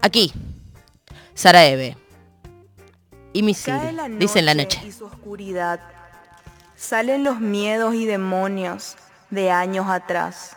[0.00, 0.32] Aquí,
[1.34, 1.96] Sara Eve
[3.32, 3.74] y Misil,
[4.18, 4.80] dicen la noche.
[4.86, 5.80] y su oscuridad.
[6.76, 8.96] Salen los miedos y demonios
[9.30, 10.56] de años atrás.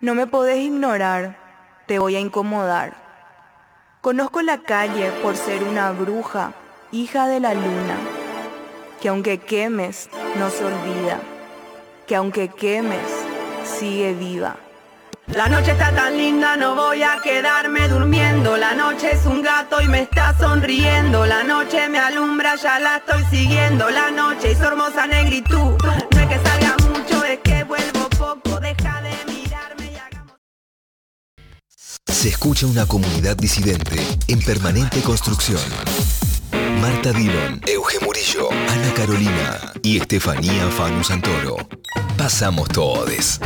[0.00, 1.38] No me podés ignorar,
[1.86, 2.94] te voy a incomodar.
[4.00, 6.52] Conozco la calle por ser una bruja,
[6.92, 7.96] hija de la luna,
[9.00, 10.08] que aunque quemes,
[10.38, 11.20] no se olvida,
[12.06, 13.06] que aunque quemes,
[13.64, 14.56] sigue viva.
[15.28, 18.56] La noche está tan linda, no voy a quedarme durmiendo.
[18.56, 21.24] La noche es un gato y me está sonriendo.
[21.24, 23.88] La noche me alumbra, ya la estoy siguiendo.
[23.90, 25.56] La noche y su hermosa negritud.
[25.56, 28.58] No es que salga mucho, es que vuelvo poco.
[28.58, 30.34] Deja de mirarme y hagamos.
[32.08, 35.60] Se escucha una comunidad disidente en permanente construcción.
[36.80, 41.56] Marta Dillon, Euge Murillo, Ana Carolina y Estefanía Fanu Santoro.
[42.16, 43.38] Pasamos todes.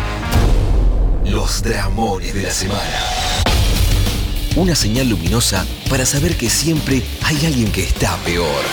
[1.24, 3.01] Los dramones de la semana.
[4.55, 8.65] Una señal luminosa para saber que siempre hay alguien que está peor.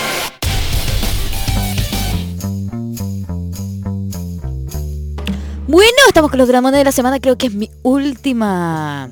[5.67, 9.09] Bueno, estamos con los dramones de la semana, creo que es mi última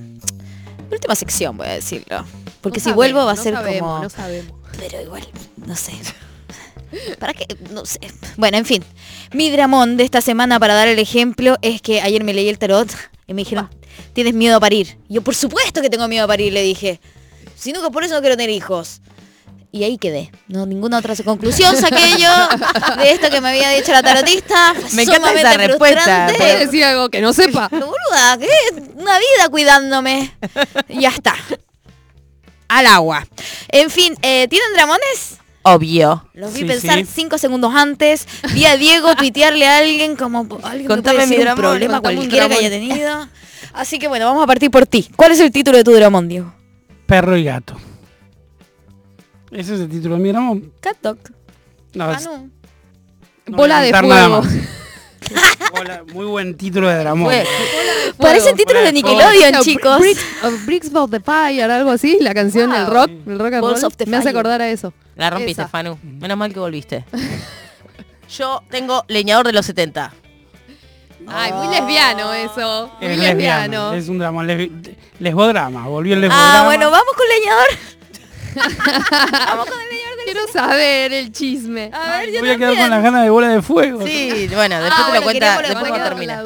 [0.89, 2.23] mi última sección, voy a decirlo.
[2.61, 4.58] Porque No si vuelvo va a ser no sabemos, como No sabemos.
[4.79, 5.27] Pero igual,
[5.57, 5.93] no sé.
[7.19, 7.45] ¿Para qué?
[7.71, 7.99] No sé.
[8.37, 8.83] Bueno, en fin.
[9.31, 12.57] Mi dramón de esta semana, para dar el ejemplo, es que ayer me leí el
[12.57, 12.89] tarot
[13.27, 13.69] y me dijeron,
[14.13, 14.97] ¿tienes miedo a parir?
[15.07, 16.99] Y yo, por supuesto que tengo miedo a parir, le dije.
[17.55, 19.01] Sino que por eso no quiero tener hijos.
[19.71, 20.31] Y ahí quedé.
[20.47, 22.31] No, ninguna otra conclusión saqué yo
[22.97, 24.73] de esto que me había dicho la tarotista.
[24.93, 26.27] Me encanta esa respuesta,
[26.57, 27.67] decir algo que no sepa.
[27.71, 28.47] Boluda, ¿qué?
[28.95, 30.35] Una vida cuidándome.
[30.89, 31.35] Ya está.
[32.69, 33.27] Al agua.
[33.67, 35.37] En fin, eh, ¿tienen dramones?
[35.63, 36.25] Obvio.
[36.33, 37.05] Los vi Sí, pensar sí.
[37.13, 38.25] cinco segundos antes.
[38.53, 41.59] Vi a Diego tuitearle a alguien como alguien me Contame puede decir mi un dramón,
[41.61, 43.27] problema un cualquiera que haya tenido.
[43.73, 45.09] Así que bueno, vamos a partir por ti.
[45.15, 46.53] ¿Cuál es el título de tu dramón, Diego?
[47.05, 47.75] Perro y gato.
[49.51, 50.71] Ese es el título de mi dramón.
[50.79, 51.17] Cat Dog.
[51.93, 52.49] No, es- no.
[53.47, 54.41] no Bola de nada fuego.
[54.43, 54.53] más.
[56.13, 57.33] Muy buen título de dramón.
[58.19, 59.97] Fue- Parecen títulos de Nickelodeon, No, chicos.
[59.99, 63.61] Bricks of, Bricks of the Fire, algo así, la canción, el rock, el rock and
[63.61, 64.93] Balls roll, me hace acordar a eso.
[65.15, 65.69] La rompiste, Esa.
[65.69, 65.97] Fanu.
[66.03, 67.05] Menos mal que volviste.
[68.37, 70.11] Yo tengo leñador de los 70.
[71.27, 73.37] Ay, muy lesbiano eso, muy Es lesbiano.
[73.37, 73.93] lesbiano.
[73.93, 74.47] Es un dramón.
[74.47, 74.69] Les,
[75.19, 75.87] lesbodrama.
[75.87, 76.65] Volvió el Ah, lesbodrama.
[76.65, 77.67] bueno, vamos con leñador.
[80.25, 81.89] Quiero saber el chisme.
[81.93, 82.81] A ver, yo Voy a quedar también.
[82.81, 84.05] con las ganas de bola de fuego.
[84.05, 86.43] Sí, bueno, después Ah, te bueno, lo cuenta, después cuando termina.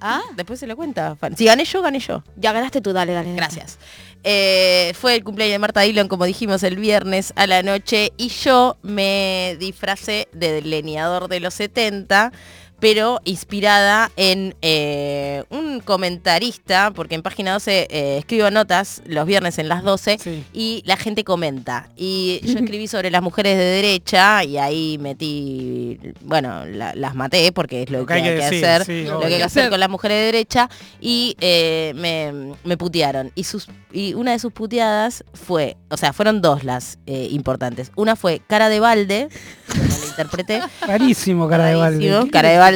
[0.00, 0.22] ¿Ah?
[0.36, 1.16] Después se lo cuenta.
[1.36, 2.22] Si gané yo, gané yo.
[2.36, 3.28] Ya ganaste tú, dale, dale.
[3.28, 3.36] dale.
[3.36, 3.78] Gracias.
[4.24, 8.28] Eh, fue el cumpleaños de Marta Dillon, como dijimos, el viernes a la noche y
[8.28, 12.32] yo me disfracé de delineador de los 70,
[12.80, 19.58] pero inspirada en eh, un comentarista, porque en página 12 eh, escribo notas los viernes
[19.58, 20.18] en las 12
[20.52, 21.88] y la gente comenta.
[21.96, 27.50] Y yo escribí sobre las mujeres de derecha y ahí metí, bueno, la- las maté
[27.52, 29.28] porque es lo, que, hay que, decir, hacer, sí, lo obvio.
[29.28, 30.68] que hay que hacer con las mujeres de derecha
[31.00, 33.32] y eh, me, me putearon.
[33.34, 37.90] Y, sus, y una de sus puteadas fue, o sea, fueron dos las importantes.
[37.96, 39.28] Una fue cara de balde,
[39.68, 40.60] como la interpreté.
[40.86, 42.28] Carísimo, cara de balde.
[42.30, 42.67] Cara de balde,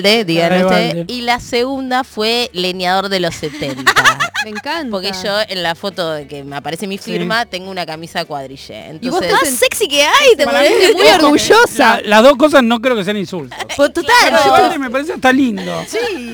[0.64, 1.04] balde.
[1.08, 3.92] Y la segunda fue leñador de los 70.
[4.44, 4.90] Me encanta.
[4.90, 8.98] Porque yo en la foto de que me aparece mi firma tengo una camisa cuadrille.
[9.00, 10.44] Y vos más sexy que hay, te
[10.88, 12.00] es muy orgullosa.
[12.02, 13.58] la- las dos cosas no creo que sean insultos.
[13.76, 14.14] Pues, total,
[14.74, 15.72] yo- me parece hasta lindo.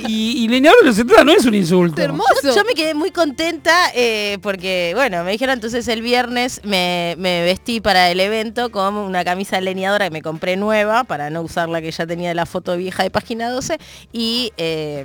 [0.09, 1.97] Y, y leñador de los 70 no es un insulto.
[2.43, 7.14] Yo, yo me quedé muy contenta eh, porque, bueno, me dijeron entonces el viernes me,
[7.18, 11.43] me vestí para el evento con una camisa leñadora que me compré nueva para no
[11.43, 13.78] usar la que ya tenía de la foto vieja de página 12
[14.12, 15.05] y eh,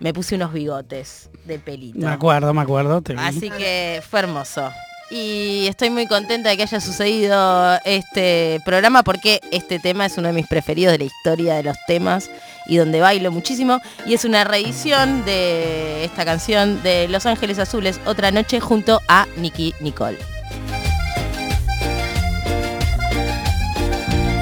[0.00, 1.98] me puse unos bigotes de pelito.
[2.22, 3.02] Me acuerdo, me acuerdo.
[3.02, 3.14] te.
[3.18, 4.70] Así que fue hermoso.
[5.10, 10.28] y estoy muy contenta de que haya sucedido este programa porque este tema es uno
[10.28, 12.30] de mis preferidos de la historia de los temas
[12.66, 18.00] y donde bailo muchísimo y es una reedición de esta canción de Los Ángeles Azules,
[18.06, 20.18] Otra Noche junto a Nicky Nicole.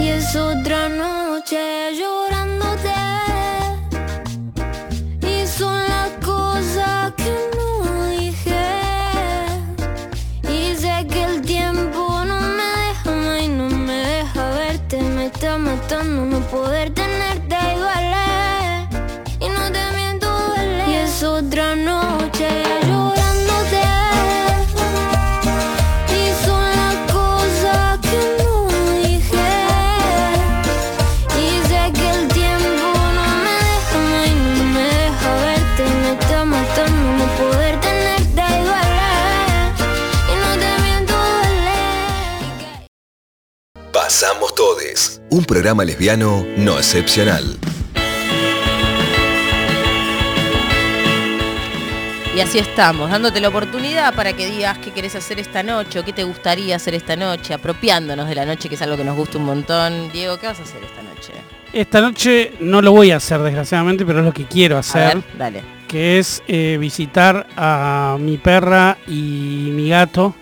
[0.01, 2.95] Y es otra noche llorándote.
[5.27, 7.60] Y son las cosas que no
[15.71, 17.30] matando no poder tenerte
[45.31, 47.57] un programa lesbiano no excepcional.
[52.35, 56.05] Y así estamos, dándote la oportunidad para que digas qué querés hacer esta noche o
[56.05, 59.17] qué te gustaría hacer esta noche, apropiándonos de la noche, que es algo que nos
[59.17, 60.11] gusta un montón.
[60.13, 61.33] Diego, ¿qué vas a hacer esta noche?
[61.73, 65.17] Esta noche no lo voy a hacer desgraciadamente, pero es lo que quiero hacer.
[65.17, 65.63] ver, dale.
[65.87, 70.35] Que es eh, visitar a mi perra y mi gato,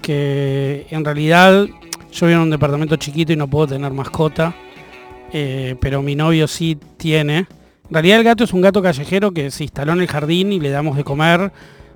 [0.00, 1.66] que en realidad
[2.12, 4.54] yo vivo en un departamento chiquito y no puedo tener mascota,
[5.32, 7.38] eh, pero mi novio sí tiene.
[7.38, 7.46] En
[7.94, 10.70] realidad el gato es un gato callejero que se instaló en el jardín y le
[10.70, 11.52] damos de comer.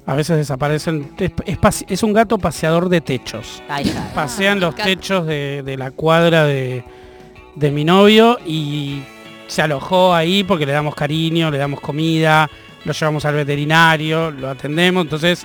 [0.06, 1.10] A veces desaparecen.
[1.18, 3.62] Es, es pase- es un gato paseador de techos.
[4.14, 6.84] Pasean los techos de, de la cuadra de,
[7.56, 9.02] de mi novio y
[9.48, 12.48] se alojó ahí porque le damos cariño, le damos comida,
[12.84, 15.44] lo llevamos al veterinario, lo atendemos, entonces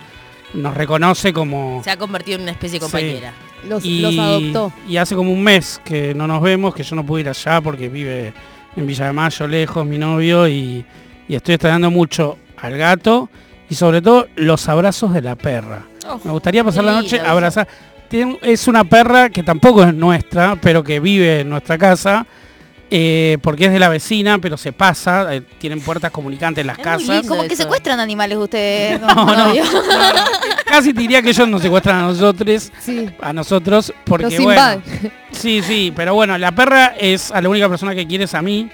[0.53, 1.81] nos reconoce como...
[1.83, 2.91] Se ha convertido en una especie de Sí.
[2.91, 3.33] compañera.
[3.67, 4.73] Los, y, los adoptó.
[4.87, 7.61] y hace como un mes que no nos vemos, que yo no pude ir allá
[7.61, 8.33] porque vive
[8.75, 10.83] en Villa de Mayo, lejos, mi novio, y,
[11.27, 13.29] y estoy extrañando mucho al gato
[13.69, 15.83] y sobre todo los abrazos de la perra.
[16.23, 17.67] Me gustaría pasar la noche abrazar.
[18.09, 22.25] Tiene- es una perra que tampoco es nuestra, pero que vive en nuestra casa.
[22.93, 26.77] Eh, porque es de la vecina, pero se pasa, eh, tienen puertas comunicantes en las
[26.77, 27.25] casas.
[27.25, 28.99] Como que secuestran animales ustedes.
[29.15, 29.63] No, no, novio.
[30.65, 32.71] Casi te diría que ellos nos secuestran a nosotros,
[33.21, 34.81] a nosotros, porque Los bueno,
[35.31, 38.41] sí, sí, pero bueno, la perra es a la única persona que quiere es a
[38.41, 38.69] mí,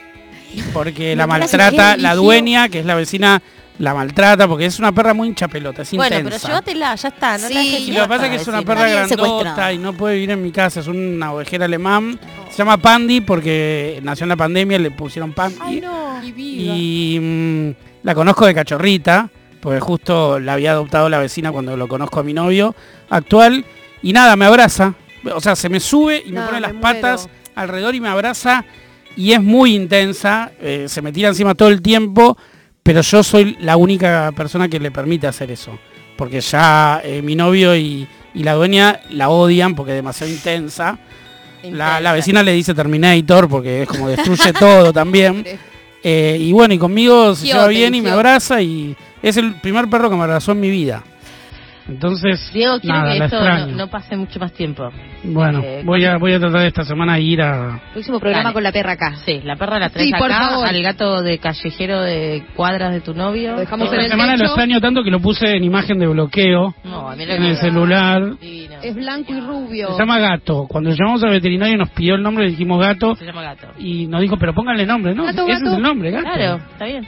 [0.74, 3.42] porque la maltrata, la dueña, que es la vecina,
[3.80, 6.48] la maltrata, porque es una perra muy hincha pelota, es Bueno, pero intensa.
[6.48, 7.38] llévatela, ya está.
[7.38, 9.78] No Sí, la dejes Y lo que pasa es que es una perra grandota y
[9.78, 12.20] no puede vivir en mi casa, es una ovejera alemán.
[12.50, 15.82] Se llama Pandy porque nació en la pandemia, le pusieron Pandy.
[16.26, 17.70] Y mm,
[18.04, 19.30] la conozco de cachorrita,
[19.62, 22.76] porque justo la había adoptado la vecina cuando lo conozco a mi novio
[23.10, 23.64] actual.
[24.02, 24.96] Y nada, me abraza.
[25.34, 28.10] O sea, se me sube y me No, pone me las patas alrededor y me
[28.10, 28.66] abraza.
[29.16, 32.38] Y es muy intensa, eh, se me tira encima todo el tiempo,
[32.88, 35.78] pero yo soy la única persona que le permite hacer eso.
[36.16, 40.98] Porque ya eh, mi novio y, y la dueña la odian porque es demasiado intensa.
[41.64, 45.46] La, la vecina le dice Terminator porque es como destruye todo también.
[46.04, 49.90] Eh, y bueno, y conmigo se lleva bien y me abraza y es el primer
[49.90, 51.04] perro que me abrazó en mi vida.
[51.88, 54.90] Entonces, Diego, quiero nada, que la esto no, no pase mucho más tiempo.
[55.24, 57.80] Bueno, Eh, voy a, voy a tratar esta semana de ir a...
[57.94, 58.54] Próximo programa Dale.
[58.54, 59.16] con la perra acá.
[59.26, 60.68] Sí, la perra la traes Sí, por acá, favor.
[60.68, 63.54] al gato de callejero de cuadras de tu novio.
[63.54, 64.46] Lo dejamos Esta en el semana lo techo.
[64.52, 68.22] extraño tanto que lo puse en imagen de bloqueo No, en el celular.
[68.42, 69.92] Es blanco y rubio.
[69.94, 70.66] Se llama Gato.
[70.68, 73.68] Cuando llamamos al veterinario nos pidió el nombre, le dijimos Gato Se llama gato.
[73.80, 75.24] y nos dijo, pero pónganle nombre, ¿no?
[75.26, 75.66] Gato, Ese gato.
[75.72, 76.24] es el nombre, Gato.
[76.26, 77.08] Claro, está bien.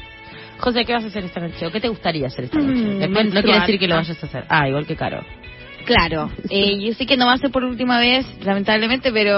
[0.60, 1.66] José, ¿qué vas a hacer esta noche?
[1.66, 2.82] ¿O qué te gustaría hacer esta noche?
[2.82, 4.46] Mm, Después no quiere decir que lo vayas a hacer.
[4.50, 5.24] Ah, igual que Caro.
[5.86, 6.30] Claro.
[6.50, 9.36] Eh, yo sé que no va a ser por última vez, lamentablemente, pero...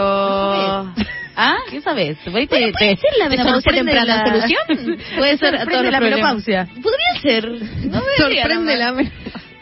[1.35, 1.57] ¿Ah?
[1.69, 2.17] ¿Qué sabes?
[2.29, 4.97] Puede, Bueno, puede ser la menopausia temprana la solución.
[5.17, 6.67] Puede ser a todos los la menopausia.
[6.81, 7.49] Podría ser.
[7.85, 8.93] No me Sorprende la.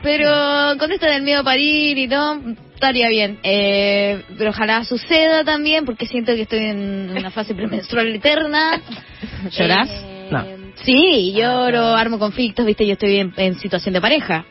[0.01, 2.39] Pero con esto del miedo a parir y todo,
[2.73, 3.39] estaría bien.
[3.43, 8.81] Eh, pero ojalá suceda también, porque siento que estoy en una fase premenstrual eterna.
[9.51, 9.89] ¿Llorás?
[9.89, 10.58] Eh, No.
[10.83, 14.45] Sí, lloro, armo conflictos, viste, yo estoy en, en situación de pareja.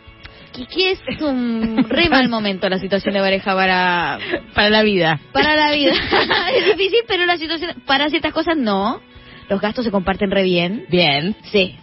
[0.53, 4.19] Que, que es un re mal momento la situación de pareja para,
[4.55, 5.21] Para la vida.
[5.33, 5.93] para la vida.
[6.55, 9.01] es difícil, pero la situación, para ciertas cosas no.
[9.49, 10.85] Los gastos se comparten re bien.
[10.91, 11.35] Bien.
[11.45, 11.77] Sí.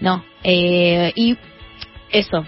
[0.00, 0.24] No.
[0.42, 1.36] Eh, y
[2.10, 2.44] eso.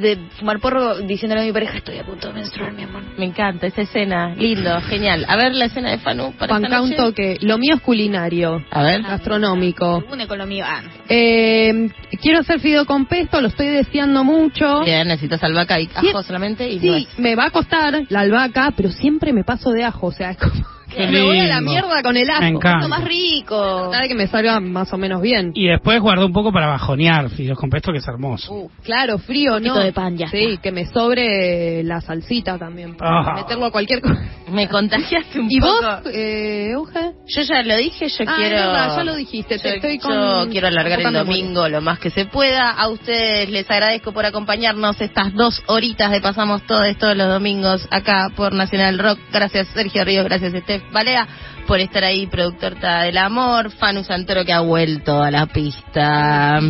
[0.00, 3.02] De fumar porro diciéndole a mi pareja, estoy a punto de menstruar, mi amor.
[3.18, 5.24] Me encanta esa escena, lindo, genial.
[5.28, 7.36] A ver la escena de Fanu para esta Juanca, un toque.
[7.42, 8.64] Lo mío es culinario.
[8.70, 9.02] A ver.
[9.02, 10.02] Gastronómico.
[10.10, 10.64] Une con lo mío.
[10.66, 10.90] Ah, no.
[11.08, 11.90] Eh,
[12.20, 14.82] quiero hacer fideo con pesto, lo estoy deseando mucho.
[14.84, 17.18] Bien, necesitas albahaca y ajo Sí, solamente y Sí, nuez.
[17.18, 20.38] me va a costar la albahaca, pero siempre me paso de ajo, o sea, es
[20.38, 20.54] como
[20.96, 22.40] Qué me voy a la mierda con el ajo.
[22.42, 22.78] Me encanta.
[22.78, 23.90] Es lo más rico.
[23.90, 25.52] De que me salga más o menos bien.
[25.54, 28.70] Y después guardó un poco para bajonear fideos con pesto, que es hermoso.
[28.82, 29.80] Claro, frío, poquito ¿no?
[29.80, 33.34] de pan, ya Sí, que me sobre la salsita también, para Ah.
[33.36, 34.20] meterlo a cualquier cosa.
[34.50, 35.72] Me contagiaste un ¿Y poco.
[35.80, 37.12] vos, eh, Euge?
[37.26, 38.56] Yo ya lo dije, yo Ah, quiero...
[38.56, 41.80] es verdad, ya lo dijiste, te Yo, estoy yo con- quiero alargar el domingo lo
[41.80, 42.70] más que se pueda.
[42.70, 47.86] A ustedes les agradezco por acompañarnos estas dos horitas de Pasamos Todos todos los domingos
[47.90, 49.18] acá por Nacional Rock.
[49.32, 50.52] Gracias Sergio Ríos, gracias
[50.82, 51.26] Steph Balea
[51.66, 53.70] por estar ahí, productor del Amor.
[53.70, 56.60] Fanu Santoro que ha vuelto a la pista.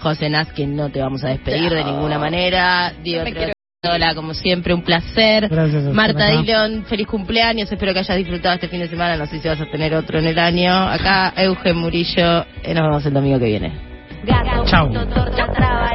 [0.00, 2.92] José Naz, que no te vamos a despedir de ninguna manera.
[3.02, 3.24] Diego
[3.86, 5.46] Hola, como siempre, un placer.
[5.48, 6.26] Gracias a usted, Marta.
[6.28, 7.70] Dillon, feliz cumpleaños.
[7.70, 9.16] Espero que hayas disfrutado este fin de semana.
[9.18, 10.72] No sé si vas a tener otro en el año.
[10.72, 12.46] Acá, Eugen Murillo.
[12.62, 13.72] Eh, Nos vemos el domingo que viene.
[14.24, 14.64] Gato,
[15.52, 15.90] traba,